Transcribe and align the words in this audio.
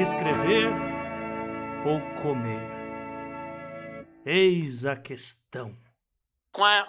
escrever 0.00 0.68
ou 1.84 2.00
comer? 2.22 2.68
Eis 4.24 4.86
a 4.86 4.94
questão. 4.94 5.74
Quá. 6.52 6.88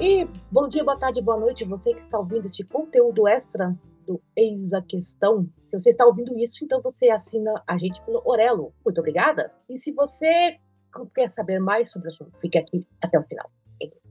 E 0.00 0.24
bom 0.50 0.68
dia, 0.68 0.82
boa 0.82 0.98
tarde, 0.98 1.22
boa 1.22 1.38
noite, 1.38 1.64
você 1.64 1.92
que 1.94 2.00
está 2.00 2.18
ouvindo 2.18 2.46
este 2.46 2.64
conteúdo 2.64 3.28
extra 3.28 3.76
do 4.04 4.20
Eis 4.34 4.72
a 4.72 4.82
Questão. 4.82 5.48
Se 5.68 5.78
você 5.78 5.90
está 5.90 6.04
ouvindo 6.04 6.36
isso, 6.36 6.64
então 6.64 6.80
você 6.82 7.10
assina 7.10 7.62
a 7.66 7.78
gente 7.78 8.02
pelo 8.02 8.20
Orelo. 8.24 8.72
Muito 8.84 8.98
obrigada. 8.98 9.52
E 9.68 9.76
se 9.76 9.92
você 9.92 10.58
quer 11.14 11.30
saber 11.30 11.60
mais 11.60 11.92
sobre 11.92 12.08
o 12.08 12.10
assunto, 12.10 12.36
fique 12.40 12.58
aqui 12.58 12.84
até 13.00 13.16
o 13.16 13.22
final. 13.22 13.48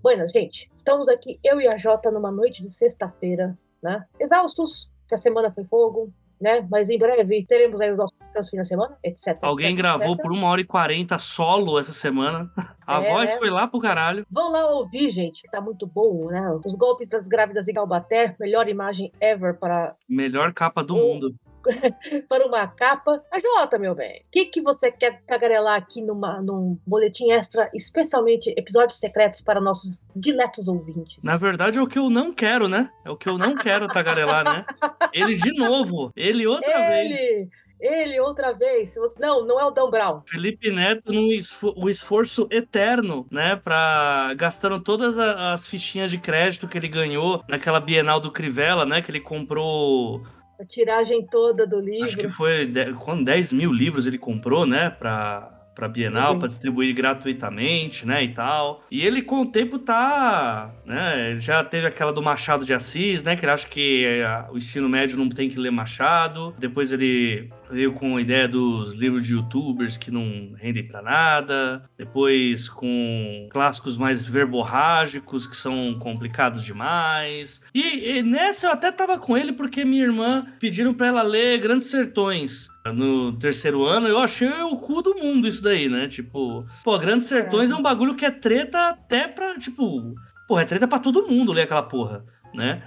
Buenas, 0.01 0.31
gente. 0.31 0.69
Estamos 0.75 1.09
aqui, 1.09 1.39
eu 1.43 1.59
e 1.59 1.67
a 1.67 1.77
Jota, 1.77 2.09
numa 2.11 2.31
noite 2.31 2.61
de 2.61 2.69
sexta-feira, 2.69 3.57
né? 3.83 4.05
Exaustos, 4.19 4.89
que 5.07 5.13
a 5.15 5.17
semana 5.17 5.51
foi 5.51 5.65
fogo, 5.65 6.13
né? 6.39 6.65
Mas 6.71 6.89
em 6.89 6.97
breve 6.97 7.45
teremos 7.45 7.81
aí 7.81 7.91
os 7.91 7.97
nossos 7.97 8.17
descansos 8.17 8.49
fim 8.49 8.57
da 8.57 8.63
semana, 8.63 8.97
etc. 9.03 9.37
Alguém 9.41 9.67
etc, 9.71 9.77
gravou 9.77 10.13
etc. 10.13 10.21
por 10.21 10.31
uma 10.31 10.47
hora 10.47 10.61
e 10.61 10.65
quarenta 10.65 11.17
solo 11.17 11.77
essa 11.77 11.91
semana. 11.91 12.49
A 12.87 13.03
É, 13.03 13.11
voz 13.11 13.29
né? 13.31 13.37
foi 13.37 13.49
lá 13.49 13.67
pro 13.67 13.79
caralho. 13.79 14.25
Vão 14.31 14.49
lá 14.51 14.67
ouvir, 14.71 15.11
gente, 15.11 15.41
que 15.41 15.51
tá 15.51 15.59
muito 15.59 15.85
bom, 15.85 16.27
né? 16.27 16.49
Os 16.65 16.75
golpes 16.75 17.09
das 17.09 17.27
grávidas 17.27 17.67
em 17.67 17.73
Galbaté, 17.73 18.35
melhor 18.39 18.69
imagem 18.69 19.11
ever 19.19 19.59
para, 19.59 19.95
Melhor 20.07 20.53
capa 20.53 20.81
do 20.81 20.95
Oh. 20.95 20.99
mundo. 21.13 21.35
para 22.27 22.45
uma 22.45 22.67
capa. 22.67 23.23
A 23.31 23.39
Jota, 23.39 23.77
meu 23.77 23.95
bem, 23.95 24.21
o 24.21 24.31
que, 24.31 24.45
que 24.45 24.61
você 24.61 24.91
quer 24.91 25.21
tagarelar 25.27 25.75
aqui 25.75 26.01
numa, 26.01 26.41
num 26.41 26.77
boletim 26.85 27.31
extra, 27.31 27.69
especialmente 27.73 28.53
episódios 28.57 28.99
secretos 28.99 29.41
para 29.41 29.59
nossos 29.61 30.01
diletos 30.15 30.67
ouvintes? 30.67 31.17
Na 31.23 31.37
verdade, 31.37 31.77
é 31.77 31.81
o 31.81 31.87
que 31.87 31.99
eu 31.99 32.09
não 32.09 32.33
quero, 32.33 32.67
né? 32.67 32.89
É 33.05 33.09
o 33.09 33.17
que 33.17 33.27
eu 33.29 33.37
não 33.37 33.55
quero 33.55 33.87
tagarelar, 33.87 34.43
né? 34.43 34.65
Ele 35.13 35.35
de 35.35 35.51
novo. 35.53 36.11
Ele 36.15 36.45
outra 36.47 36.77
vez. 36.89 37.11
ele, 37.11 37.49
ele 37.79 38.19
outra 38.19 38.51
vez. 38.53 38.95
Não, 39.19 39.45
não 39.45 39.59
é 39.59 39.65
o 39.65 39.71
Dan 39.71 39.89
Brown. 39.89 40.21
Felipe 40.27 40.69
Neto 40.69 41.11
num 41.11 41.31
esfo- 41.31 41.73
o 41.77 41.89
esforço 41.89 42.47
eterno, 42.51 43.25
né, 43.31 43.55
para 43.55 44.33
gastando 44.35 44.79
todas 44.79 45.17
as 45.17 45.67
fichinhas 45.67 46.11
de 46.11 46.17
crédito 46.17 46.67
que 46.67 46.77
ele 46.77 46.87
ganhou 46.87 47.43
naquela 47.47 47.79
Bienal 47.79 48.19
do 48.19 48.31
Crivella, 48.31 48.85
né, 48.85 49.01
que 49.01 49.09
ele 49.11 49.19
comprou, 49.21 50.21
A 50.59 50.65
tiragem 50.65 51.25
toda 51.25 51.65
do 51.65 51.79
livro. 51.79 52.05
acho 52.05 52.17
que 52.17 52.27
foi 52.27 52.69
quando 52.99 53.23
10 53.23 53.53
mil 53.53 53.71
livros 53.71 54.05
ele 54.05 54.17
comprou, 54.17 54.65
né, 54.65 54.89
para 54.89 55.58
para 55.79 55.87
Bienal, 55.87 56.33
Uhum. 56.33 56.39
para 56.39 56.47
distribuir 56.49 56.93
gratuitamente, 56.93 58.05
né, 58.05 58.21
e 58.23 58.33
tal. 58.33 58.83
E 58.91 59.01
ele 59.05 59.21
com 59.21 59.41
o 59.41 59.45
tempo 59.45 59.79
tá, 59.79 60.71
né, 60.85 61.31
ele 61.31 61.39
já 61.39 61.63
teve 61.63 61.87
aquela 61.87 62.11
do 62.11 62.21
Machado 62.21 62.65
de 62.65 62.73
Assis, 62.73 63.23
né, 63.23 63.35
que 63.37 63.45
ele 63.45 63.51
acha 63.51 63.67
que 63.67 64.03
eh, 64.05 64.45
o 64.51 64.57
ensino 64.57 64.89
médio 64.89 65.17
não 65.17 65.29
tem 65.29 65.49
que 65.49 65.57
ler 65.57 65.71
Machado. 65.71 66.53
Depois 66.59 66.91
ele 66.91 67.49
veio 67.71 67.93
com 67.93 68.17
a 68.17 68.21
ideia 68.21 68.47
dos 68.47 68.93
livros 68.95 69.25
de 69.25 69.33
youtubers 69.33 69.95
que 69.95 70.11
não 70.11 70.53
rendem 70.57 70.85
pra 70.85 71.01
nada. 71.01 71.83
Depois 71.97 72.67
com 72.67 73.47
clássicos 73.51 73.97
mais 73.97 74.25
verborrágicos 74.25 75.47
que 75.47 75.55
são 75.55 75.97
complicados 75.99 76.63
demais. 76.65 77.61
E, 77.73 78.17
e 78.17 78.21
nessa 78.23 78.67
eu 78.67 78.71
até 78.71 78.91
tava 78.91 79.17
com 79.17 79.37
ele 79.37 79.53
porque 79.53 79.85
minha 79.85 80.03
irmã 80.03 80.45
pediram 80.59 80.93
pra 80.93 81.07
ela 81.07 81.21
ler 81.21 81.59
Grandes 81.59 81.87
Sertões. 81.87 82.68
No 82.85 83.33
terceiro 83.33 83.83
ano, 83.85 84.07
eu 84.07 84.17
achei 84.19 84.49
o 84.63 84.75
cu 84.77 85.01
do 85.01 85.15
mundo 85.15 85.47
isso 85.47 85.61
daí, 85.61 85.89
né? 85.89 86.07
Tipo, 86.07 86.65
pô, 86.83 86.97
Grandes 86.97 87.27
Sertões 87.27 87.69
é, 87.69 87.75
um 87.75 87.81
bagulho 87.81 88.15
que 88.15 88.25
é 88.25 88.31
treta 88.31 88.89
até 88.89 89.27
pra, 89.27 89.59
tipo, 89.59 90.15
pô, 90.47 90.57
é 90.59 90.65
treta 90.65 90.87
pra 90.87 90.97
todo 90.99 91.27
mundo 91.27 91.51
ler 91.51 91.63
aquela 91.63 91.83
porra, 91.83 92.23
né? 92.53 92.81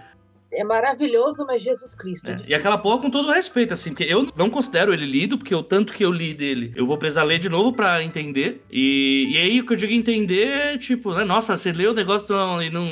É 0.54 0.62
maravilhoso, 0.64 1.46
mas 1.46 1.62
Jesus 1.62 1.94
Cristo. 1.94 2.28
É, 2.28 2.34
é 2.34 2.42
E 2.48 2.54
aquela 2.54 2.76
porra 2.76 3.00
com 3.00 3.10
todo 3.10 3.30
respeito, 3.32 3.72
assim, 3.72 3.90
porque 3.90 4.04
eu 4.04 4.26
não 4.36 4.50
considero 4.50 4.92
ele 4.92 5.06
lido, 5.06 5.38
porque 5.38 5.54
o 5.54 5.62
tanto 5.62 5.94
que 5.94 6.04
eu 6.04 6.10
li 6.10 6.34
dele, 6.34 6.72
eu 6.76 6.86
vou 6.86 6.98
precisar 6.98 7.22
ler 7.22 7.38
de 7.38 7.48
novo 7.48 7.72
pra 7.72 8.02
entender. 8.02 8.62
E, 8.70 9.28
e 9.32 9.38
aí 9.38 9.60
o 9.60 9.66
que 9.66 9.72
eu 9.72 9.76
digo 9.78 9.92
entender 9.92 10.48
é 10.48 10.78
tipo, 10.78 11.14
né, 11.14 11.24
nossa, 11.24 11.56
você 11.56 11.72
leu 11.72 11.92
o 11.92 11.94
negócio 11.94 12.26
não- 12.34 12.62
e 12.62 12.68
não, 12.68 12.84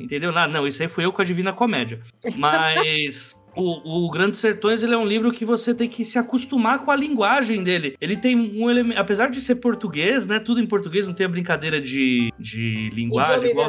entendeu 0.00 0.30
nada. 0.30 0.52
Não, 0.52 0.66
isso 0.66 0.80
aí 0.80 0.88
foi 0.88 1.04
eu 1.04 1.12
com 1.12 1.20
a 1.20 1.24
Divina 1.24 1.52
Comédia. 1.52 2.00
Mas. 2.36 3.36
O, 3.58 4.06
o 4.06 4.10
Grandes 4.10 4.38
Sertões 4.38 4.82
ele 4.82 4.94
é 4.94 4.98
um 4.98 5.06
livro 5.06 5.32
que 5.32 5.44
você 5.44 5.74
tem 5.74 5.88
que 5.88 6.04
se 6.04 6.18
acostumar 6.18 6.84
com 6.84 6.90
a 6.90 6.96
linguagem 6.96 7.62
dele. 7.62 7.96
Ele 8.00 8.16
tem 8.16 8.36
um 8.36 8.70
elemento. 8.70 8.98
Apesar 8.98 9.28
de 9.28 9.40
ser 9.40 9.56
português, 9.56 10.26
né? 10.26 10.38
Tudo 10.38 10.60
em 10.60 10.66
português, 10.66 11.06
não 11.06 11.14
tem 11.14 11.26
a 11.26 11.28
brincadeira 11.28 11.80
de, 11.80 12.32
de 12.38 12.90
linguagem. 12.94 13.34
Igual- 13.50 13.66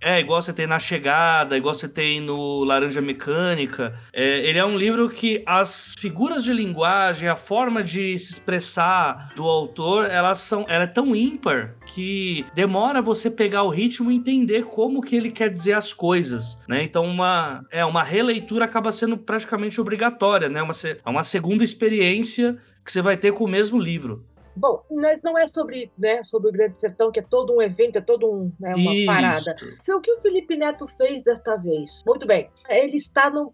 é, 0.00 0.20
igual 0.20 0.40
você 0.42 0.52
tem 0.52 0.66
na 0.66 0.78
Chegada, 0.78 1.56
igual 1.56 1.74
você 1.74 1.88
tem 1.88 2.20
no 2.20 2.62
Laranja 2.64 3.00
Mecânica. 3.00 3.98
É, 4.12 4.48
ele 4.48 4.58
é 4.58 4.64
um 4.64 4.76
livro 4.78 5.08
que 5.10 5.42
as 5.46 5.94
figuras 5.98 6.44
de 6.44 6.52
linguagem, 6.52 7.28
a 7.28 7.36
forma 7.36 7.82
de 7.82 8.18
se 8.18 8.32
expressar 8.32 9.32
do 9.36 9.44
autor, 9.44 10.04
elas 10.10 10.38
são, 10.38 10.64
ela 10.68 10.84
é 10.84 10.86
tão 10.88 11.14
ímpar 11.14 11.74
que 11.94 12.44
demora 12.54 13.00
você 13.00 13.30
pegar 13.30 13.62
o 13.62 13.68
ritmo 13.68 14.10
e 14.10 14.16
entender 14.16 14.64
como 14.64 15.00
que 15.00 15.14
ele 15.14 15.30
quer 15.30 15.48
dizer 15.48 15.74
as 15.74 15.92
coisas, 15.92 16.60
né? 16.68 16.82
Então 16.82 17.04
uma 17.04 17.64
é 17.70 17.84
uma 17.84 18.02
releitura 18.02 18.64
acaba 18.64 18.90
sendo 18.90 19.16
praticamente 19.16 19.80
obrigatória, 19.80 20.48
né? 20.48 20.60
Uma, 20.60 20.72
é 20.82 21.08
uma 21.08 21.22
segunda 21.22 21.62
experiência 21.62 22.58
que 22.84 22.90
você 22.90 23.00
vai 23.00 23.16
ter 23.16 23.32
com 23.32 23.44
o 23.44 23.48
mesmo 23.48 23.78
livro. 23.78 24.26
Bom, 24.56 24.84
mas 24.90 25.22
não 25.22 25.36
é 25.36 25.48
sobre, 25.48 25.90
né, 25.98 26.22
sobre 26.22 26.48
o 26.48 26.52
Grande 26.52 26.78
Sertão, 26.78 27.10
que 27.10 27.18
é 27.18 27.22
todo 27.22 27.52
um 27.52 27.60
evento, 27.60 27.96
é 27.96 28.00
todo 28.00 28.30
um, 28.30 28.52
né, 28.60 28.72
uma 28.74 28.94
Isso. 28.94 29.06
parada. 29.06 29.56
Foi 29.84 29.94
o 29.96 30.00
que 30.00 30.12
o 30.12 30.20
Felipe 30.20 30.56
Neto 30.56 30.86
fez 30.86 31.24
desta 31.24 31.56
vez. 31.56 32.02
Muito 32.06 32.24
bem. 32.24 32.48
Ele 32.68 32.96
está 32.96 33.28
no 33.30 33.52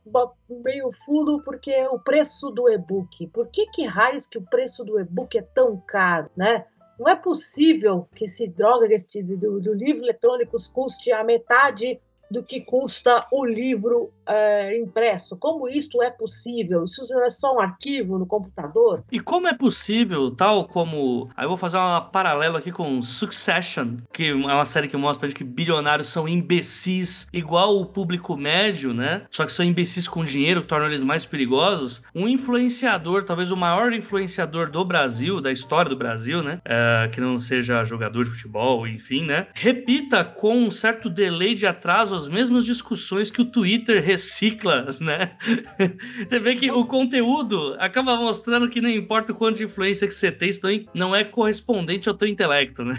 meio 0.62 0.90
fulo 1.06 1.42
porque 1.42 1.70
é 1.70 1.88
o 1.88 1.98
preço 1.98 2.50
do 2.50 2.68
e-book. 2.68 3.28
Por 3.28 3.48
que 3.48 3.66
que 3.68 3.86
raios 3.86 4.26
que 4.26 4.36
o 4.36 4.42
preço 4.42 4.84
do 4.84 5.00
e-book 5.00 5.38
é 5.38 5.42
tão 5.42 5.82
caro, 5.86 6.30
né? 6.36 6.66
Não 7.00 7.08
é 7.08 7.16
possível 7.16 8.06
que 8.14 8.26
esse 8.26 8.46
droga 8.46 8.86
desse, 8.86 9.22
do, 9.22 9.58
do 9.58 9.72
livro 9.72 10.04
eletrônico 10.04 10.58
custe 10.70 11.10
a 11.10 11.24
metade 11.24 11.98
do 12.30 12.42
que 12.42 12.60
custa 12.60 13.26
o 13.32 13.44
livro 13.44 14.10
eh, 14.26 14.78
impresso. 14.78 15.36
Como 15.36 15.68
isto 15.68 16.02
é 16.02 16.10
possível? 16.10 16.84
Isso 16.84 17.04
não 17.10 17.24
é 17.24 17.30
só 17.30 17.56
um 17.56 17.60
arquivo 17.60 18.18
no 18.18 18.26
computador? 18.26 19.02
E 19.10 19.18
como 19.18 19.48
é 19.48 19.54
possível, 19.54 20.30
tal 20.30 20.66
como. 20.66 21.28
Aí 21.36 21.44
eu 21.44 21.48
vou 21.48 21.58
fazer 21.58 21.76
uma 21.76 22.00
paralelo 22.00 22.56
aqui 22.56 22.70
com 22.70 23.02
Succession, 23.02 23.96
que 24.12 24.28
é 24.28 24.34
uma 24.34 24.64
série 24.64 24.86
que 24.86 24.96
mostra 24.96 25.20
pra 25.20 25.28
gente 25.28 25.38
que 25.38 25.44
bilionários 25.44 26.08
são 26.08 26.28
imbecis, 26.28 27.28
igual 27.32 27.76
o 27.76 27.86
público 27.86 28.36
médio, 28.36 28.94
né? 28.94 29.22
Só 29.30 29.44
que 29.44 29.52
são 29.52 29.64
imbecis 29.64 30.06
com 30.06 30.24
dinheiro, 30.24 30.62
que 30.62 30.68
tornam 30.68 30.86
eles 30.86 31.02
mais 31.02 31.24
perigosos. 31.24 32.02
Um 32.14 32.28
influenciador, 32.28 33.24
talvez 33.24 33.50
o 33.50 33.56
maior 33.56 33.92
influenciador 33.92 34.70
do 34.70 34.84
Brasil, 34.84 35.40
da 35.40 35.50
história 35.50 35.88
do 35.88 35.96
Brasil, 35.96 36.42
né? 36.42 36.60
É, 36.64 37.08
que 37.12 37.20
não 37.20 37.38
seja 37.38 37.84
jogador 37.84 38.24
de 38.24 38.30
futebol, 38.30 38.86
enfim, 38.86 39.24
né? 39.24 39.48
Repita 39.54 40.24
com 40.24 40.56
um 40.56 40.70
certo 40.70 41.10
delay 41.10 41.54
de 41.54 41.66
atraso 41.66 42.19
as 42.22 42.28
mesmas 42.28 42.64
discussões 42.64 43.30
que 43.30 43.40
o 43.40 43.44
Twitter 43.44 44.02
recicla, 44.02 44.94
né? 45.00 45.36
Você 46.28 46.38
vê 46.38 46.54
que 46.54 46.70
o 46.70 46.84
conteúdo 46.86 47.74
acaba 47.78 48.16
mostrando 48.16 48.68
que 48.68 48.80
não 48.80 48.88
importa 48.90 49.32
o 49.32 49.34
quanto 49.34 49.56
de 49.58 49.64
influência 49.64 50.06
que 50.06 50.14
você 50.14 50.30
tem, 50.30 50.50
isso 50.50 50.60
não- 50.94 51.14
é 51.14 51.24
correspondente 51.24 52.08
ao 52.08 52.14
teu 52.14 52.28
intelecto, 52.28 52.84
né? 52.84 52.94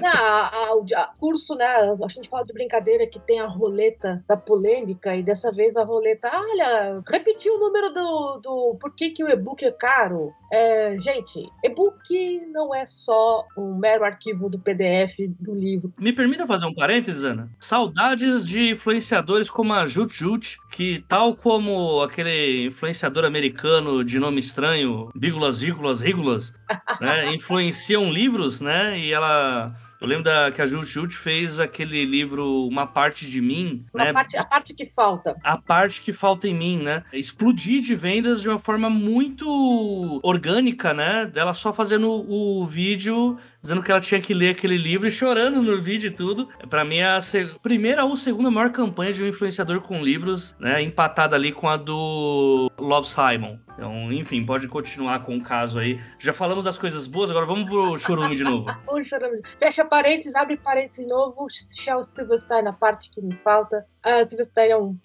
Não, 0.00 0.10
a, 0.10 0.48
a- 0.48 0.84
a- 0.96 1.10
curso, 1.18 1.54
né? 1.54 1.66
A 1.66 2.08
gente 2.08 2.28
fala 2.28 2.44
de 2.44 2.52
brincadeira 2.52 3.06
que 3.06 3.18
tem 3.20 3.40
a 3.40 3.46
roleta 3.46 4.22
da 4.28 4.36
polêmica, 4.36 5.16
e 5.16 5.22
dessa 5.22 5.50
vez 5.50 5.76
a 5.76 5.84
roleta, 5.84 6.30
olha, 6.32 7.02
repetiu 7.08 7.54
o 7.54 7.58
número 7.60 7.90
do. 7.92 8.40
do 8.42 8.78
por 8.80 8.94
que, 8.94 9.10
que 9.10 9.24
o 9.24 9.28
e-book 9.28 9.64
é 9.64 9.70
caro? 9.72 10.32
É, 10.52 10.96
gente, 10.98 11.48
e-book 11.62 12.40
não 12.52 12.74
é 12.74 12.84
só 12.84 13.46
um 13.56 13.76
mero 13.76 14.04
arquivo 14.04 14.50
do 14.50 14.58
PDF 14.58 15.14
do 15.38 15.54
livro. 15.54 15.92
Me 15.96 16.12
permita 16.12 16.46
fazer 16.46 16.66
um 16.66 16.74
parênteses, 16.74 17.24
Ana? 17.24 17.48
Saudades 17.60 18.46
de 18.46 18.70
influenciadores 18.70 19.48
como 19.48 19.72
a 19.72 19.86
Jut 19.86 20.12
Jut, 20.12 20.58
que 20.70 21.04
tal 21.08 21.36
como 21.36 22.02
aquele 22.02 22.66
influenciador 22.66 23.24
americano 23.24 24.04
de 24.04 24.18
nome 24.18 24.40
estranho, 24.40 25.10
Bígulas, 25.14 25.60
Vígulas, 25.60 26.00
Rígulas, 26.00 26.52
né? 27.00 27.30
Influenciam 27.34 28.10
livros, 28.10 28.60
né? 28.60 28.98
E 28.98 29.12
ela... 29.12 29.72
Eu 30.00 30.08
lembro 30.08 30.24
da, 30.24 30.50
que 30.50 30.62
a 30.62 30.66
Jut 30.66 30.86
Jut 30.86 31.14
fez 31.14 31.58
aquele 31.58 32.06
livro 32.06 32.66
Uma 32.66 32.86
Parte 32.86 33.26
de 33.26 33.40
Mim, 33.40 33.84
Uma 33.92 34.04
né? 34.04 34.12
parte, 34.14 34.36
a 34.36 34.44
parte 34.44 34.72
que 34.72 34.86
falta. 34.86 35.36
a 35.44 35.58
parte 35.58 36.00
que 36.00 36.10
falta 36.12 36.48
em 36.48 36.54
mim, 36.54 36.78
né? 36.78 37.04
Explodir 37.12 37.82
de 37.82 37.94
vendas 37.94 38.40
de 38.40 38.48
uma 38.48 38.58
forma 38.58 38.88
muito 38.88 40.20
orgânica, 40.22 40.94
né? 40.94 41.26
Dela 41.26 41.52
só 41.52 41.72
fazendo 41.72 42.10
o 42.10 42.66
vídeo 42.66 43.38
dizendo 43.62 43.82
que 43.82 43.90
ela 43.90 44.00
tinha 44.00 44.20
que 44.20 44.32
ler 44.32 44.50
aquele 44.50 44.78
livro 44.78 45.06
e 45.06 45.10
chorando 45.10 45.62
no 45.62 45.80
vídeo 45.82 46.08
e 46.08 46.10
tudo. 46.10 46.48
Para 46.68 46.84
mim 46.84 46.96
é 46.96 47.16
a 47.16 47.20
primeira 47.62 48.04
ou 48.04 48.16
segunda 48.16 48.50
maior 48.50 48.70
campanha 48.70 49.12
de 49.12 49.22
um 49.22 49.28
influenciador 49.28 49.80
com 49.82 50.02
livros, 50.02 50.56
né? 50.58 50.80
Empatada 50.82 51.36
ali 51.36 51.52
com 51.52 51.68
a 51.68 51.76
do 51.76 52.70
Love 52.78 53.06
Simon. 53.08 53.58
Então, 53.80 54.12
enfim, 54.12 54.44
pode 54.44 54.68
continuar 54.68 55.24
com 55.24 55.38
o 55.38 55.42
caso 55.42 55.78
aí. 55.78 55.98
Já 56.18 56.34
falamos 56.34 56.62
das 56.62 56.76
coisas 56.76 57.06
boas, 57.06 57.30
agora 57.30 57.46
vamos 57.46 57.64
pro 57.64 57.98
chorume 57.98 58.36
de 58.36 58.44
novo. 58.44 58.66
o 58.86 59.00
chorume. 59.02 59.40
Fecha 59.58 59.86
parênteses, 59.86 60.34
abre 60.34 60.58
parênteses 60.58 61.06
de 61.06 61.10
novo. 61.10 61.46
Shell 61.48 62.04
Silverstein 62.04 62.62
na 62.62 62.74
parte 62.74 63.10
que 63.10 63.22
me 63.22 63.34
falta. 63.36 63.86
Uh, 64.04 64.22
Silverstein 64.26 64.68
é 64.68 64.76
um, 64.76 64.98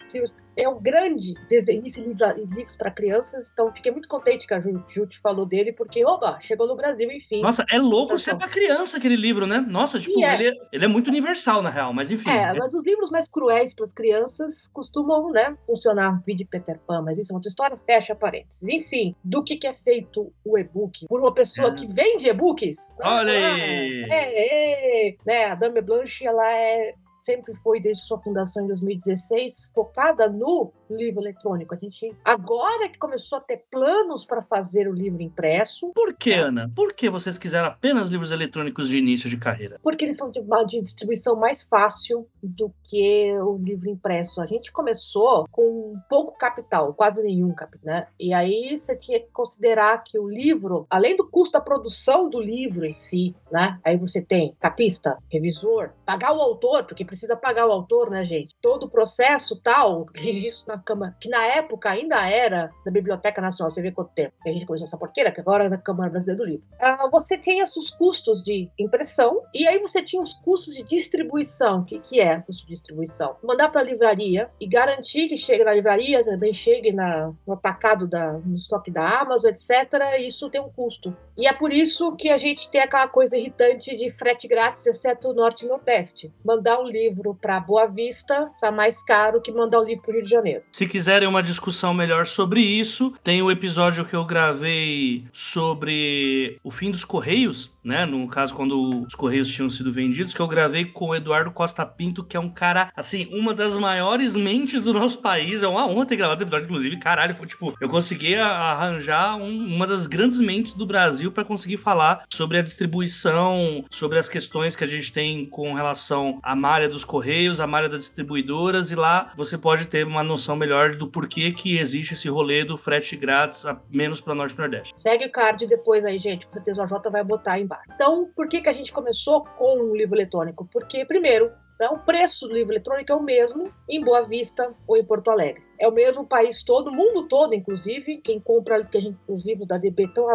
é 0.56 0.68
um 0.68 0.80
grande 0.80 1.34
desenhista 1.48 2.00
de 2.00 2.44
livros 2.54 2.76
para 2.76 2.90
crianças, 2.90 3.50
então 3.52 3.70
fiquei 3.70 3.92
muito 3.92 4.08
contente 4.08 4.46
que 4.46 4.54
a 4.54 4.60
Jute 4.60 5.18
falou 5.20 5.44
dele, 5.44 5.70
porque, 5.70 6.04
oba, 6.04 6.38
chegou 6.40 6.66
no 6.66 6.74
Brasil, 6.74 7.10
enfim. 7.10 7.42
Nossa, 7.42 7.64
é 7.70 7.78
louco 7.78 8.06
então, 8.06 8.18
ser 8.18 8.36
para 8.36 8.48
criança 8.48 8.96
aquele 8.96 9.16
livro, 9.16 9.46
né? 9.46 9.58
Nossa, 9.58 10.00
tipo, 10.00 10.18
é. 10.24 10.34
Ele, 10.34 10.48
é, 10.48 10.52
ele 10.72 10.84
é 10.86 10.88
muito 10.88 11.08
universal, 11.08 11.60
na 11.60 11.68
real, 11.68 11.92
mas 11.92 12.10
enfim. 12.10 12.30
É, 12.30 12.54
mas 12.54 12.72
os 12.72 12.84
livros 12.86 13.10
mais 13.10 13.28
cruéis 13.28 13.74
para 13.74 13.84
as 13.84 13.92
crianças 13.92 14.66
costumam, 14.68 15.30
né, 15.30 15.54
funcionar, 15.66 16.22
vídeo 16.26 16.46
Peter 16.50 16.78
Pan, 16.86 17.02
mas 17.02 17.18
isso 17.18 17.32
é 17.32 17.34
outra 17.34 17.48
história, 17.48 17.76
fecha 17.84 18.14
parênteses. 18.14 18.65
Enfim, 18.68 19.14
do 19.22 19.42
que, 19.42 19.56
que 19.56 19.66
é 19.66 19.74
feito 19.74 20.32
o 20.44 20.58
e-book 20.58 21.06
por 21.08 21.20
uma 21.20 21.32
pessoa 21.32 21.68
é. 21.68 21.74
que 21.74 21.86
vende 21.86 22.28
e-books? 22.28 22.76
Olha 23.00 23.32
aí! 23.32 24.04
É, 24.04 24.14
é, 24.14 25.08
é, 25.08 25.14
né, 25.24 25.44
a 25.46 25.54
Dame 25.54 25.80
Blanche, 25.80 26.26
ela 26.26 26.50
é 26.50 26.94
sempre 27.26 27.54
foi, 27.56 27.80
desde 27.80 28.04
sua 28.04 28.20
fundação 28.20 28.64
em 28.64 28.68
2016, 28.68 29.72
focada 29.74 30.28
no 30.28 30.72
livro 30.88 31.20
eletrônico. 31.20 31.74
A 31.74 31.76
gente 31.76 32.14
agora 32.24 32.88
que 32.88 32.98
começou 32.98 33.38
a 33.38 33.40
ter 33.40 33.64
planos 33.68 34.24
para 34.24 34.40
fazer 34.42 34.88
o 34.88 34.92
livro 34.92 35.20
impresso. 35.20 35.90
Por 35.92 36.14
que, 36.14 36.30
né? 36.30 36.42
Ana? 36.42 36.72
Por 36.74 36.94
que 36.94 37.10
vocês 37.10 37.36
quiseram 37.36 37.66
apenas 37.66 38.08
livros 38.08 38.30
eletrônicos 38.30 38.88
de 38.88 38.96
início 38.96 39.28
de 39.28 39.36
carreira? 39.36 39.80
Porque 39.82 40.04
eles 40.04 40.16
são 40.16 40.30
de, 40.30 40.40
de 40.68 40.80
distribuição 40.80 41.34
mais 41.34 41.62
fácil 41.62 42.28
do 42.40 42.72
que 42.84 43.36
o 43.40 43.58
livro 43.58 43.90
impresso. 43.90 44.40
A 44.40 44.46
gente 44.46 44.70
começou 44.70 45.48
com 45.50 45.96
pouco 46.08 46.38
capital, 46.38 46.94
quase 46.94 47.22
nenhum 47.24 47.52
capital, 47.52 47.66
né? 47.82 48.06
E 48.18 48.32
aí 48.32 48.78
você 48.78 48.94
tinha 48.94 49.18
que 49.18 49.30
considerar 49.32 50.02
que 50.04 50.18
o 50.18 50.28
livro, 50.28 50.86
além 50.88 51.16
do 51.16 51.28
custo 51.28 51.54
da 51.54 51.60
produção 51.60 52.30
do 52.30 52.40
livro 52.40 52.84
em 52.84 52.94
si, 52.94 53.34
né? 53.50 53.80
Aí 53.84 53.96
você 53.96 54.22
tem 54.22 54.54
capista, 54.60 55.18
revisor, 55.30 55.90
pagar 56.04 56.32
o 56.32 56.40
autor, 56.40 56.84
porque 56.84 57.04
precisa 57.04 57.15
pagar 57.36 57.66
o 57.66 57.72
autor, 57.72 58.10
né, 58.10 58.24
gente? 58.24 58.54
Todo 58.60 58.84
o 58.84 58.90
processo 58.90 59.60
tal, 59.62 60.06
registro 60.14 60.66
na 60.68 60.78
Câmara, 60.78 61.16
que 61.20 61.28
na 61.28 61.44
época 61.46 61.90
ainda 61.90 62.26
era 62.28 62.70
da 62.84 62.90
Biblioteca 62.90 63.40
Nacional, 63.40 63.70
você 63.70 63.82
vê 63.82 63.90
quanto 63.90 64.12
tempo 64.12 64.34
que 64.42 64.48
a 64.48 64.52
gente 64.52 64.66
começou 64.66 64.86
essa 64.86 64.98
porqueira, 64.98 65.32
que 65.32 65.40
agora 65.40 65.64
é 65.64 65.68
da 65.68 65.78
Câmara 65.78 66.10
Brasileira 66.10 66.42
do 66.42 66.48
Livro. 66.48 66.66
Ah, 66.80 67.08
você 67.10 67.38
tem 67.38 67.60
esses 67.60 67.90
custos 67.90 68.42
de 68.42 68.68
impressão 68.78 69.42
e 69.54 69.66
aí 69.66 69.78
você 69.78 70.02
tinha 70.02 70.22
os 70.22 70.34
custos 70.34 70.74
de 70.74 70.82
distribuição. 70.82 71.80
O 71.80 71.84
que, 71.84 71.98
que 71.98 72.20
é 72.20 72.40
custo 72.40 72.64
de 72.64 72.72
distribuição? 72.72 73.36
Mandar 73.42 73.70
para 73.70 73.80
a 73.80 73.84
livraria 73.84 74.50
e 74.60 74.66
garantir 74.66 75.28
que 75.28 75.36
chegue 75.36 75.64
na 75.64 75.72
livraria, 75.72 76.24
também 76.24 76.52
chegue 76.52 76.92
na, 76.92 77.32
no 77.46 77.54
atacado 77.54 78.06
da, 78.06 78.32
no 78.32 78.56
estoque 78.56 78.90
da 78.90 79.20
Amazon, 79.20 79.50
etc. 79.50 80.20
Isso 80.20 80.50
tem 80.50 80.60
um 80.60 80.70
custo. 80.70 81.16
E 81.36 81.46
é 81.46 81.52
por 81.52 81.72
isso 81.72 82.14
que 82.16 82.30
a 82.30 82.38
gente 82.38 82.70
tem 82.70 82.80
aquela 82.80 83.08
coisa 83.08 83.36
irritante 83.36 83.94
de 83.96 84.10
frete 84.10 84.48
grátis, 84.48 84.86
exceto 84.86 85.28
o 85.28 85.34
Norte 85.34 85.64
e 85.64 85.68
Nordeste. 85.68 86.32
Mandar 86.44 86.80
um 86.80 86.86
livro 86.86 87.05
livro 87.06 87.36
para 87.40 87.60
Boa 87.60 87.86
Vista 87.86 88.50
está 88.52 88.70
mais 88.70 89.02
caro 89.02 89.40
que 89.40 89.52
mandar 89.52 89.80
o 89.80 89.84
livro 89.84 90.02
para 90.02 90.10
o 90.10 90.14
Rio 90.14 90.24
de 90.24 90.30
Janeiro. 90.30 90.62
Se 90.72 90.86
quiserem 90.86 91.28
uma 91.28 91.42
discussão 91.42 91.94
melhor 91.94 92.26
sobre 92.26 92.60
isso, 92.60 93.14
tem 93.22 93.42
o 93.42 93.50
episódio 93.50 94.04
que 94.04 94.14
eu 94.14 94.24
gravei 94.24 95.24
sobre 95.32 96.58
o 96.62 96.70
fim 96.70 96.90
dos 96.90 97.04
Correios, 97.04 97.70
né? 97.84 98.04
No 98.04 98.26
caso, 98.26 98.54
quando 98.54 99.04
os 99.06 99.14
Correios 99.14 99.48
tinham 99.48 99.70
sido 99.70 99.92
vendidos, 99.92 100.34
que 100.34 100.40
eu 100.40 100.48
gravei 100.48 100.86
com 100.86 101.08
o 101.08 101.14
Eduardo 101.14 101.50
Costa 101.50 101.86
Pinto, 101.86 102.24
que 102.24 102.36
é 102.36 102.40
um 102.40 102.50
cara, 102.50 102.90
assim, 102.96 103.28
uma 103.32 103.54
das 103.54 103.76
maiores 103.76 104.34
mentes 104.34 104.82
do 104.82 104.92
nosso 104.92 105.18
país. 105.18 105.62
É 105.62 105.68
uma 105.68 105.86
honra 105.86 106.06
ter 106.06 106.16
gravado 106.16 106.38
esse 106.38 106.44
episódio, 106.44 106.64
inclusive, 106.64 106.98
caralho, 106.98 107.34
foi 107.34 107.46
tipo, 107.46 107.74
eu 107.80 107.88
consegui 107.88 108.34
arranjar 108.34 109.36
um, 109.36 109.74
uma 109.74 109.86
das 109.86 110.06
grandes 110.06 110.40
mentes 110.40 110.74
do 110.74 110.84
Brasil 110.84 111.30
para 111.30 111.44
conseguir 111.44 111.76
falar 111.76 112.24
sobre 112.28 112.58
a 112.58 112.62
distribuição, 112.62 113.84
sobre 113.90 114.18
as 114.18 114.28
questões 114.28 114.74
que 114.74 114.82
a 114.82 114.88
gente 114.88 115.12
tem 115.12 115.46
com 115.46 115.72
relação 115.74 116.40
à 116.42 116.56
malha 116.56 116.85
dos 116.88 117.04
Correios, 117.04 117.60
à 117.60 117.66
malha 117.66 117.88
das 117.88 118.02
distribuidoras, 118.02 118.90
e 118.90 118.94
lá 118.94 119.32
você 119.36 119.56
pode 119.56 119.86
ter 119.86 120.06
uma 120.06 120.22
noção 120.22 120.56
melhor 120.56 120.96
do 120.96 121.08
porquê 121.08 121.52
que 121.52 121.78
existe 121.78 122.14
esse 122.14 122.28
rolê 122.28 122.64
do 122.64 122.76
frete 122.76 123.16
grátis, 123.16 123.64
menos 123.90 124.20
para 124.20 124.34
Norte 124.34 124.54
e 124.54 124.58
Nordeste. 124.58 124.92
Segue 124.96 125.26
o 125.26 125.32
card 125.32 125.66
depois 125.66 126.04
aí, 126.04 126.18
gente, 126.18 126.46
com 126.46 126.52
certeza 126.52 126.82
o 126.82 126.86
Jota 126.86 127.10
vai 127.10 127.24
botar 127.24 127.52
aí 127.52 127.62
embaixo. 127.62 127.84
Então, 127.94 128.30
por 128.34 128.48
que, 128.48 128.60
que 128.60 128.68
a 128.68 128.72
gente 128.72 128.92
começou 128.92 129.44
com 129.56 129.90
o 129.90 129.96
livro 129.96 130.16
eletrônico? 130.16 130.68
Porque, 130.72 131.04
primeiro, 131.04 131.50
né, 131.78 131.88
o 131.88 131.98
preço 131.98 132.48
do 132.48 132.54
livro 132.54 132.72
eletrônico 132.72 133.12
é 133.12 133.14
o 133.14 133.22
mesmo 133.22 133.70
em 133.88 134.02
Boa 134.02 134.22
Vista 134.22 134.72
ou 134.86 134.96
em 134.96 135.04
Porto 135.04 135.30
Alegre. 135.30 135.62
É 135.78 135.86
o 135.86 135.92
mesmo 135.92 136.26
país 136.26 136.62
todo, 136.62 136.90
mundo 136.90 137.28
todo, 137.28 137.54
inclusive. 137.54 138.18
Quem 138.18 138.40
compra 138.40 138.76
a 138.76 138.98
gente, 138.98 139.18
os 139.28 139.44
livros 139.44 139.66
da 139.66 139.76
DB 139.76 140.04
estão 140.04 140.30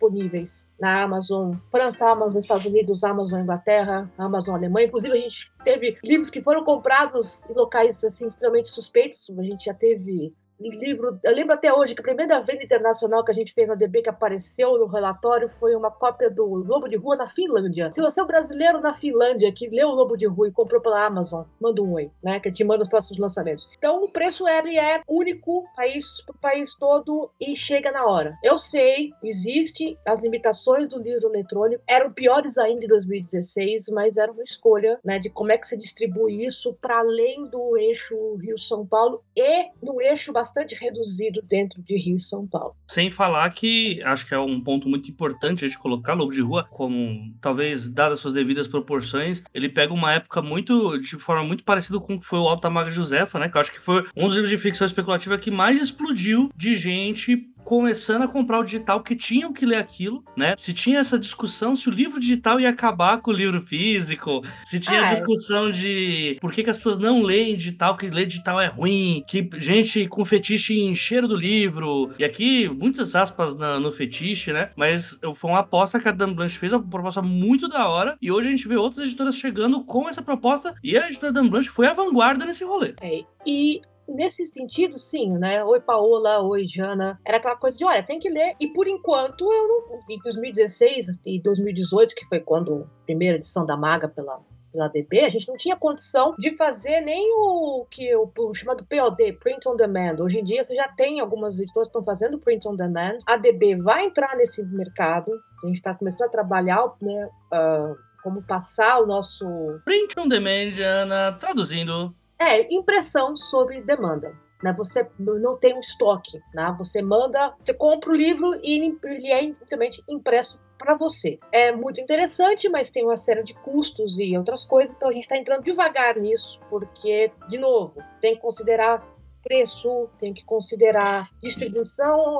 disponíveis 0.00 0.68
na 0.80 1.02
Amazon, 1.02 1.54
França, 1.70 2.08
Amazon, 2.08 2.38
Estados 2.38 2.64
Unidos, 2.64 3.04
Amazon, 3.04 3.40
Inglaterra, 3.40 4.10
Amazon, 4.16 4.54
Alemanha. 4.54 4.86
Inclusive, 4.86 5.12
a 5.12 5.20
gente 5.20 5.52
teve 5.62 5.98
livros 6.02 6.30
que 6.30 6.40
foram 6.40 6.64
comprados 6.64 7.44
em 7.48 7.52
locais 7.52 8.02
assim 8.02 8.26
extremamente 8.26 8.70
suspeitos. 8.70 9.28
A 9.38 9.42
gente 9.42 9.66
já 9.66 9.74
teve 9.74 10.34
livro. 10.68 11.18
Eu 11.22 11.34
lembro 11.34 11.54
até 11.54 11.72
hoje 11.72 11.94
que 11.94 12.00
a 12.00 12.04
primeira 12.04 12.40
venda 12.40 12.62
internacional 12.62 13.24
que 13.24 13.30
a 13.30 13.34
gente 13.34 13.52
fez 13.54 13.66
na 13.66 13.74
DB 13.74 14.02
que 14.02 14.08
apareceu 14.08 14.78
no 14.78 14.86
relatório 14.86 15.48
foi 15.48 15.74
uma 15.74 15.90
cópia 15.90 16.30
do 16.30 16.44
Lobo 16.44 16.88
de 16.88 16.96
Rua 16.96 17.16
na 17.16 17.26
Finlândia. 17.26 17.90
Se 17.90 18.00
você 18.00 18.20
é 18.20 18.22
um 18.22 18.26
brasileiro 18.26 18.80
na 18.80 18.92
Finlândia 18.92 19.52
que 19.52 19.68
leu 19.68 19.88
o 19.88 19.94
Lobo 19.94 20.16
de 20.16 20.26
Rua 20.26 20.48
e 20.48 20.52
comprou 20.52 20.80
pela 20.80 21.04
Amazon, 21.04 21.44
manda 21.60 21.82
um 21.82 21.92
oi, 21.94 22.10
né? 22.22 22.38
Que 22.40 22.52
te 22.52 22.62
manda 22.62 22.82
os 22.82 22.88
próximos 22.88 23.18
lançamentos. 23.18 23.68
Então 23.78 24.04
o 24.04 24.10
preço 24.10 24.46
ele 24.46 24.78
é 24.78 25.00
único 25.08 25.64
país 25.74 26.22
pro 26.26 26.38
país 26.38 26.74
todo 26.74 27.30
e 27.40 27.56
chega 27.56 27.90
na 27.90 28.04
hora. 28.04 28.36
Eu 28.42 28.58
sei, 28.58 29.10
existe 29.22 29.96
as 30.06 30.20
limitações 30.20 30.88
do 30.88 31.00
livro 31.00 31.28
eletrônico, 31.28 31.82
eram 31.86 32.12
piores 32.12 32.58
ainda 32.58 32.84
em 32.84 32.88
2016, 32.88 33.88
mas 33.90 34.16
era 34.16 34.30
uma 34.30 34.42
escolha, 34.42 34.98
né, 35.04 35.18
de 35.18 35.30
como 35.30 35.52
é 35.52 35.58
que 35.58 35.66
se 35.66 35.76
distribui 35.76 36.44
isso 36.44 36.74
para 36.80 36.98
além 36.98 37.46
do 37.48 37.76
eixo 37.76 38.36
Rio-São 38.36 38.86
Paulo 38.86 39.22
e 39.36 39.70
no 39.82 40.00
eixo 40.00 40.32
bastante 40.32 40.49
bastante 40.50 40.74
reduzido 40.74 41.40
dentro 41.42 41.80
de 41.80 41.96
Rio 41.96 42.18
e 42.18 42.22
São 42.22 42.46
Paulo. 42.46 42.74
Sem 42.88 43.10
falar 43.10 43.48
que 43.50 44.02
acho 44.02 44.26
que 44.26 44.34
é 44.34 44.38
um 44.38 44.60
ponto 44.60 44.88
muito 44.88 45.08
importante 45.08 45.64
a 45.64 45.68
gente 45.68 45.78
colocar 45.78 46.14
Lobo 46.14 46.32
de 46.32 46.40
Rua 46.40 46.66
como, 46.70 47.32
talvez, 47.40 47.88
dadas 47.88 48.18
suas 48.18 48.34
devidas 48.34 48.66
proporções, 48.66 49.42
ele 49.54 49.68
pega 49.68 49.94
uma 49.94 50.12
época 50.12 50.42
muito, 50.42 50.98
de 50.98 51.16
forma 51.16 51.44
muito 51.44 51.62
parecida 51.62 52.00
com 52.00 52.14
o 52.14 52.20
que 52.20 52.26
foi 52.26 52.40
o 52.40 52.48
Alta 52.48 52.68
Maga 52.68 52.90
Josefa, 52.90 53.38
né? 53.38 53.48
Que 53.48 53.56
eu 53.56 53.60
acho 53.60 53.72
que 53.72 53.80
foi 53.80 54.04
um 54.16 54.26
dos 54.26 54.34
livros 54.34 54.50
de 54.50 54.58
ficção 54.58 54.86
especulativa 54.86 55.38
que 55.38 55.50
mais 55.50 55.80
explodiu 55.80 56.50
de 56.56 56.74
gente 56.74 57.48
começando 57.70 58.22
a 58.22 58.26
comprar 58.26 58.58
o 58.58 58.64
digital 58.64 59.00
que 59.00 59.14
tinham 59.14 59.52
que 59.52 59.64
ler 59.64 59.76
aquilo, 59.76 60.24
né? 60.36 60.56
Se 60.58 60.74
tinha 60.74 60.98
essa 60.98 61.16
discussão 61.16 61.76
se 61.76 61.88
o 61.88 61.92
livro 61.92 62.18
digital 62.18 62.58
ia 62.58 62.68
acabar 62.68 63.20
com 63.20 63.30
o 63.30 63.34
livro 63.34 63.62
físico, 63.62 64.42
se 64.64 64.80
tinha 64.80 65.06
a 65.06 65.14
discussão 65.14 65.70
de 65.70 66.36
por 66.40 66.50
que, 66.50 66.64
que 66.64 66.70
as 66.70 66.76
pessoas 66.76 66.98
não 66.98 67.22
leem 67.22 67.54
digital, 67.54 67.96
que 67.96 68.10
ler 68.10 68.26
digital 68.26 68.60
é 68.60 68.66
ruim, 68.66 69.22
que 69.24 69.48
gente 69.60 70.08
com 70.08 70.24
fetiche 70.24 70.80
encheram 70.80 71.28
do 71.28 71.36
livro. 71.36 72.10
E 72.18 72.24
aqui, 72.24 72.68
muitas 72.68 73.14
aspas 73.14 73.56
na, 73.56 73.78
no 73.78 73.92
fetiche, 73.92 74.52
né? 74.52 74.70
Mas 74.74 75.20
foi 75.36 75.52
uma 75.52 75.60
aposta 75.60 76.00
que 76.00 76.08
a 76.08 76.12
Dan 76.12 76.32
Blanche 76.32 76.58
fez, 76.58 76.72
uma 76.72 76.82
proposta 76.82 77.22
muito 77.22 77.68
da 77.68 77.86
hora. 77.86 78.18
E 78.20 78.32
hoje 78.32 78.48
a 78.48 78.50
gente 78.50 78.66
vê 78.66 78.74
outras 78.74 79.06
editoras 79.06 79.36
chegando 79.36 79.84
com 79.84 80.08
essa 80.08 80.20
proposta. 80.20 80.74
E 80.82 80.98
a 80.98 81.06
editora 81.06 81.32
Dan 81.32 81.46
Blanche 81.46 81.68
foi 81.68 81.86
a 81.86 81.92
vanguarda 81.92 82.44
nesse 82.44 82.64
rolê. 82.64 82.94
É, 83.00 83.22
e 83.46 83.80
nesse 84.10 84.44
sentido, 84.44 84.98
sim, 84.98 85.36
né? 85.38 85.64
Oi, 85.64 85.80
Paola, 85.80 86.42
oi, 86.42 86.66
Jana. 86.66 87.18
Era 87.24 87.38
aquela 87.38 87.56
coisa 87.56 87.76
de, 87.76 87.84
olha, 87.84 88.02
tem 88.02 88.18
que 88.18 88.28
ler. 88.28 88.54
E 88.60 88.68
por 88.68 88.86
enquanto, 88.86 89.50
eu 89.52 89.68
não. 89.68 90.00
Em 90.08 90.18
2016 90.18 91.22
e 91.24 91.40
2018, 91.40 92.14
que 92.14 92.26
foi 92.26 92.40
quando 92.40 92.88
a 93.02 93.04
primeira 93.04 93.36
edição 93.36 93.64
da 93.64 93.76
Maga 93.76 94.08
pela, 94.08 94.40
pela 94.72 94.88
DB, 94.88 95.20
a 95.20 95.28
gente 95.28 95.48
não 95.48 95.56
tinha 95.56 95.76
condição 95.76 96.34
de 96.38 96.56
fazer 96.56 97.00
nem 97.00 97.32
o 97.34 97.86
que 97.90 98.14
o, 98.14 98.30
o, 98.38 98.54
chamado 98.54 98.84
POD, 98.84 99.34
Print 99.34 99.68
on 99.68 99.76
Demand. 99.76 100.16
Hoje 100.20 100.38
em 100.38 100.44
dia 100.44 100.64
você 100.64 100.74
já 100.74 100.88
tem 100.88 101.20
algumas 101.20 101.60
editoras 101.60 101.88
que 101.88 101.98
estão 101.98 102.04
fazendo 102.04 102.38
Print 102.38 102.66
on 102.66 102.76
Demand. 102.76 103.18
A 103.26 103.36
DB 103.36 103.76
vai 103.76 104.06
entrar 104.06 104.36
nesse 104.36 104.64
mercado. 104.66 105.32
A 105.62 105.66
gente 105.66 105.76
está 105.76 105.94
começando 105.94 106.28
a 106.28 106.30
trabalhar, 106.30 106.92
né? 107.00 107.28
Uh, 107.52 108.10
como 108.22 108.42
passar 108.42 109.00
o 109.00 109.06
nosso. 109.06 109.44
Print 109.84 110.18
on 110.18 110.28
Demand, 110.28 110.78
Ana, 110.78 111.32
traduzindo. 111.32 112.14
É, 112.40 112.72
impressão 112.74 113.36
sobre 113.36 113.80
demanda. 113.82 114.34
Né? 114.62 114.72
Você 114.72 115.06
não 115.18 115.56
tem 115.56 115.74
um 115.74 115.80
estoque. 115.80 116.40
Né? 116.54 116.74
Você 116.78 117.02
manda, 117.02 117.54
você 117.60 117.74
compra 117.74 118.10
o 118.10 118.16
livro 118.16 118.58
e 118.62 118.98
ele 119.04 119.30
é 119.30 119.42
simplesmente 119.42 120.02
impresso 120.08 120.60
para 120.78 120.94
você. 120.94 121.38
É 121.52 121.72
muito 121.72 122.00
interessante, 122.00 122.68
mas 122.68 122.88
tem 122.88 123.04
uma 123.04 123.16
série 123.16 123.42
de 123.42 123.54
custos 123.54 124.18
e 124.18 124.36
outras 124.36 124.64
coisas, 124.64 124.96
então 124.96 125.10
a 125.10 125.12
gente 125.12 125.24
está 125.24 125.36
entrando 125.36 125.62
devagar 125.62 126.16
nisso, 126.16 126.58
porque, 126.70 127.30
de 127.50 127.58
novo, 127.58 128.02
tem 128.18 128.34
que 128.34 128.40
considerar 128.40 129.06
preço, 129.42 130.08
tem 130.18 130.32
que 130.32 130.42
considerar 130.42 131.28
distribuição, 131.42 132.38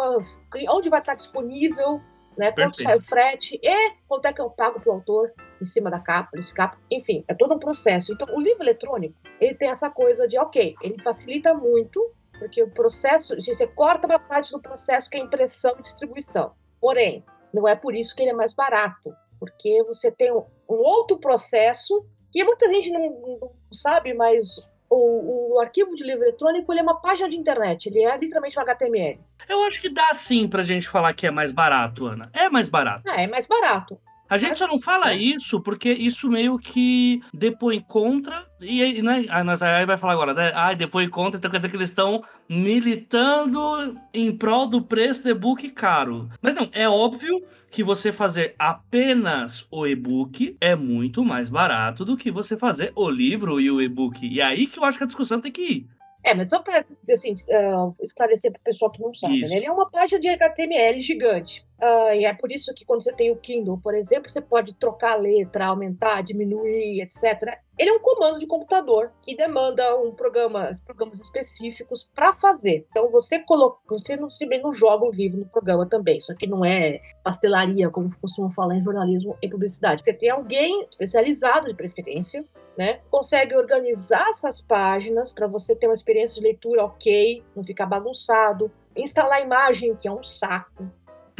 onde 0.70 0.88
vai 0.88 1.00
estar 1.00 1.14
disponível 1.14 2.00
né? 2.40 2.52
Quanto 2.52 2.82
sai 2.82 2.96
o 2.96 3.02
frete 3.02 3.60
e 3.62 3.90
quanto 4.08 4.26
é 4.26 4.32
que 4.32 4.40
eu 4.40 4.48
pago 4.48 4.80
pro 4.80 4.92
autor 4.92 5.32
em 5.62 5.66
cima 5.66 5.90
da 5.90 5.98
capa, 5.98 6.30
desse 6.32 6.52
capa, 6.52 6.78
enfim, 6.90 7.24
é 7.28 7.34
todo 7.34 7.54
um 7.54 7.58
processo. 7.58 8.12
Então, 8.12 8.26
o 8.34 8.40
livro 8.40 8.62
eletrônico, 8.62 9.14
ele 9.40 9.54
tem 9.54 9.70
essa 9.70 9.90
coisa 9.90 10.26
de, 10.26 10.38
ok, 10.38 10.74
ele 10.82 11.02
facilita 11.02 11.54
muito, 11.54 12.12
porque 12.38 12.62
o 12.62 12.70
processo, 12.70 13.36
você 13.36 13.66
corta 13.66 14.06
uma 14.06 14.18
parte 14.18 14.50
do 14.50 14.60
processo 14.60 15.10
que 15.10 15.16
é 15.16 15.20
impressão 15.20 15.74
e 15.78 15.82
distribuição. 15.82 16.52
Porém, 16.80 17.24
não 17.52 17.68
é 17.68 17.76
por 17.76 17.94
isso 17.94 18.14
que 18.14 18.22
ele 18.22 18.30
é 18.30 18.34
mais 18.34 18.52
barato, 18.52 19.12
porque 19.38 19.82
você 19.84 20.10
tem 20.10 20.32
um, 20.32 20.44
outro 20.68 21.18
processo 21.18 22.04
que 22.32 22.42
muita 22.44 22.68
gente 22.68 22.90
não, 22.90 23.38
não 23.40 23.52
sabe, 23.72 24.14
mas 24.14 24.58
o, 24.88 25.54
o, 25.54 25.60
arquivo 25.60 25.94
de 25.94 26.04
livro 26.04 26.24
eletrônico 26.24 26.72
ele 26.72 26.80
é 26.80 26.82
uma 26.82 27.00
página 27.00 27.28
de 27.28 27.36
internet, 27.36 27.86
ele 27.86 28.04
é 28.04 28.16
literalmente 28.16 28.58
um 28.58 28.62
HTML. 28.62 29.20
Eu 29.48 29.62
acho 29.64 29.80
que 29.80 29.88
dá 29.88 30.12
sim 30.14 30.48
pra 30.48 30.62
gente 30.62 30.88
falar 30.88 31.12
que 31.12 31.26
é 31.26 31.30
mais 31.30 31.52
barato, 31.52 32.06
Ana. 32.06 32.30
É 32.32 32.48
mais 32.48 32.68
barato. 32.68 33.02
Ah, 33.08 33.20
é 33.20 33.26
mais 33.26 33.46
barato. 33.46 33.98
A 34.30 34.38
gente 34.38 34.60
só 34.60 34.68
não 34.68 34.80
fala 34.80 35.10
é. 35.10 35.16
isso 35.16 35.60
porque 35.60 35.92
isso 35.92 36.30
meio 36.30 36.56
que 36.56 37.20
depõe 37.34 37.80
contra. 37.80 38.46
E 38.60 38.80
aí, 38.80 39.02
né? 39.02 39.24
Aí 39.28 39.84
vai 39.84 39.96
falar 39.96 40.12
agora, 40.12 40.32
né? 40.32 40.52
Ah, 40.54 40.72
depõe 40.72 41.08
contra, 41.08 41.36
então 41.36 41.50
quer 41.50 41.56
dizer 41.56 41.68
que 41.68 41.76
eles 41.76 41.90
estão 41.90 42.22
militando 42.48 43.98
em 44.14 44.30
prol 44.30 44.68
do 44.68 44.80
preço 44.80 45.24
do 45.24 45.30
e-book 45.30 45.68
caro. 45.70 46.30
Mas 46.40 46.54
não, 46.54 46.70
é 46.72 46.88
óbvio 46.88 47.44
que 47.72 47.82
você 47.82 48.12
fazer 48.12 48.54
apenas 48.56 49.66
o 49.68 49.84
e-book 49.84 50.56
é 50.60 50.76
muito 50.76 51.24
mais 51.24 51.48
barato 51.48 52.04
do 52.04 52.16
que 52.16 52.30
você 52.30 52.56
fazer 52.56 52.92
o 52.94 53.10
livro 53.10 53.60
e 53.60 53.68
o 53.68 53.82
e-book. 53.82 54.24
E 54.24 54.40
é 54.40 54.44
aí 54.44 54.68
que 54.68 54.78
eu 54.78 54.84
acho 54.84 54.96
que 54.96 55.04
a 55.04 55.08
discussão 55.08 55.40
tem 55.40 55.50
que 55.50 55.62
ir. 55.62 55.86
É, 56.22 56.34
mas 56.34 56.50
só 56.50 56.60
para 56.60 56.84
assim, 57.10 57.32
uh, 57.32 57.96
esclarecer 58.00 58.52
para 58.52 58.60
o 58.60 58.64
pessoal 58.64 58.90
que 58.90 59.00
não 59.00 59.12
sabe, 59.14 59.40
né? 59.40 59.56
ele 59.56 59.66
é 59.66 59.72
uma 59.72 59.90
página 59.90 60.20
de 60.20 60.28
HTML 60.28 61.00
gigante. 61.00 61.64
Uh, 61.80 62.14
e 62.14 62.26
é 62.26 62.34
por 62.34 62.52
isso 62.52 62.74
que 62.74 62.84
quando 62.84 63.02
você 63.02 63.12
tem 63.12 63.30
o 63.30 63.36
Kindle, 63.36 63.80
por 63.82 63.94
exemplo, 63.94 64.28
você 64.28 64.40
pode 64.40 64.74
trocar 64.74 65.12
a 65.12 65.16
letra, 65.16 65.66
aumentar, 65.66 66.22
diminuir, 66.22 67.00
etc. 67.00 67.58
Ele 67.78 67.88
é 67.88 67.92
um 67.94 68.00
comando 68.00 68.38
de 68.38 68.46
computador 68.46 69.10
que 69.22 69.34
demanda 69.34 69.96
um 69.96 70.12
programa, 70.12 70.70
programas 70.84 71.18
específicos 71.20 72.04
para 72.14 72.34
fazer. 72.34 72.86
Então 72.90 73.10
você 73.10 73.38
coloca, 73.38 73.78
você 73.88 74.14
não 74.14 74.30
se 74.30 74.44
não 74.58 74.74
joga 74.74 75.06
o 75.06 75.10
livro 75.10 75.40
no 75.40 75.46
programa 75.46 75.86
também. 75.86 76.18
Isso 76.18 76.30
aqui 76.30 76.46
não 76.46 76.62
é 76.62 77.00
pastelaria, 77.24 77.88
como 77.88 78.14
costumam 78.20 78.50
falar 78.50 78.76
em 78.76 78.84
jornalismo 78.84 79.38
e 79.40 79.48
publicidade. 79.48 80.04
Você 80.04 80.12
tem 80.12 80.28
alguém 80.28 80.86
especializado 80.90 81.68
de 81.68 81.74
preferência 81.74 82.44
né? 82.76 83.00
Consegue 83.10 83.54
organizar 83.54 84.26
essas 84.30 84.60
páginas 84.60 85.34
para 85.34 85.46
você 85.46 85.76
ter 85.76 85.86
uma 85.86 85.94
experiência 85.94 86.36
de 86.36 86.46
leitura 86.46 86.84
ok, 86.84 87.44
não 87.54 87.62
ficar 87.62 87.84
bagunçado. 87.84 88.72
Instalar 88.96 89.42
imagem, 89.42 89.94
que 89.96 90.08
é 90.08 90.12
um 90.12 90.22
saco. 90.22 90.90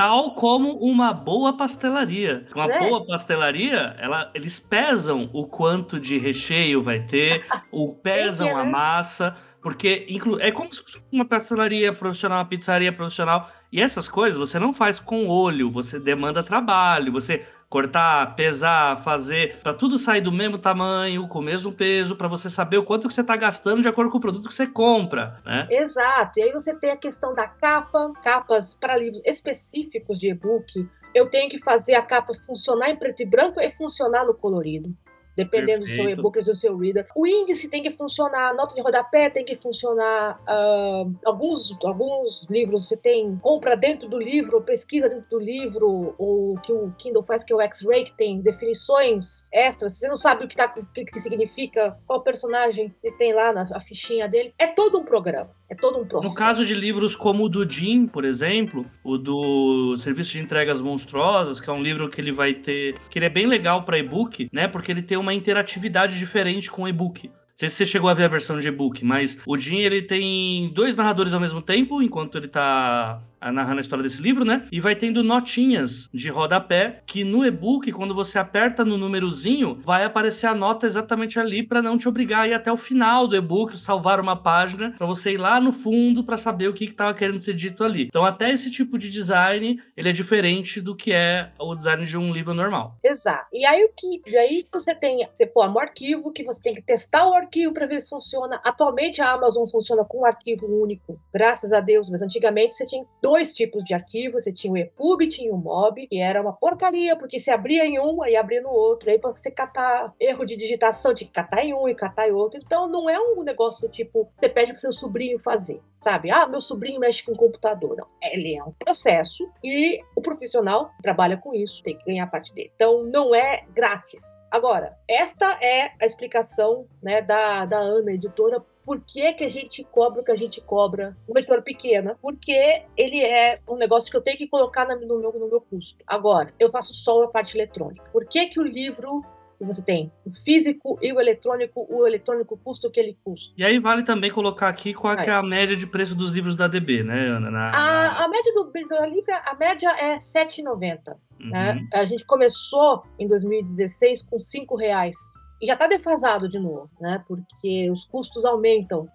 Tal 0.01 0.35
como 0.35 0.79
uma 0.79 1.13
boa 1.13 1.53
pastelaria. 1.55 2.47
Uma 2.55 2.65
É. 2.73 2.79
boa 2.79 3.05
pastelaria, 3.05 3.95
ela, 3.99 4.31
eles 4.33 4.59
pesam 4.59 5.29
o 5.31 5.47
quanto 5.47 6.01
de 6.01 6.17
recheio 6.17 6.83
vai 6.83 7.01
ter, 7.01 7.45
o 7.71 7.93
pesam 7.93 8.57
a 8.57 8.65
né? 8.65 8.71
massa, 8.71 9.37
porque 9.61 10.07
é 10.41 10.51
como 10.51 10.73
se 10.73 10.83
fosse 10.83 11.05
uma 11.13 11.27
pastelaria 11.27 11.93
profissional, 11.93 12.39
uma 12.39 12.47
pizzaria 12.47 12.91
profissional. 12.91 13.51
E 13.71 13.79
essas 13.79 14.09
coisas 14.09 14.39
você 14.39 14.59
não 14.59 14.73
faz 14.73 14.99
com 14.99 15.29
olho, 15.29 15.71
você 15.71 16.01
demanda 16.01 16.43
trabalho, 16.43 17.13
você 17.13 17.45
cortar, 17.71 18.35
pesar, 18.35 19.01
fazer, 19.01 19.59
para 19.63 19.73
tudo 19.73 19.97
sair 19.97 20.21
do 20.21 20.33
mesmo 20.33 20.59
tamanho, 20.59 21.29
com 21.29 21.39
o 21.39 21.43
mesmo 21.43 21.73
peso, 21.73 22.17
para 22.17 22.27
você 22.27 22.51
saber 22.51 22.79
o 22.79 22.83
quanto 22.83 23.07
que 23.07 23.15
você 23.15 23.21
está 23.21 23.37
gastando 23.37 23.81
de 23.81 23.87
acordo 23.87 24.11
com 24.11 24.19
o 24.19 24.21
produto 24.21 24.49
que 24.49 24.55
você 24.55 24.67
compra, 24.67 25.41
né? 25.47 25.69
Exato. 25.71 26.41
E 26.41 26.43
aí 26.43 26.53
você 26.53 26.75
tem 26.75 26.91
a 26.91 26.97
questão 26.97 27.33
da 27.33 27.47
capa, 27.47 28.13
capas 28.25 28.75
para 28.75 28.97
livros 28.97 29.23
específicos 29.25 30.19
de 30.19 30.31
e-book. 30.31 30.89
Eu 31.15 31.31
tenho 31.31 31.49
que 31.49 31.61
fazer 31.61 31.95
a 31.95 32.03
capa 32.03 32.35
funcionar 32.35 32.91
em 32.91 32.97
preto 32.97 33.23
e 33.23 33.25
branco 33.25 33.61
e 33.61 33.71
funcionar 33.71 34.25
no 34.25 34.35
colorido. 34.35 34.93
Dependendo 35.37 35.85
do 35.85 35.91
seu 35.91 36.05
Perfeito. 36.05 36.21
e-book 36.21 36.39
e 36.39 36.45
do 36.45 36.55
seu 36.55 36.77
reader. 36.77 37.07
O 37.15 37.27
índice 37.27 37.69
tem 37.69 37.83
que 37.83 37.91
funcionar, 37.91 38.51
a 38.51 38.55
nota 38.55 38.75
de 38.75 38.81
rodapé 38.81 39.31
tem 39.31 39.45
que 39.45 39.57
funcionar. 39.57 40.41
ah, 40.47 41.05
alguns, 41.25 41.77
alguns 41.85 42.47
livros 42.51 42.89
você 42.89 42.97
tem 42.97 43.37
compra 43.39 43.77
dentro 43.77 44.09
do 44.09 44.19
livro, 44.19 44.61
pesquisa 44.63 45.09
dentro 45.09 45.29
do 45.31 45.39
livro, 45.39 46.15
o 46.19 46.57
que 46.63 46.73
o 46.73 46.93
Kindle 46.99 47.23
faz, 47.23 47.45
que 47.45 47.53
é 47.53 47.57
o 47.57 47.61
X-Ray, 47.61 48.05
que 48.07 48.17
tem 48.17 48.41
definições 48.41 49.49
extras. 49.53 49.99
Você 49.99 50.09
não 50.09 50.17
sabe 50.17 50.45
o 50.45 50.49
que, 50.49 50.57
tá, 50.57 50.73
o 50.77 50.87
que, 50.87 51.21
significa, 51.21 51.99
qual 52.07 52.23
personagem 52.23 52.95
ele 53.03 53.17
tem 53.17 53.33
lá 53.33 53.53
na 53.53 53.81
fichinha 53.81 54.29
dele. 54.29 54.55
É 54.59 54.67
todo 54.67 54.99
um 54.99 55.05
programa. 55.05 55.60
É 55.71 55.75
todo 55.77 56.01
um 56.01 56.05
processo. 56.05 56.33
No 56.33 56.37
caso 56.37 56.67
de 56.67 56.75
livros 56.75 57.15
como 57.15 57.45
o 57.45 57.49
do 57.49 57.69
Jim, 57.69 58.05
por 58.05 58.25
exemplo, 58.25 58.85
o 59.05 59.17
do 59.17 59.97
Serviço 59.99 60.33
de 60.33 60.41
Entregas 60.41 60.81
Monstruosas, 60.81 61.61
que 61.61 61.71
é 61.71 61.73
um 61.73 61.81
livro 61.81 62.11
que 62.11 62.21
ele 62.21 62.33
vai 62.33 62.55
ter, 62.55 62.97
que 63.09 63.19
ele 63.21 63.27
é 63.27 63.31
bem 63.31 63.47
legal 63.47 63.85
para 63.85 63.97
e-book, 63.97 64.49
né? 64.53 64.67
Porque 64.67 64.91
ele 64.91 65.01
tem 65.01 65.17
uma 65.17 65.33
interatividade 65.33 66.19
diferente 66.19 66.69
com 66.69 66.83
o 66.83 66.89
e-book. 66.89 67.31
Sei 67.61 67.69
se 67.69 67.77
você 67.77 67.85
chegou 67.85 68.09
a 68.09 68.15
ver 68.15 68.25
a 68.25 68.29
versão 68.29 68.59
de 68.59 68.69
e-book, 68.69 69.05
mas 69.05 69.39
o 69.47 69.59
Jim 69.59 69.81
ele 69.81 70.01
tem 70.01 70.73
dois 70.73 70.97
narradores 70.97 71.35
ao 71.35 71.41
mesmo 71.41 71.61
tempo, 71.61 72.01
enquanto 72.01 72.39
ele 72.39 72.49
tá 72.49 73.21
narrando 73.53 73.79
a 73.79 73.81
história 73.81 74.03
desse 74.03 74.21
livro, 74.21 74.45
né? 74.45 74.67
E 74.71 74.81
vai 74.81 74.95
tendo 74.95 75.23
notinhas 75.23 76.09
de 76.13 76.29
rodapé 76.29 77.03
que 77.07 77.23
no 77.23 77.45
e-book, 77.45 77.91
quando 77.93 78.15
você 78.15 78.39
aperta 78.39 78.85
no 78.85 78.99
númerozinho, 78.99 79.79
vai 79.83 80.05
aparecer 80.05 80.47
a 80.47 80.55
nota 80.55 80.87
exatamente 80.87 81.39
ali 81.39 81.63
para 81.63 81.81
não 81.81 81.97
te 81.97 82.09
obrigar 82.09 82.43
a 82.43 82.49
ir 82.49 82.55
até 82.55 82.73
o 82.73 82.77
final 82.77 83.27
do 83.27 83.37
e-book, 83.37 83.79
salvar 83.79 84.21
uma 84.21 84.37
página, 84.37 84.95
para 84.97 85.07
você 85.07 85.33
ir 85.33 85.39
lá 85.39 85.61
no 85.61 85.73
fundo 85.73 86.25
para 86.25 86.39
saber 86.39 86.69
o 86.69 86.75
que 86.75 86.85
estava 86.85 87.15
querendo 87.15 87.41
ser 87.41 87.55
dito 87.55 87.85
ali. 87.85 88.05
Então, 88.05 88.25
até 88.25 88.51
esse 88.51 88.71
tipo 88.71 88.99
de 88.99 89.11
design, 89.11 89.83
ele 89.95 90.09
é 90.09 90.13
diferente 90.13 90.81
do 90.81 90.97
que 90.97 91.13
é 91.13 91.51
o 91.59 91.75
design 91.75 92.07
de 92.07 92.17
um 92.17 92.33
livro 92.33 92.55
normal. 92.55 92.99
Exato. 93.05 93.47
E 93.53 93.67
aí 93.67 93.85
o 93.85 93.91
que, 93.97 94.31
e 94.31 94.37
aí 94.37 94.65
se 94.65 94.73
você 94.73 94.95
tem, 94.95 95.27
você 95.35 95.47
forma 95.47 95.77
um 95.77 95.81
arquivo 95.81 96.33
que 96.33 96.43
você 96.43 96.63
tem 96.63 96.75
que 96.75 96.83
testar 96.83 97.27
o 97.27 97.35
arquivo 97.35 97.50
para 97.73 97.87
ver 97.87 98.01
se 98.01 98.09
funciona. 98.09 98.61
Atualmente 98.65 99.21
a 99.21 99.33
Amazon 99.33 99.67
funciona 99.67 100.05
com 100.05 100.21
um 100.21 100.25
arquivo 100.25 100.67
único, 100.67 101.21
graças 101.33 101.73
a 101.73 101.81
Deus, 101.81 102.09
mas 102.09 102.23
antigamente 102.23 102.75
você 102.75 102.87
tinha 102.87 103.05
dois 103.21 103.55
tipos 103.55 103.85
de 103.85 103.93
arquivo, 103.93 104.41
você 104.41 104.53
tinha 104.53 104.73
o 104.73 104.77
EPUB 104.77 105.29
tinha 105.29 105.53
o 105.53 105.57
MOB, 105.57 106.07
que 106.07 106.19
era 106.19 106.41
uma 106.41 106.53
porcaria, 106.53 107.17
porque 107.17 107.39
se 107.39 107.51
abria 107.51 107.85
em 107.85 107.99
um, 107.99 108.23
aí 108.23 108.37
abria 108.37 108.61
no 108.61 108.71
outro, 108.71 109.11
aí 109.11 109.19
para 109.19 109.31
você 109.31 109.51
catar 109.51 110.15
erro 110.21 110.45
de 110.45 110.57
digitação, 110.57 111.15
tinha 111.15 111.27
que 111.27 111.35
catar 111.35 111.65
em 111.65 111.75
um 111.75 111.89
e 111.89 111.95
catar 111.95 112.29
em 112.29 112.33
outro. 112.33 112.61
Então 112.65 112.89
não 112.89 113.09
é 113.09 113.19
um 113.19 113.43
negócio 113.43 113.81
do 113.81 113.89
tipo, 113.91 114.29
você 114.35 114.49
pede 114.49 114.73
pro 114.73 114.81
seu 114.81 114.93
sobrinho 114.93 115.39
fazer, 115.39 115.81
sabe? 116.01 116.31
Ah, 116.31 116.47
meu 116.47 116.61
sobrinho 116.61 117.01
mexe 117.01 117.25
com 117.25 117.35
computador. 117.35 117.97
Não, 117.97 118.07
ele 118.23 118.57
é 118.57 118.63
um 118.63 118.73
processo 118.73 119.49
e 119.63 120.01
o 120.15 120.23
profissional 120.23 120.91
trabalha 121.03 121.37
com 121.37 121.55
isso, 121.55 121.83
tem 121.83 121.97
que 121.97 122.05
ganhar 122.05 122.27
parte 122.27 122.55
dele. 122.55 122.71
Então 122.75 123.03
não 123.05 123.35
é 123.35 123.65
grátis. 123.75 124.30
Agora, 124.51 124.97
esta 125.09 125.59
é 125.63 125.93
a 126.01 126.05
explicação 126.05 126.87
né, 127.03 127.23
da, 127.23 127.65
da 127.65 127.79
Ana, 127.79 128.13
editora, 128.13 128.61
por 128.85 129.01
que, 129.01 129.33
que 129.35 129.45
a 129.45 129.49
gente 129.49 129.85
cobra 129.85 130.21
o 130.21 130.25
que 130.25 130.33
a 130.33 130.37
gente 130.37 130.61
cobra 130.61 131.17
uma 131.29 131.39
editora 131.39 131.63
pequena? 131.63 132.19
Porque 132.21 132.83
ele 132.97 133.23
é 133.23 133.59
um 133.69 133.77
negócio 133.77 134.11
que 134.11 134.17
eu 134.17 134.23
tenho 134.23 134.37
que 134.37 134.49
colocar 134.49 134.85
no 134.87 134.99
meu, 134.99 135.33
no 135.33 135.49
meu 135.49 135.61
custo. 135.61 136.03
Agora, 136.07 136.53
eu 136.59 136.71
faço 136.71 136.93
só 136.93 137.23
a 137.23 137.29
parte 137.29 137.57
eletrônica. 137.57 138.05
Por 138.13 138.27
que, 138.27 138.47
que 138.47 138.59
o 138.59 138.65
livro 138.65 139.25
que 139.61 139.67
você 139.67 139.83
tem 139.85 140.11
o 140.25 140.33
físico 140.43 140.99
e 141.03 141.13
o 141.13 141.21
eletrônico, 141.21 141.87
o 141.91 142.07
eletrônico 142.07 142.57
custa 142.57 142.89
o 142.89 142.91
que 142.91 142.99
ele 142.99 143.17
custa? 143.23 143.53
E 143.59 143.63
aí 143.65 143.79
vale 143.79 144.03
também 144.03 144.31
colocar 144.31 144.69
aqui 144.69 144.95
qual 144.95 145.13
é, 145.13 145.27
é 145.27 145.31
a 145.31 145.43
média 145.43 145.77
de 145.77 145.87
preço 145.87 146.15
dos 146.15 146.33
livros 146.33 146.57
da 146.57 146.67
DB, 146.67 147.03
né, 147.03 147.27
Ana? 147.29 147.51
Na- 147.51 147.71
A, 147.71 148.25
a 148.25 148.29
média 148.29 148.53
do, 148.55 148.65
do 148.65 149.05
livro, 149.05 149.35
a 149.45 149.55
média 149.55 149.91
é 149.99 150.13
R$ 150.15 150.19
7,90. 150.19 151.15
Uhum. 151.41 151.51
né? 151.51 151.87
A 151.93 152.05
gente 152.07 152.25
começou 152.25 153.03
em 153.19 153.29
2016 153.29 154.23
com 154.29 154.39
cinco 154.39 154.77
reais. 154.77 155.17
E 155.61 155.67
já 155.67 155.75
está 155.75 155.87
defasado 155.87 156.49
de 156.49 156.59
novo, 156.59 156.91
né? 156.99 157.23
Porque 157.29 157.91
os 157.91 158.05
custos 158.07 158.47
aumentam. 158.47 159.05
né? 159.05 159.09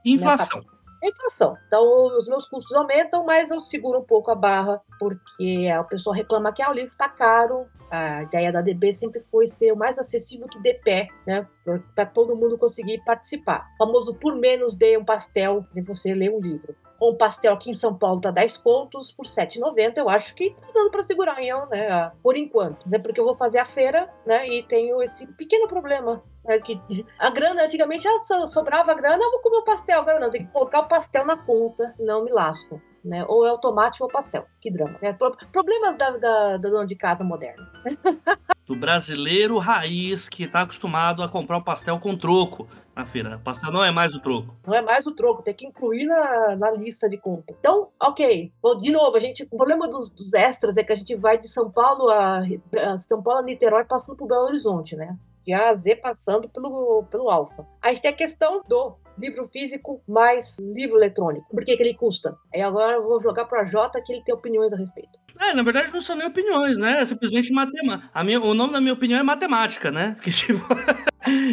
Inflação. 1.06 1.06
É 1.06 1.10
inflação. 1.10 1.58
Então, 1.68 2.18
os 2.18 2.28
meus 2.28 2.46
custos 2.46 2.74
aumentam, 2.74 3.24
mas 3.26 3.52
eu 3.52 3.60
seguro 3.62 4.00
um 4.00 4.04
pouco 4.04 4.32
a 4.32 4.36
barra, 4.36 4.82
porque 5.00 5.68
a 5.74 5.84
pessoa 5.84 6.16
reclama 6.16 6.52
que 6.52 6.62
ah, 6.62 6.70
o 6.70 6.74
livro 6.74 6.92
está 6.92 7.08
caro. 7.10 7.66
A 7.90 8.24
ideia 8.24 8.52
da 8.52 8.62
DB 8.62 8.94
sempre 8.94 9.22
foi 9.22 9.48
ser 9.48 9.72
o 9.72 9.78
mais 9.78 10.00
acessível 10.00 10.48
que 10.48 10.60
dê 10.60 10.74
pé, 10.74 11.08
né? 11.26 11.48
Para 11.94 12.06
todo 12.06 12.36
mundo 12.36 12.58
conseguir 12.58 13.02
participar. 13.06 13.68
O 13.76 13.86
famoso 13.86 14.16
por 14.16 14.36
menos 14.36 14.76
dê 14.76 14.98
um 14.98 15.06
pastel 15.06 15.66
de 15.74 15.82
você 15.82 16.14
ler 16.14 16.32
um 16.32 16.40
livro. 16.40 16.76
Um 17.02 17.16
pastel 17.16 17.54
aqui 17.54 17.70
em 17.70 17.74
São 17.74 17.94
Paulo 17.94 18.22
tá 18.22 18.32
10 18.32 18.58
contos 18.58 19.12
por 19.12 19.26
7,90. 19.26 19.98
Eu 19.98 20.10
acho 20.10 20.34
que 20.34 20.52
tá 20.52 20.68
dando 20.74 20.90
para 20.92 21.04
segurar, 21.04 21.42
então, 21.44 21.66
né? 21.68 22.12
Por 22.24 22.38
enquanto. 22.38 22.88
Né? 22.90 22.98
Porque 22.98 23.20
eu 23.20 23.26
vou 23.26 23.36
fazer 23.36 23.60
a 23.60 23.66
feira, 23.66 24.10
né? 24.26 24.48
E 24.48 24.64
tenho 24.64 25.02
esse 25.04 25.28
pequeno 25.34 25.68
problema. 25.68 26.24
Né? 26.46 26.60
Que 26.60 26.80
a 27.20 27.30
grana, 27.30 27.64
antigamente, 27.66 28.08
ah, 28.08 28.20
so- 28.20 28.48
sobrava 28.48 28.92
a 28.92 28.96
grana, 28.96 29.22
eu 29.24 29.32
vou 29.32 29.42
comer 29.42 29.58
o 29.58 29.64
pastel. 29.66 30.00
Agora 30.00 30.20
não, 30.20 30.30
tem 30.30 30.46
que 30.46 30.52
colocar 30.54 30.80
o 30.80 30.88
pastel 30.88 31.26
na 31.26 31.36
conta, 31.38 31.92
senão 31.96 32.20
eu 32.20 32.26
me 32.26 32.32
lasco. 32.32 32.82
Né? 33.04 33.26
Ou 33.28 33.46
é 33.46 33.52
o 33.52 33.58
tomate 33.58 34.02
ou 34.02 34.08
o 34.10 34.12
pastel. 34.12 34.46
Que 34.62 34.72
drama. 34.72 34.98
Né? 35.02 35.12
Pro- 35.14 35.36
Problemas 35.52 35.96
da, 35.98 36.12
da, 36.12 36.58
da 36.58 36.70
dona 36.70 36.88
de 36.88 36.96
casa 36.96 37.24
moderna. 37.24 37.70
do 38.66 38.76
brasileiro 38.76 39.58
raiz 39.58 40.28
que 40.28 40.44
está 40.44 40.62
acostumado 40.62 41.22
a 41.22 41.30
comprar 41.30 41.58
o 41.58 41.64
pastel 41.64 42.00
com 42.00 42.18
troco 42.18 42.68
na 42.96 43.06
feira. 43.06 43.36
O 43.36 43.40
pastel 43.40 43.72
não 43.72 43.84
é 43.84 43.92
mais 43.92 44.16
o 44.16 44.20
troco. 44.20 44.56
Não 44.66 44.74
é 44.74 44.82
mais 44.82 45.06
o 45.06 45.12
troco, 45.12 45.44
tem 45.44 45.54
que 45.54 45.68
incluir 45.68 46.06
na, 46.06 46.56
na 46.56 46.72
lista 46.72 47.10
de 47.10 47.18
compra. 47.18 47.54
Então, 47.60 47.90
ok. 48.00 48.52
Bom, 48.62 48.78
de 48.78 48.92
novo, 48.92 49.16
a 49.16 49.20
gente, 49.20 49.44
o 49.44 49.58
problema 49.58 49.88
dos, 49.88 50.10
dos, 50.10 50.34
extras 50.34 50.78
é 50.78 50.84
que 50.84 50.94
a 50.94 50.96
gente 50.96 51.16
vai 51.16 51.38
de 51.38 51.48
São 51.48 51.70
Paulo 51.70 52.10
a, 52.10 52.40
a 52.40 52.98
São 52.98 53.22
Paulo 53.22 53.42
a 53.42 53.44
Niterói 53.44 53.86
passando 53.86 54.18
por 54.18 54.28
Belo 54.28 54.46
Horizonte, 54.46 54.96
né? 54.96 55.16
A 55.54 55.74
Z 55.76 55.98
passando 55.98 56.50
pelo, 56.50 57.04
pelo 57.10 57.30
Alfa. 57.30 57.66
A 57.82 57.90
gente 57.90 58.02
tem 58.02 58.12
a 58.12 58.16
questão 58.16 58.62
do 58.68 58.98
livro 59.18 59.48
físico 59.48 60.02
mais 60.08 60.58
livro 60.60 60.98
eletrônico. 60.98 61.48
Por 61.50 61.64
que, 61.64 61.76
que 61.76 61.84
ele 61.84 61.94
custa? 61.94 62.36
Aí 62.54 62.62
agora 62.62 62.94
eu 62.94 63.04
vou 63.04 63.22
jogar 63.22 63.46
para 63.46 63.66
Jota 63.66 64.02
que 64.02 64.12
ele 64.12 64.24
tem 64.24 64.34
opiniões 64.34 64.74
a 64.74 64.78
respeito. 64.78 65.18
É, 65.40 65.54
na 65.54 65.64
verdade 65.64 65.92
não 65.92 66.02
são 66.02 66.16
nem 66.16 66.28
opiniões, 66.28 66.78
né? 66.78 67.02
É 67.02 67.06
simplesmente 67.06 67.52
matemática. 67.52 68.10
O 68.44 68.54
nome 68.54 68.74
da 68.74 68.82
minha 68.82 68.94
opinião 68.94 69.20
é 69.20 69.24
matemática, 69.24 69.92
né? 69.92 70.14
Porque, 70.20 70.32
tipo, 70.32 70.66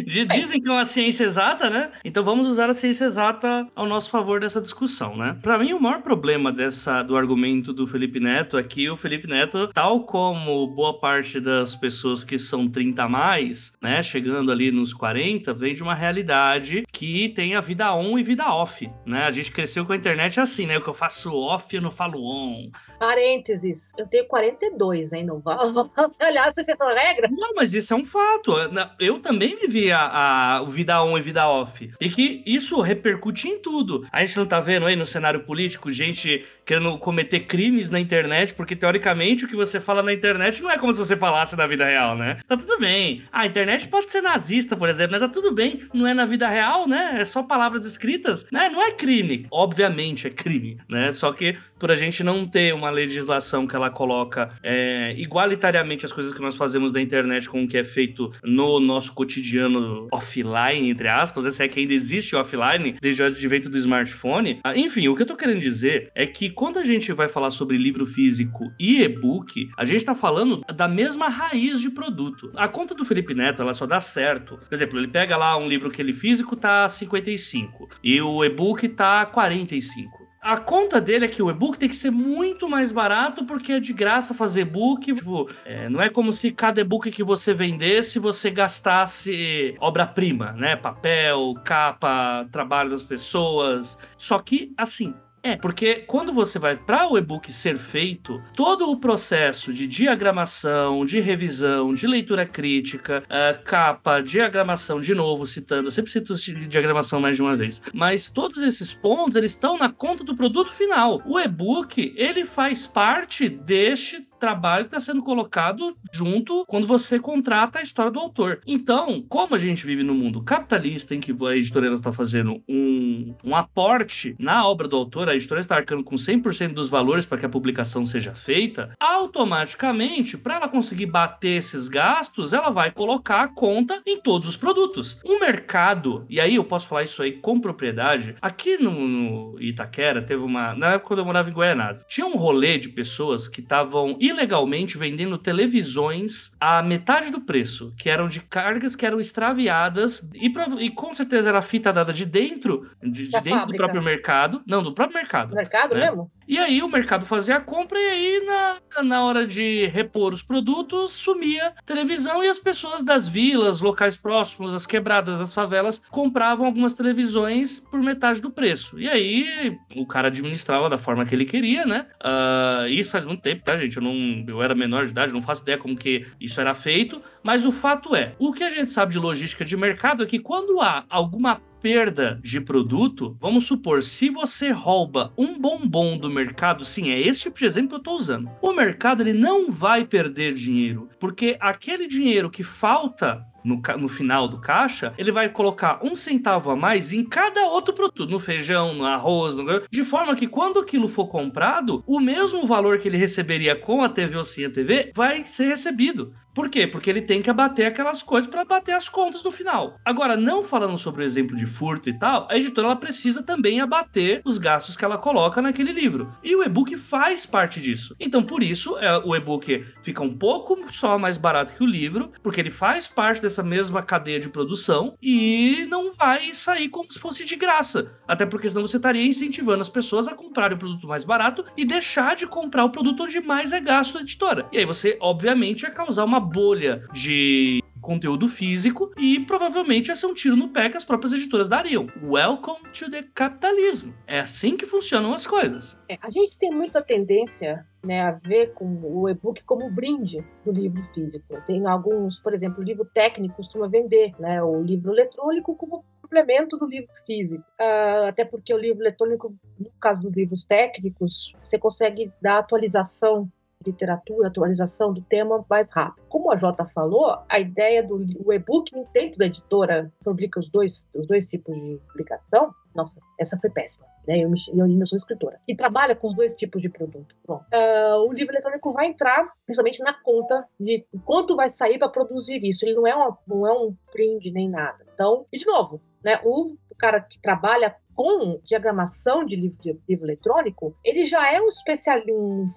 dizem 0.05 0.61
que 0.61 0.67
é 0.67 0.71
uma 0.71 0.85
ciência 0.85 1.23
exata, 1.23 1.69
né? 1.69 1.91
Então 2.03 2.23
vamos 2.23 2.47
usar 2.47 2.69
a 2.69 2.73
ciência 2.73 3.05
exata 3.05 3.67
ao 3.75 3.87
nosso 3.87 4.09
favor 4.09 4.39
dessa 4.39 4.61
discussão, 4.61 5.15
né? 5.15 5.37
Para 5.41 5.57
mim, 5.57 5.73
o 5.73 5.81
maior 5.81 6.01
problema 6.01 6.51
dessa, 6.51 7.01
do 7.03 7.15
argumento 7.15 7.73
do 7.73 7.87
Felipe 7.87 8.19
Neto 8.19 8.57
é 8.57 8.63
que 8.63 8.89
o 8.89 8.97
Felipe 8.97 9.27
Neto, 9.27 9.69
tal 9.73 10.01
como 10.05 10.67
boa 10.67 10.99
parte 10.99 11.39
das 11.39 11.75
pessoas 11.75 12.23
que 12.23 12.37
são 12.37 12.67
30 12.67 13.03
a 13.03 13.09
mais, 13.09 13.73
né? 13.81 14.01
Chegando 14.03 14.51
ali 14.51 14.71
nos 14.71 14.93
40, 14.93 15.53
vem 15.53 15.73
de 15.73 15.83
uma 15.83 15.95
realidade 15.95 16.83
que 16.91 17.29
tem 17.29 17.55
a 17.55 17.61
vida 17.61 17.93
on 17.93 18.17
e 18.17 18.23
vida 18.23 18.45
off, 18.45 18.89
né? 19.05 19.23
A 19.23 19.31
gente 19.31 19.51
cresceu 19.51 19.85
com 19.85 19.93
a 19.93 19.95
internet 19.95 20.39
assim, 20.39 20.65
né? 20.65 20.77
O 20.77 20.81
que 20.81 20.89
eu 20.89 20.93
faço 20.93 21.33
off, 21.35 21.73
eu 21.75 21.81
não 21.81 21.91
falo 21.91 22.23
on. 22.23 22.69
Parênteses, 22.99 23.91
eu 23.97 24.07
tenho 24.07 24.25
42, 24.27 25.13
hein? 25.13 25.25
Não 25.25 25.39
vale. 25.39 25.73
Aliás, 26.19 26.57
isso 26.57 26.71
é 26.71 26.93
regra? 26.93 27.27
Não, 27.29 27.53
mas 27.55 27.73
isso 27.73 27.93
é 27.93 27.97
um 27.97 28.05
fato. 28.05 28.53
Eu 28.99 29.19
também 29.19 29.55
vivi 29.55 29.91
a, 29.91 30.57
a 30.57 30.63
vida 30.63 31.01
on 31.03 31.17
e 31.17 31.21
vida 31.21 31.47
off. 31.47 31.91
E 31.99 32.09
que 32.09 32.43
isso 32.45 32.79
repercute 32.81 33.47
em 33.47 33.59
tudo. 33.59 34.07
A 34.11 34.23
gente 34.23 34.37
não 34.37 34.45
tá 34.45 34.59
vendo 34.59 34.85
aí 34.85 34.95
no 34.95 35.05
cenário 35.05 35.43
político 35.43 35.91
gente 35.91 36.45
querendo 36.65 36.97
cometer 36.97 37.41
crimes 37.41 37.89
na 37.89 37.99
internet, 37.99 38.53
porque 38.53 38.75
teoricamente 38.75 39.45
o 39.45 39.47
que 39.47 39.55
você 39.55 39.79
fala 39.79 40.01
na 40.01 40.13
internet 40.13 40.61
não 40.61 40.71
é 40.71 40.77
como 40.77 40.93
se 40.93 40.99
você 40.99 41.17
falasse 41.17 41.55
na 41.57 41.67
vida 41.67 41.85
real, 41.85 42.15
né? 42.15 42.39
Tá 42.47 42.55
tudo 42.55 42.79
bem. 42.79 43.23
A 43.31 43.45
internet 43.45 43.87
pode 43.87 44.09
ser 44.09 44.21
nazista, 44.21 44.75
por 44.75 44.89
exemplo, 44.89 45.13
né? 45.13 45.19
Tá 45.19 45.27
tudo 45.27 45.53
bem. 45.53 45.87
Não 45.93 46.07
é 46.07 46.13
na 46.13 46.25
vida 46.25 46.47
real, 46.47 46.87
né? 46.87 47.17
É 47.19 47.25
só 47.25 47.43
palavras 47.43 47.85
escritas, 47.85 48.47
né? 48.51 48.69
Não 48.69 48.81
é 48.81 48.91
crime. 48.91 49.47
Obviamente 49.51 50.27
é 50.27 50.29
crime, 50.29 50.77
né? 50.89 51.11
Só 51.11 51.31
que 51.33 51.57
por 51.77 51.91
a 51.91 51.95
gente 51.95 52.23
não 52.23 52.47
ter 52.47 52.73
uma 52.73 52.89
legislação 52.93 53.67
que 53.67 53.75
ela 53.75 53.89
coloca 53.89 54.51
é, 54.63 55.13
igualitariamente 55.17 56.05
as 56.05 56.13
coisas 56.13 56.33
que 56.33 56.41
nós 56.41 56.55
fazemos 56.55 56.93
na 56.93 57.01
internet 57.01 57.49
com 57.49 57.63
o 57.63 57.67
que 57.67 57.77
é 57.77 57.83
feito 57.83 58.31
no 58.43 58.79
nosso 58.79 59.13
cotidiano 59.13 60.07
offline, 60.11 60.89
entre 60.89 61.07
aspas, 61.07 61.43
né? 61.43 61.51
se 61.51 61.63
é 61.63 61.67
que 61.67 61.79
ainda 61.79 61.93
existe 61.93 62.35
offline, 62.35 62.95
desde 63.01 63.21
o 63.21 63.25
advento 63.25 63.69
do 63.69 63.77
smartphone. 63.77 64.59
Ah, 64.63 64.77
enfim, 64.77 65.07
o 65.07 65.15
que 65.15 65.23
eu 65.23 65.27
tô 65.27 65.35
querendo 65.35 65.59
dizer 65.59 66.11
é 66.15 66.25
que 66.25 66.49
quando 66.49 66.79
a 66.79 66.85
gente 66.85 67.11
vai 67.11 67.27
falar 67.27 67.51
sobre 67.51 67.77
livro 67.77 68.05
físico 68.05 68.71
e 68.79 69.01
e-book, 69.01 69.69
a 69.77 69.85
gente 69.85 70.05
tá 70.05 70.15
falando 70.15 70.61
da 70.73 70.87
mesma 70.87 71.27
raiz 71.27 71.79
de 71.81 71.89
produto. 71.89 72.51
A 72.55 72.67
conta 72.67 72.95
do 72.95 73.05
Felipe 73.05 73.33
Neto, 73.33 73.61
ela 73.61 73.73
só 73.73 73.85
dá 73.85 73.99
certo. 73.99 74.57
Por 74.57 74.73
exemplo, 74.73 74.99
ele 74.99 75.07
pega 75.07 75.35
lá 75.35 75.57
um 75.57 75.67
livro 75.67 75.89
que 75.89 76.01
ele 76.01 76.13
físico 76.13 76.55
tá 76.55 76.87
55 76.87 77.89
e 78.03 78.21
o 78.21 78.43
e-book 78.43 78.87
tá 78.89 79.25
45. 79.25 80.22
A 80.43 80.57
conta 80.57 80.99
dele 80.99 81.23
é 81.23 81.27
que 81.29 81.41
o 81.41 81.49
e-book 81.49 81.79
tem 81.79 81.87
que 81.87 81.95
ser 81.95 82.11
muito 82.11 82.67
mais 82.67 82.91
barato 82.91 83.45
porque 83.45 83.71
é 83.71 83.79
de 83.79 83.93
graça 83.93 84.33
fazer 84.33 84.61
e-book. 84.61 85.13
Tipo, 85.13 85.49
é, 85.63 85.87
não 85.87 86.01
é 86.01 86.09
como 86.09 86.33
se 86.33 86.51
cada 86.51 86.81
e-book 86.81 87.09
que 87.11 87.23
você 87.23 87.53
vendesse 87.53 88.19
você 88.19 88.51
gastasse 88.51 89.73
obra-prima, 89.79 90.51
né? 90.51 90.75
Papel, 90.75 91.53
capa, 91.63 92.45
trabalho 92.51 92.89
das 92.89 93.03
pessoas. 93.03 93.97
Só 94.17 94.37
que, 94.37 94.73
assim, 94.75 95.15
é, 95.43 95.57
porque 95.57 95.95
quando 96.07 96.31
você 96.31 96.57
vai 96.57 96.77
para 96.77 97.05
o 97.09 97.17
e-book 97.17 97.51
ser 97.51 97.77
feito, 97.77 98.41
todo 98.55 98.89
o 98.89 98.97
processo 98.97 99.73
de 99.73 99.85
diagramação, 99.85 101.05
de 101.05 101.19
revisão, 101.19 101.93
de 101.93 102.07
leitura 102.07 102.45
crítica, 102.45 103.23
uh, 103.25 103.61
capa, 103.65 104.21
diagramação, 104.21 105.01
de 105.01 105.13
novo, 105.13 105.45
citando, 105.45 105.89
eu 105.89 105.91
sempre 105.91 106.11
cito 106.11 106.33
diagramação 106.33 107.19
mais 107.19 107.35
de 107.35 107.41
uma 107.41 107.57
vez, 107.57 107.83
mas 107.93 108.29
todos 108.29 108.61
esses 108.61 108.93
pontos, 108.93 109.35
eles 109.35 109.51
estão 109.51 109.77
na 109.77 109.91
conta 109.91 110.23
do 110.23 110.33
produto 110.35 110.71
final. 110.71 111.21
O 111.25 111.37
e-book, 111.37 112.13
ele 112.15 112.45
faz 112.45 112.87
parte 112.87 113.49
deste 113.49 114.25
trabalho 114.43 114.83
que 114.83 114.93
está 114.93 114.99
sendo 114.99 115.23
colocado 115.23 115.95
junto 116.11 116.65
quando 116.67 116.85
você 116.85 117.17
contrata 117.17 117.79
a 117.79 117.81
história 117.81 118.11
do 118.11 118.19
autor. 118.19 118.59
Então, 118.67 119.23
como 119.29 119.55
a 119.55 119.57
gente 119.57 119.85
vive 119.85 120.03
no 120.03 120.13
mundo 120.13 120.43
capitalista 120.43 121.15
em 121.15 121.21
que 121.21 121.31
a 121.31 121.55
editora 121.55 121.87
está 121.93 122.11
fazendo 122.11 122.61
um, 122.67 123.33
um 123.41 123.55
aporte 123.55 124.35
na 124.37 124.67
obra 124.67 124.85
do 124.85 124.97
autor, 124.97 125.29
a 125.29 125.35
editora 125.35 125.61
está 125.61 125.77
arcando 125.77 126.03
com 126.03 126.17
100% 126.17 126.73
dos 126.73 126.89
valores 126.89 127.25
para 127.25 127.37
que 127.37 127.45
a 127.45 127.49
publicação 127.49 128.05
seja 128.05 128.35
feita, 128.35 128.93
automaticamente, 128.99 130.37
para 130.37 130.55
ela 130.55 130.67
conseguir 130.67 131.05
bater 131.05 131.59
esses 131.59 131.87
gastos, 131.87 132.51
ela 132.51 132.69
vai 132.69 132.91
colocar 132.91 133.43
a 133.43 133.47
conta 133.47 134.01
em 134.05 134.19
todos 134.19 134.49
os 134.49 134.57
produtos. 134.57 135.17
O 135.23 135.39
mercado, 135.39 136.25
e 136.29 136.41
aí 136.41 136.55
eu 136.55 136.65
posso 136.65 136.87
falar 136.87 137.03
isso 137.03 137.23
aí 137.23 137.31
com 137.31 137.61
propriedade, 137.61 138.35
aqui 138.41 138.77
no, 138.77 138.91
no 138.91 139.61
Itaquera 139.61 140.21
teve 140.21 140.43
uma. 140.43 140.75
Na 140.75 140.95
época 140.95 141.07
quando 141.07 141.19
eu 141.19 141.25
morava 141.25 141.49
em 141.49 141.53
Goianás, 141.53 142.05
tinha 142.09 142.27
um 142.27 142.35
rolê 142.35 142.77
de 142.77 142.89
pessoas 142.89 143.47
que 143.47 143.61
estavam 143.61 144.17
ilegalmente 144.33 144.97
vendendo 144.97 145.37
televisões 145.37 146.51
a 146.59 146.81
metade 146.81 147.31
do 147.31 147.41
preço, 147.41 147.93
que 147.97 148.09
eram 148.09 148.27
de 148.27 148.41
cargas 148.41 148.95
que 148.95 149.05
eram 149.05 149.19
extraviadas 149.19 150.29
e, 150.33 150.51
e 150.79 150.89
com 150.89 151.13
certeza 151.13 151.49
era 151.49 151.61
fita 151.61 151.93
dada 151.93 152.11
de 152.11 152.25
dentro, 152.25 152.89
de, 153.01 153.27
de 153.27 153.31
dentro 153.31 153.49
fábrica. 153.49 153.65
do 153.65 153.75
próprio 153.75 154.03
mercado. 154.03 154.61
Não, 154.67 154.83
do 154.83 154.93
próprio 154.93 155.17
mercado. 155.17 155.55
Mercado 155.55 155.95
né? 155.95 156.07
mesmo? 156.07 156.31
E 156.47 156.57
aí 156.57 156.81
o 156.81 156.89
mercado 156.89 157.25
fazia 157.25 157.55
a 157.55 157.61
compra 157.61 157.97
e 157.97 158.09
aí 158.09 158.45
na, 158.45 159.03
na 159.03 159.23
hora 159.23 159.47
de 159.47 159.85
repor 159.87 160.33
os 160.33 160.43
produtos 160.43 161.13
sumia 161.13 161.73
televisão 161.85 162.43
e 162.43 162.49
as 162.49 162.59
pessoas 162.59 163.03
das 163.03 163.27
vilas, 163.27 163.79
locais 163.79 164.17
próximos, 164.17 164.73
as 164.73 164.85
quebradas 164.85 165.39
das 165.39 165.53
favelas 165.53 166.03
compravam 166.11 166.65
algumas 166.65 166.93
televisões 166.93 167.79
por 167.79 168.01
metade 168.01 168.41
do 168.41 168.51
preço. 168.51 168.99
E 168.99 169.07
aí 169.07 169.77
o 169.95 170.05
cara 170.05 170.27
administrava 170.27 170.89
da 170.89 170.97
forma 170.97 171.25
que 171.25 171.33
ele 171.33 171.45
queria, 171.45 171.85
né? 171.85 172.07
Uh, 172.21 172.87
isso 172.87 173.11
faz 173.11 173.25
muito 173.25 173.41
tempo, 173.41 173.63
tá, 173.63 173.77
gente? 173.77 173.97
Eu, 173.97 174.03
não, 174.03 174.13
eu 174.47 174.61
era 174.61 174.75
menor 174.75 175.05
de 175.05 175.11
idade, 175.11 175.33
não 175.33 175.41
faço 175.41 175.63
ideia 175.63 175.77
como 175.77 175.95
que 175.95 176.25
isso 176.39 176.59
era 176.59 176.73
feito, 176.73 177.21
mas 177.41 177.65
o 177.65 177.71
fato 177.71 178.15
é, 178.15 178.35
o 178.39 178.51
que 178.51 178.63
a 178.63 178.69
gente 178.69 178.91
sabe 178.91 179.13
de 179.13 179.19
logística 179.19 179.65
de 179.65 179.77
mercado 179.77 180.23
é 180.23 180.25
que 180.25 180.39
quando 180.39 180.79
há 180.81 181.05
alguma 181.09 181.61
perda 181.83 182.39
de 182.41 182.61
produto, 182.61 183.35
vamos 183.41 183.65
supor, 183.65 184.01
se 184.03 184.29
você 184.29 184.71
rouba 184.71 185.33
um 185.37 185.59
bombom 185.59 186.17
do 186.17 186.31
mercado, 186.31 186.85
sim, 186.85 187.11
é 187.11 187.19
esse 187.19 187.41
tipo 187.41 187.59
de 187.59 187.65
exemplo 187.65 187.89
que 187.89 187.95
eu 187.95 187.99
estou 187.99 188.15
usando. 188.15 188.49
O 188.61 188.71
mercado 188.71 189.21
ele 189.21 189.33
não 189.33 189.69
vai 189.69 190.05
perder 190.05 190.53
dinheiro, 190.53 191.09
porque 191.19 191.57
aquele 191.59 192.07
dinheiro 192.07 192.49
que 192.49 192.63
falta 192.63 193.45
no, 193.63 193.81
no, 193.97 194.07
final 194.07 194.47
do 194.47 194.59
caixa, 194.59 195.13
ele 195.17 195.31
vai 195.31 195.49
colocar 195.49 195.99
um 196.03 196.15
centavo 196.15 196.71
a 196.71 196.75
mais 196.75 197.13
em 197.13 197.23
cada 197.23 197.65
outro 197.67 197.93
produto, 197.93 198.25
no 198.25 198.39
feijão, 198.39 198.93
no 198.93 199.05
arroz, 199.05 199.55
no... 199.55 199.83
de 199.89 200.03
forma 200.03 200.35
que 200.35 200.47
quando 200.47 200.79
aquilo 200.79 201.07
for 201.07 201.27
comprado, 201.27 202.03
o 202.05 202.19
mesmo 202.19 202.67
valor 202.67 202.99
que 202.99 203.07
ele 203.07 203.17
receberia 203.17 203.75
com 203.75 204.03
a 204.03 204.09
TV 204.09 204.37
ou 204.37 204.43
sem 204.43 204.65
a 204.65 204.69
TV 204.69 205.11
vai 205.15 205.45
ser 205.45 205.67
recebido. 205.67 206.33
Por 206.53 206.69
quê? 206.69 206.85
Porque 206.85 207.09
ele 207.09 207.21
tem 207.21 207.41
que 207.41 207.49
abater 207.49 207.87
aquelas 207.87 208.21
coisas 208.21 208.49
para 208.49 208.63
bater 208.63 208.93
as 208.93 209.09
contas 209.09 209.43
no 209.43 209.51
final. 209.51 209.99
Agora, 210.05 210.37
não 210.37 210.63
falando 210.63 210.97
sobre 210.97 211.23
o 211.23 211.25
exemplo 211.25 211.57
de 211.57 211.65
furto 211.65 212.09
e 212.09 212.13
tal, 212.13 212.47
a 212.49 212.57
editora 212.57 212.87
ela 212.87 212.95
precisa 212.95 213.41
também 213.41 213.81
abater 213.81 214.41
os 214.45 214.57
gastos 214.57 214.95
que 214.95 215.03
ela 215.03 215.17
coloca 215.17 215.61
naquele 215.61 215.91
livro. 215.91 216.31
E 216.43 216.55
o 216.55 216.63
e-book 216.63 216.95
faz 216.97 217.45
parte 217.45 217.81
disso. 217.81 218.15
Então, 218.19 218.43
por 218.43 218.61
isso, 218.61 218.97
é, 218.99 219.17
o 219.17 219.35
e-book 219.35 219.85
fica 220.03 220.21
um 220.21 220.35
pouco 220.37 220.77
só 220.91 221.17
mais 221.17 221.37
barato 221.37 221.73
que 221.73 221.83
o 221.83 221.87
livro, 221.87 222.31
porque 222.43 222.59
ele 222.59 222.69
faz 222.69 223.07
parte 223.07 223.41
dessa 223.41 223.63
mesma 223.63 224.03
cadeia 224.03 224.39
de 224.39 224.49
produção 224.49 225.17
e 225.21 225.87
não 225.89 226.13
vai 226.13 226.53
sair 226.53 226.89
como 226.89 227.11
se 227.11 227.19
fosse 227.19 227.45
de 227.45 227.55
graça. 227.55 228.11
Até 228.27 228.45
porque 228.45 228.69
senão 228.69 228.85
você 228.85 228.97
estaria 228.97 229.25
incentivando 229.25 229.81
as 229.81 229.89
pessoas 229.89 230.27
a 230.27 230.35
comprarem 230.35 230.75
o 230.75 230.79
produto 230.79 231.07
mais 231.07 231.23
barato 231.23 231.65
e 231.75 231.85
deixar 231.85 232.35
de 232.35 232.45
comprar 232.45 232.85
o 232.85 232.89
produto 232.89 233.23
onde 233.23 233.41
mais 233.41 233.71
é 233.71 233.79
gasto 233.79 234.13
da 234.13 234.21
editora. 234.21 234.67
E 234.71 234.77
aí 234.77 234.85
você, 234.85 235.17
obviamente, 235.19 235.83
ia 235.83 235.91
causar 235.91 236.23
uma 236.23 236.42
bolha 236.43 237.07
de 237.13 237.81
conteúdo 238.03 238.49
físico 238.49 239.11
e 239.17 239.39
provavelmente 239.39 240.09
ia 240.09 240.15
ser 240.15 240.25
um 240.25 240.33
tiro 240.33 240.57
no 240.57 240.69
pé 240.69 240.89
que 240.89 240.97
as 240.97 241.05
próprias 241.05 241.31
editoras 241.31 241.69
dariam. 241.69 242.07
Welcome 242.21 242.81
to 242.91 243.09
the 243.09 243.23
capitalismo. 243.33 244.13
É 244.27 244.41
assim 244.41 244.75
que 244.75 244.85
funcionam 244.85 245.33
as 245.33 245.47
coisas. 245.47 245.99
É, 246.09 246.17
a 246.21 246.29
gente 246.29 246.57
tem 246.57 246.69
muita 246.69 247.01
tendência 247.01 247.85
né, 248.03 248.21
a 248.21 248.31
ver 248.31 248.73
com 248.73 248.85
o 249.01 249.29
e-book 249.29 249.63
como 249.63 249.89
brinde 249.89 250.45
do 250.65 250.71
livro 250.71 251.01
físico. 251.13 251.57
Tem 251.65 251.87
alguns, 251.87 252.37
por 252.39 252.53
exemplo, 252.53 252.81
o 252.81 252.83
livro 252.83 253.05
técnico 253.05 253.55
costuma 253.55 253.87
vender 253.87 254.33
né, 254.37 254.61
o 254.61 254.81
livro 254.81 255.13
eletrônico 255.13 255.73
como 255.75 256.03
complemento 256.21 256.77
do 256.77 256.85
livro 256.85 257.13
físico. 257.25 257.63
Uh, 257.79 258.27
até 258.27 258.43
porque 258.43 258.73
o 258.73 258.77
livro 258.77 259.01
eletrônico, 259.01 259.55
no 259.79 259.89
caso 260.01 260.21
dos 260.21 260.33
livros 260.33 260.65
técnicos, 260.65 261.53
você 261.63 261.79
consegue 261.79 262.31
dar 262.41 262.59
atualização 262.59 263.49
literatura, 263.85 264.47
atualização 264.47 265.13
do 265.13 265.21
tema 265.21 265.65
mais 265.69 265.91
rápido. 265.91 266.25
Como 266.29 266.51
a 266.51 266.55
Jota 266.55 266.85
falou, 266.85 267.37
a 267.47 267.59
ideia 267.59 268.03
do 268.03 268.23
e-book 268.53 268.91
dentro 269.13 269.37
da 269.37 269.45
editora 269.45 270.11
publica 270.23 270.59
os 270.59 270.69
dois, 270.69 271.07
os 271.13 271.27
dois 271.27 271.45
tipos 271.45 271.75
de 271.75 271.99
publicação. 272.07 272.73
Nossa, 272.95 273.19
essa 273.39 273.57
foi 273.59 273.69
péssima. 273.69 274.05
Né? 274.27 274.39
Eu, 274.39 274.51
eu 274.75 274.85
ainda 274.85 275.05
sou 275.05 275.17
escritora. 275.17 275.59
E 275.67 275.75
trabalha 275.75 276.15
com 276.15 276.27
os 276.27 276.35
dois 276.35 276.53
tipos 276.53 276.81
de 276.81 276.89
produto. 276.89 277.35
Bom, 277.45 277.55
uh, 277.73 278.27
o 278.27 278.31
livro 278.31 278.53
eletrônico 278.53 278.93
vai 278.93 279.07
entrar 279.07 279.51
principalmente 279.65 280.01
na 280.03 280.13
conta 280.13 280.67
de 280.79 281.05
quanto 281.25 281.55
vai 281.55 281.69
sair 281.69 281.97
para 281.97 282.09
produzir 282.09 282.63
isso. 282.63 282.85
Ele 282.85 282.95
não 282.95 283.07
é, 283.07 283.15
uma, 283.15 283.37
não 283.47 283.67
é 283.67 283.73
um 283.73 283.95
print 284.11 284.51
nem 284.51 284.69
nada. 284.69 285.05
Então, 285.13 285.45
e 285.51 285.57
de 285.57 285.65
novo, 285.65 286.01
né, 286.23 286.39
o 286.43 286.75
cara 286.97 287.19
que 287.19 287.39
trabalha 287.41 287.95
com 288.15 288.59
diagramação 288.63 289.45
de 289.45 289.55
livro, 289.55 289.77
de 289.81 289.97
livro 290.07 290.25
eletrônico, 290.25 290.95
ele 291.03 291.25
já 291.25 291.51
é 291.51 291.61
um 291.61 291.67
especialista, 291.67 292.31
um, 292.31 292.69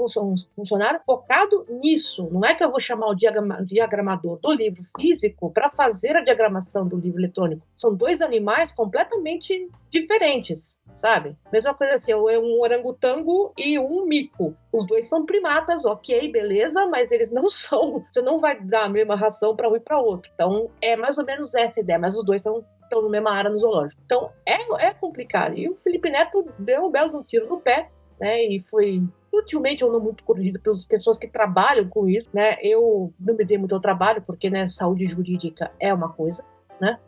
funcionário 0.54 1.00
focado 1.04 1.66
nisso. 1.68 2.28
Não 2.32 2.44
é 2.44 2.54
que 2.54 2.64
eu 2.64 2.70
vou 2.70 2.80
chamar 2.80 3.08
o 3.08 3.14
diagrama, 3.14 3.64
diagramador 3.64 4.38
do 4.38 4.52
livro 4.52 4.84
físico 4.98 5.50
para 5.50 5.70
fazer 5.70 6.16
a 6.16 6.22
diagramação 6.22 6.86
do 6.86 6.96
livro 6.96 7.20
eletrônico. 7.20 7.66
São 7.74 7.94
dois 7.94 8.22
animais 8.22 8.72
completamente 8.72 9.68
diferentes, 9.90 10.80
sabe? 10.94 11.36
Mesma 11.52 11.74
coisa 11.74 11.94
assim, 11.94 12.12
é 12.12 12.38
um 12.38 12.60
orangotango 12.60 13.52
e 13.56 13.78
um 13.78 14.04
mico. 14.04 14.54
Os 14.72 14.86
dois 14.86 15.08
são 15.08 15.24
primatas, 15.24 15.84
ok, 15.84 16.30
beleza, 16.30 16.86
mas 16.86 17.10
eles 17.10 17.30
não 17.30 17.48
são. 17.50 18.04
Você 18.10 18.20
não 18.20 18.38
vai 18.38 18.60
dar 18.60 18.84
a 18.84 18.88
mesma 18.88 19.16
ração 19.16 19.54
para 19.54 19.70
um 19.70 19.76
e 19.76 19.80
para 19.80 19.98
outro. 19.98 20.30
Então, 20.34 20.70
é 20.80 20.96
mais 20.96 21.18
ou 21.18 21.24
menos 21.24 21.54
essa 21.54 21.80
ideia, 21.80 21.98
mas 21.98 22.16
os 22.16 22.24
dois 22.24 22.42
são 22.42 22.64
estão 22.86 23.02
na 23.02 23.08
mesma 23.08 23.32
área 23.32 23.50
no 23.50 23.58
zoológico. 23.58 24.00
Então 24.04 24.30
é, 24.46 24.86
é 24.86 24.94
complicado. 24.94 25.56
E 25.56 25.68
o 25.68 25.76
Felipe 25.76 26.10
Neto 26.10 26.48
deu 26.58 26.86
um 26.86 26.90
belo 26.90 27.22
tiro 27.24 27.48
no 27.48 27.60
pé, 27.60 27.90
né? 28.18 28.44
E 28.44 28.60
foi 28.62 29.02
sutilmente 29.30 29.84
ou 29.84 29.92
não 29.92 30.00
muito 30.00 30.24
corrigido 30.24 30.58
pelas 30.60 30.84
pessoas 30.84 31.18
que 31.18 31.28
trabalham 31.28 31.88
com 31.88 32.08
isso, 32.08 32.30
né? 32.32 32.56
Eu 32.62 33.12
não 33.20 33.34
me 33.34 33.44
dei 33.44 33.58
muito 33.58 33.74
ao 33.74 33.80
trabalho, 33.80 34.22
porque 34.22 34.48
né, 34.48 34.68
saúde 34.68 35.06
jurídica 35.06 35.70
é 35.78 35.92
uma 35.92 36.08
coisa, 36.08 36.44
né? 36.80 36.98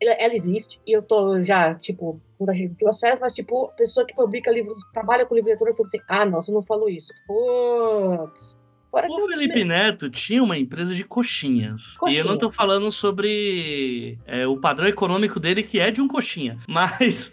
Ela, 0.00 0.34
existe, 0.34 0.80
e 0.86 0.92
eu 0.92 1.02
tô 1.02 1.42
já, 1.44 1.74
tipo, 1.76 2.20
quando 2.38 2.50
a 2.50 2.54
gente 2.54 2.74
tem 2.74 2.88
acesso, 2.88 3.20
mas, 3.20 3.32
tipo, 3.32 3.72
pessoa 3.76 4.06
que 4.06 4.14
publica 4.14 4.50
livros, 4.50 4.80
trabalha 4.92 5.26
com 5.26 5.34
livro 5.34 5.50
eletrônico, 5.50 5.82
assim, 5.82 5.98
ah, 6.08 6.24
você 6.26 6.52
não 6.52 6.62
falou 6.62 6.88
isso. 6.88 7.12
Putz, 7.26 8.56
Fora 8.90 9.06
o 9.08 9.28
Felipe 9.28 9.64
Neto 9.64 10.10
tinha 10.10 10.42
uma 10.42 10.58
empresa 10.58 10.94
de 10.94 11.04
coxinhas. 11.04 11.96
coxinhas. 11.96 12.24
E 12.24 12.26
eu 12.26 12.30
não 12.30 12.36
tô 12.36 12.50
falando 12.50 12.90
sobre 12.90 14.18
é, 14.26 14.46
o 14.46 14.56
padrão 14.56 14.88
econômico 14.88 15.38
dele, 15.38 15.62
que 15.62 15.78
é 15.78 15.90
de 15.90 16.00
um 16.00 16.08
coxinha. 16.08 16.58
Mas 16.66 17.32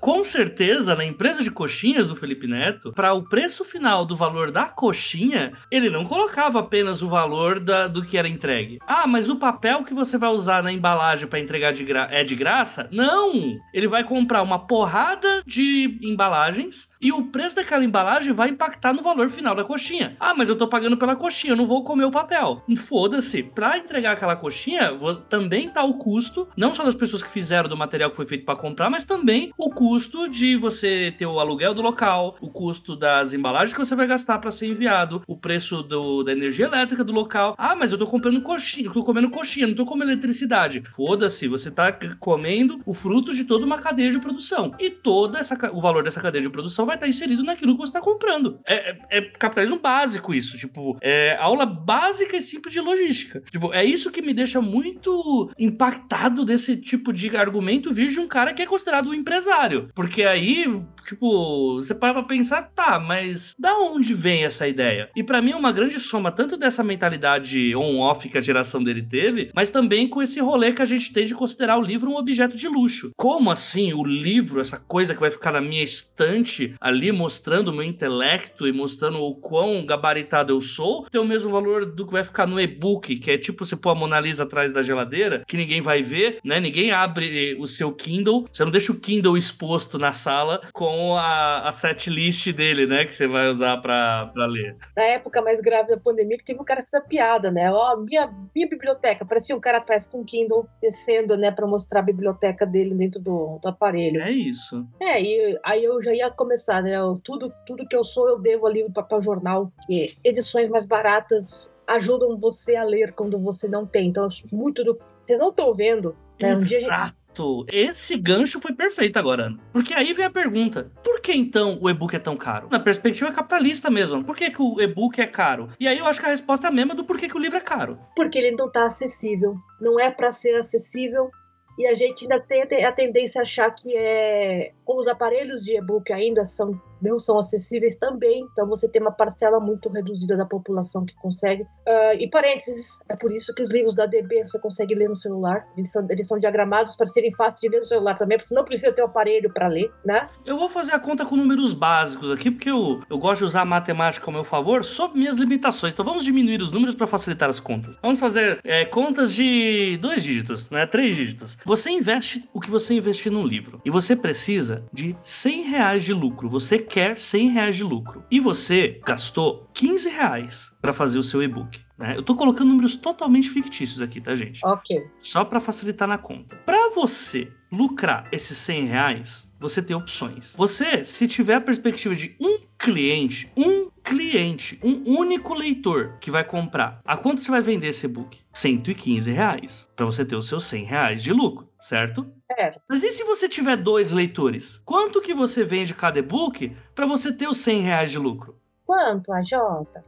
com 0.00 0.22
certeza, 0.22 0.94
na 0.94 1.04
empresa 1.04 1.42
de 1.42 1.50
coxinhas 1.50 2.08
do 2.08 2.16
Felipe 2.16 2.46
Neto, 2.46 2.92
para 2.92 3.12
o 3.12 3.22
preço 3.22 3.64
final 3.64 4.04
do 4.04 4.16
valor 4.16 4.50
da 4.50 4.66
coxinha, 4.66 5.52
ele 5.70 5.90
não 5.90 6.04
colocava 6.04 6.60
apenas 6.60 7.02
o 7.02 7.08
valor 7.08 7.60
da, 7.60 7.86
do 7.86 8.04
que 8.04 8.18
era 8.18 8.28
entregue. 8.28 8.78
Ah, 8.86 9.06
mas 9.06 9.28
o 9.28 9.36
papel 9.36 9.84
que 9.84 9.94
você 9.94 10.18
vai 10.18 10.30
usar 10.30 10.62
na 10.62 10.72
embalagem 10.72 11.26
para 11.26 11.40
entregar 11.40 11.72
de 11.72 11.84
é 12.10 12.24
de 12.24 12.34
graça? 12.34 12.88
Não! 12.90 13.32
Ele 13.72 13.86
vai 13.86 14.02
comprar 14.02 14.42
uma 14.42 14.58
porrada 14.58 15.42
de 15.46 15.98
embalagens 16.02 16.88
e 17.00 17.12
o 17.12 17.24
preço 17.26 17.56
daquela 17.56 17.84
embalagem 17.84 18.32
vai 18.32 18.48
impactar 18.48 18.92
no 18.92 19.02
valor 19.02 19.30
final 19.30 19.54
da 19.54 19.62
coxinha. 19.62 20.16
Ah, 20.18 20.34
mas 20.34 20.48
eu 20.48 20.56
tô 20.56 20.66
pagando 20.66 20.96
pela 20.96 21.14
coxinha, 21.14 21.52
eu 21.52 21.56
não 21.56 21.66
vou 21.66 21.84
comer 21.84 22.04
o 22.04 22.10
papel. 22.10 22.62
Foda-se. 22.76 23.42
Para 23.42 23.78
entregar 23.78 24.12
aquela 24.12 24.36
coxinha, 24.36 24.90
também 25.28 25.68
tá 25.68 25.84
o 25.84 25.94
custo, 25.94 26.48
não 26.56 26.74
só 26.74 26.84
das 26.84 26.94
pessoas 26.94 27.22
que 27.22 27.30
fizeram 27.30 27.68
do 27.68 27.76
material 27.76 28.10
que 28.10 28.16
foi 28.16 28.26
feito 28.26 28.44
para 28.44 28.56
comprar, 28.56 28.90
mas 28.90 29.04
também 29.04 29.52
o 29.56 29.70
custo 29.70 30.28
de 30.28 30.56
você 30.56 31.14
ter 31.16 31.26
o 31.26 31.38
aluguel 31.38 31.74
do 31.74 31.82
local, 31.82 32.36
o 32.40 32.48
custo 32.48 32.96
das 32.96 33.32
embalagens 33.32 33.72
que 33.72 33.78
você 33.78 33.94
vai 33.94 34.06
gastar 34.06 34.38
para 34.38 34.50
ser 34.50 34.66
enviado, 34.66 35.22
o 35.26 35.36
preço 35.36 35.82
do, 35.82 36.22
da 36.22 36.32
energia 36.32 36.66
elétrica 36.66 37.04
do 37.04 37.12
local. 37.12 37.54
Ah, 37.56 37.74
mas 37.74 37.92
eu 37.92 37.98
tô 37.98 38.06
comprando 38.06 38.40
coxinha, 38.42 38.90
tô 38.90 39.04
comendo 39.04 39.30
coxinha, 39.30 39.66
não 39.66 39.74
tô 39.74 39.86
comendo 39.86 40.12
eletricidade. 40.12 40.82
Foda-se, 40.92 41.48
você 41.48 41.70
tá 41.70 41.96
comendo 42.18 42.80
o 42.84 42.92
fruto 42.92 43.34
de 43.34 43.44
toda 43.44 43.64
uma 43.64 43.78
cadeia 43.78 44.10
de 44.10 44.18
produção. 44.18 44.74
E 44.78 44.90
toda 44.90 45.38
essa 45.38 45.54
o 45.72 45.80
valor 45.80 46.02
dessa 46.02 46.20
cadeia 46.20 46.42
de 46.42 46.50
produção 46.50 46.86
vai 46.86 46.96
estar 46.96 47.08
inserido 47.08 47.42
naquilo 47.42 47.72
que 47.72 47.78
você 47.78 47.90
está 47.90 48.00
comprando. 48.00 48.58
É, 48.66 48.90
é, 48.90 48.98
é, 49.10 49.20
capitalismo 49.22 49.78
básico 49.78 50.34
isso, 50.34 50.56
tipo, 50.58 50.96
é 51.00 51.36
aula 51.36 51.64
básica 51.64 52.36
e 52.36 52.42
simples 52.42 52.72
de 52.72 52.80
logística. 52.80 53.42
Tipo, 53.50 53.72
é 53.72 53.84
isso 53.84 54.10
que 54.10 54.22
me 54.22 54.34
deixa 54.34 54.60
muito 54.60 55.50
impactado 55.58 56.44
desse 56.44 56.76
tipo 56.76 57.12
de 57.12 57.34
argumento 57.36 57.92
vir 57.92 58.10
de 58.10 58.20
um 58.20 58.26
cara 58.26 58.52
que 58.52 58.62
é 58.62 58.66
considerado 58.66 59.08
um 59.08 59.14
empresário 59.14 59.43
empresário. 59.44 59.88
Porque 59.94 60.22
aí, 60.22 60.64
tipo, 61.04 61.76
você 61.76 61.94
para 61.94 62.14
pra 62.14 62.22
pensar, 62.22 62.70
tá, 62.74 62.98
mas 62.98 63.54
da 63.58 63.76
onde 63.78 64.14
vem 64.14 64.44
essa 64.44 64.66
ideia? 64.66 65.10
E 65.14 65.22
para 65.22 65.42
mim 65.42 65.52
é 65.52 65.56
uma 65.56 65.72
grande 65.72 66.00
soma 66.00 66.32
tanto 66.32 66.56
dessa 66.56 66.82
mentalidade 66.82 67.74
on-off 67.76 68.28
que 68.28 68.38
a 68.38 68.40
geração 68.40 68.82
dele 68.82 69.02
teve, 69.02 69.50
mas 69.54 69.70
também 69.70 70.08
com 70.08 70.22
esse 70.22 70.40
rolê 70.40 70.72
que 70.72 70.82
a 70.82 70.86
gente 70.86 71.12
tem 71.12 71.26
de 71.26 71.34
considerar 71.34 71.78
o 71.78 71.82
livro 71.82 72.10
um 72.10 72.16
objeto 72.16 72.56
de 72.56 72.68
luxo. 72.68 73.10
Como 73.16 73.50
assim 73.50 73.92
o 73.92 74.04
livro, 74.04 74.60
essa 74.60 74.78
coisa 74.78 75.14
que 75.14 75.20
vai 75.20 75.30
ficar 75.30 75.52
na 75.52 75.60
minha 75.60 75.84
estante 75.84 76.74
ali 76.80 77.12
mostrando 77.12 77.68
o 77.68 77.72
meu 77.72 77.84
intelecto 77.84 78.66
e 78.66 78.72
mostrando 78.72 79.18
o 79.18 79.34
quão 79.34 79.84
gabaritado 79.84 80.52
eu 80.52 80.60
sou, 80.60 81.06
tem 81.10 81.20
o 81.20 81.26
mesmo 81.26 81.50
valor 81.50 81.84
do 81.84 82.06
que 82.06 82.12
vai 82.12 82.24
ficar 82.24 82.46
no 82.46 82.60
e-book, 82.60 83.16
que 83.16 83.30
é 83.30 83.38
tipo 83.38 83.64
você 83.64 83.76
pôr 83.76 83.90
a 83.90 83.94
Mona 83.94 84.20
Lisa 84.20 84.44
atrás 84.44 84.72
da 84.72 84.82
geladeira, 84.82 85.42
que 85.46 85.56
ninguém 85.56 85.80
vai 85.80 86.02
ver, 86.02 86.38
né? 86.44 86.58
Ninguém 86.60 86.90
abre 86.90 87.56
o 87.58 87.66
seu 87.66 87.92
Kindle, 87.92 88.46
você 88.50 88.64
não 88.64 88.70
deixa 88.70 88.92
o 88.92 88.98
Kindle 88.98 89.33
exposto 89.36 89.98
na 89.98 90.12
sala 90.12 90.60
com 90.72 91.16
a, 91.16 91.68
a 91.68 91.72
set 91.72 92.10
list 92.10 92.52
dele, 92.52 92.86
né? 92.86 93.04
Que 93.04 93.14
você 93.14 93.26
vai 93.26 93.48
usar 93.48 93.76
pra, 93.78 94.30
pra 94.32 94.46
ler. 94.46 94.76
Na 94.96 95.04
época 95.04 95.42
mais 95.42 95.60
grave 95.60 95.88
da 95.88 95.96
pandemia, 95.96 96.38
que 96.38 96.44
teve 96.44 96.60
um 96.60 96.64
cara 96.64 96.82
que 96.82 96.90
fez 96.90 97.02
a 97.02 97.06
piada, 97.06 97.50
né? 97.50 97.70
Ó, 97.72 97.96
minha, 97.96 98.32
minha 98.54 98.68
biblioteca. 98.68 99.24
Parecia 99.24 99.56
um 99.56 99.60
cara 99.60 99.78
atrás 99.78 100.06
com 100.06 100.20
um 100.20 100.24
Kindle 100.24 100.66
descendo, 100.80 101.36
né? 101.36 101.50
Pra 101.50 101.66
mostrar 101.66 102.00
a 102.00 102.04
biblioteca 102.04 102.66
dele 102.66 102.94
dentro 102.94 103.20
do, 103.20 103.58
do 103.62 103.68
aparelho. 103.68 104.20
É 104.20 104.30
isso. 104.30 104.86
É, 105.00 105.22
e 105.22 105.58
aí 105.64 105.84
eu 105.84 106.02
já 106.02 106.12
ia 106.12 106.30
começar, 106.30 106.82
né? 106.82 106.96
Eu, 106.96 107.20
tudo, 107.22 107.52
tudo 107.66 107.86
que 107.86 107.96
eu 107.96 108.04
sou, 108.04 108.28
eu 108.28 108.38
devo 108.38 108.66
ali 108.66 108.84
para 108.84 109.02
papel 109.02 109.22
jornal. 109.22 109.72
E 109.88 110.14
edições 110.24 110.68
mais 110.68 110.86
baratas 110.86 111.72
ajudam 111.86 112.38
você 112.38 112.76
a 112.76 112.84
ler 112.84 113.12
quando 113.12 113.38
você 113.38 113.68
não 113.68 113.86
tem. 113.86 114.08
Então, 114.08 114.28
muito 114.52 114.82
do. 114.84 114.98
Vocês 115.22 115.38
não 115.38 115.50
estão 115.50 115.74
vendo. 115.74 116.16
Né? 116.40 116.54
Um 116.54 116.58
Exato. 116.58 117.23
Esse 117.70 118.16
gancho 118.16 118.60
foi 118.60 118.72
perfeito 118.72 119.18
agora. 119.18 119.54
Porque 119.72 119.94
aí 119.94 120.12
vem 120.12 120.26
a 120.26 120.30
pergunta: 120.30 120.90
por 121.02 121.20
que 121.20 121.32
então 121.32 121.78
o 121.80 121.90
e-book 121.90 122.14
é 122.14 122.18
tão 122.18 122.36
caro? 122.36 122.68
Na 122.70 122.80
perspectiva 122.80 123.32
capitalista 123.32 123.90
mesmo. 123.90 124.24
Por 124.24 124.36
que, 124.36 124.50
que 124.50 124.62
o 124.62 124.80
e-book 124.80 125.20
é 125.20 125.26
caro? 125.26 125.70
E 125.78 125.88
aí 125.88 125.98
eu 125.98 126.06
acho 126.06 126.20
que 126.20 126.26
a 126.26 126.30
resposta 126.30 126.66
é 126.66 126.70
a 126.70 126.72
mesma 126.72 126.94
do 126.94 127.04
porquê 127.04 127.28
que 127.28 127.36
o 127.36 127.40
livro 127.40 127.56
é 127.56 127.60
caro. 127.60 127.98
Porque 128.14 128.38
ele 128.38 128.56
não 128.56 128.66
está 128.66 128.86
acessível. 128.86 129.56
Não 129.80 129.98
é 129.98 130.10
para 130.10 130.32
ser 130.32 130.56
acessível. 130.56 131.30
E 131.78 131.86
a 131.86 131.94
gente 131.94 132.24
ainda 132.24 132.40
tem 132.40 132.62
a 132.84 132.92
tendência 132.92 133.40
a 133.40 133.42
achar 133.42 133.70
que 133.74 133.96
é. 133.96 134.72
Como 134.84 135.00
os 135.00 135.08
aparelhos 135.08 135.64
de 135.64 135.76
e-book 135.76 136.12
ainda 136.12 136.44
são 136.44 136.80
não 137.04 137.18
são 137.18 137.38
acessíveis 137.38 137.96
também, 137.96 138.46
então 138.52 138.66
você 138.66 138.88
tem 138.88 139.00
uma 139.00 139.12
parcela 139.12 139.60
muito 139.60 139.88
reduzida 139.88 140.36
da 140.36 140.46
população 140.46 141.04
que 141.04 141.14
consegue. 141.16 141.62
Uh, 141.62 142.14
e 142.18 142.28
parênteses, 142.28 142.98
é 143.08 143.16
por 143.16 143.32
isso 143.32 143.54
que 143.54 143.62
os 143.62 143.70
livros 143.70 143.94
da 143.94 144.06
DB 144.06 144.42
você 144.42 144.58
consegue 144.58 144.94
ler 144.94 145.08
no 145.08 145.16
celular, 145.16 145.66
eles 145.76 145.92
são, 145.92 146.06
eles 146.10 146.26
são 146.26 146.38
diagramados 146.38 146.96
para 146.96 147.06
serem 147.06 147.32
fáceis 147.34 147.60
de 147.60 147.68
ler 147.68 147.78
no 147.78 147.84
celular 147.84 148.16
também, 148.16 148.38
porque 148.38 148.48
você 148.48 148.54
não 148.54 148.64
precisa 148.64 148.92
ter 148.92 149.02
o 149.02 149.04
um 149.04 149.08
aparelho 149.08 149.52
para 149.52 149.68
ler, 149.68 149.92
né? 150.04 150.26
Eu 150.44 150.58
vou 150.58 150.68
fazer 150.68 150.92
a 150.92 150.98
conta 150.98 151.24
com 151.24 151.36
números 151.36 151.74
básicos 151.74 152.30
aqui, 152.30 152.50
porque 152.50 152.70
eu, 152.70 153.00
eu 153.08 153.18
gosto 153.18 153.40
de 153.40 153.44
usar 153.44 153.62
a 153.62 153.64
matemática 153.64 154.26
ao 154.26 154.32
meu 154.32 154.44
favor, 154.44 154.84
sob 154.84 155.18
minhas 155.18 155.36
limitações. 155.36 155.92
Então 155.92 156.04
vamos 156.04 156.24
diminuir 156.24 156.62
os 156.62 156.70
números 156.70 156.94
para 156.94 157.06
facilitar 157.06 157.50
as 157.50 157.60
contas. 157.60 157.98
Vamos 158.02 158.18
fazer 158.18 158.60
é, 158.64 158.84
contas 158.84 159.34
de 159.34 159.98
dois 160.00 160.22
dígitos, 160.22 160.70
né? 160.70 160.86
Três 160.86 161.16
dígitos. 161.16 161.58
Você 161.64 161.90
investe 161.90 162.48
o 162.52 162.60
que 162.60 162.70
você 162.70 162.94
investir 162.94 163.30
num 163.30 163.46
livro 163.46 163.80
e 163.84 163.90
você 163.90 164.16
precisa 164.16 164.84
de 164.92 165.16
100 165.22 165.62
reais 165.62 166.04
de 166.04 166.12
lucro. 166.12 166.48
Você 166.48 166.78
quer 166.94 167.18
100 167.18 167.48
reais 167.48 167.74
de 167.74 167.82
lucro 167.82 168.24
e 168.30 168.38
você 168.38 169.00
gastou 169.04 169.68
15 169.74 170.08
reais 170.08 170.72
para 170.80 170.92
fazer 170.92 171.18
o 171.18 171.24
seu 171.24 171.42
e-book. 171.42 171.80
Né? 171.98 172.16
Eu 172.16 172.22
tô 172.22 172.36
colocando 172.36 172.68
números 172.68 172.94
totalmente 172.94 173.50
fictícios 173.50 174.00
aqui, 174.00 174.20
tá, 174.20 174.32
gente? 174.36 174.60
Ok. 174.64 175.04
Só 175.20 175.44
para 175.44 175.58
facilitar 175.58 176.06
na 176.06 176.18
conta. 176.18 176.54
Para 176.64 176.90
você 176.90 177.50
lucrar 177.72 178.28
esses 178.30 178.56
100 178.58 178.86
reais, 178.86 179.52
você 179.58 179.82
tem 179.82 179.96
opções. 179.96 180.54
Você, 180.56 181.04
se 181.04 181.26
tiver 181.26 181.54
a 181.54 181.60
perspectiva 181.60 182.14
de 182.14 182.36
um 182.40 182.58
cliente, 182.84 183.50
um 183.56 183.88
cliente, 184.04 184.78
um 184.82 185.18
único 185.18 185.54
leitor 185.54 186.18
que 186.20 186.30
vai 186.30 186.44
comprar, 186.44 187.00
a 187.02 187.16
quanto 187.16 187.40
você 187.40 187.50
vai 187.50 187.62
vender 187.62 187.88
esse 187.88 188.04
e-book? 188.04 188.38
115 188.52 189.32
reais. 189.32 189.88
Para 189.96 190.04
você 190.04 190.22
ter 190.22 190.36
os 190.36 190.46
seus 190.46 190.66
100 190.66 190.84
reais 190.84 191.22
de 191.22 191.32
lucro, 191.32 191.66
certo? 191.80 192.30
É. 192.58 192.74
Mas 192.86 193.02
e 193.02 193.10
se 193.10 193.24
você 193.24 193.48
tiver 193.48 193.78
dois 193.78 194.10
leitores? 194.10 194.76
Quanto 194.84 195.22
que 195.22 195.32
você 195.32 195.64
vende 195.64 195.94
cada 195.94 196.18
e-book 196.18 196.76
para 196.94 197.06
você 197.06 197.32
ter 197.32 197.48
os 197.48 197.56
100 197.56 197.80
reais 197.80 198.10
de 198.10 198.18
lucro? 198.18 198.54
Quanto, 198.84 199.32
a 199.32 199.42
Jota? 199.42 200.04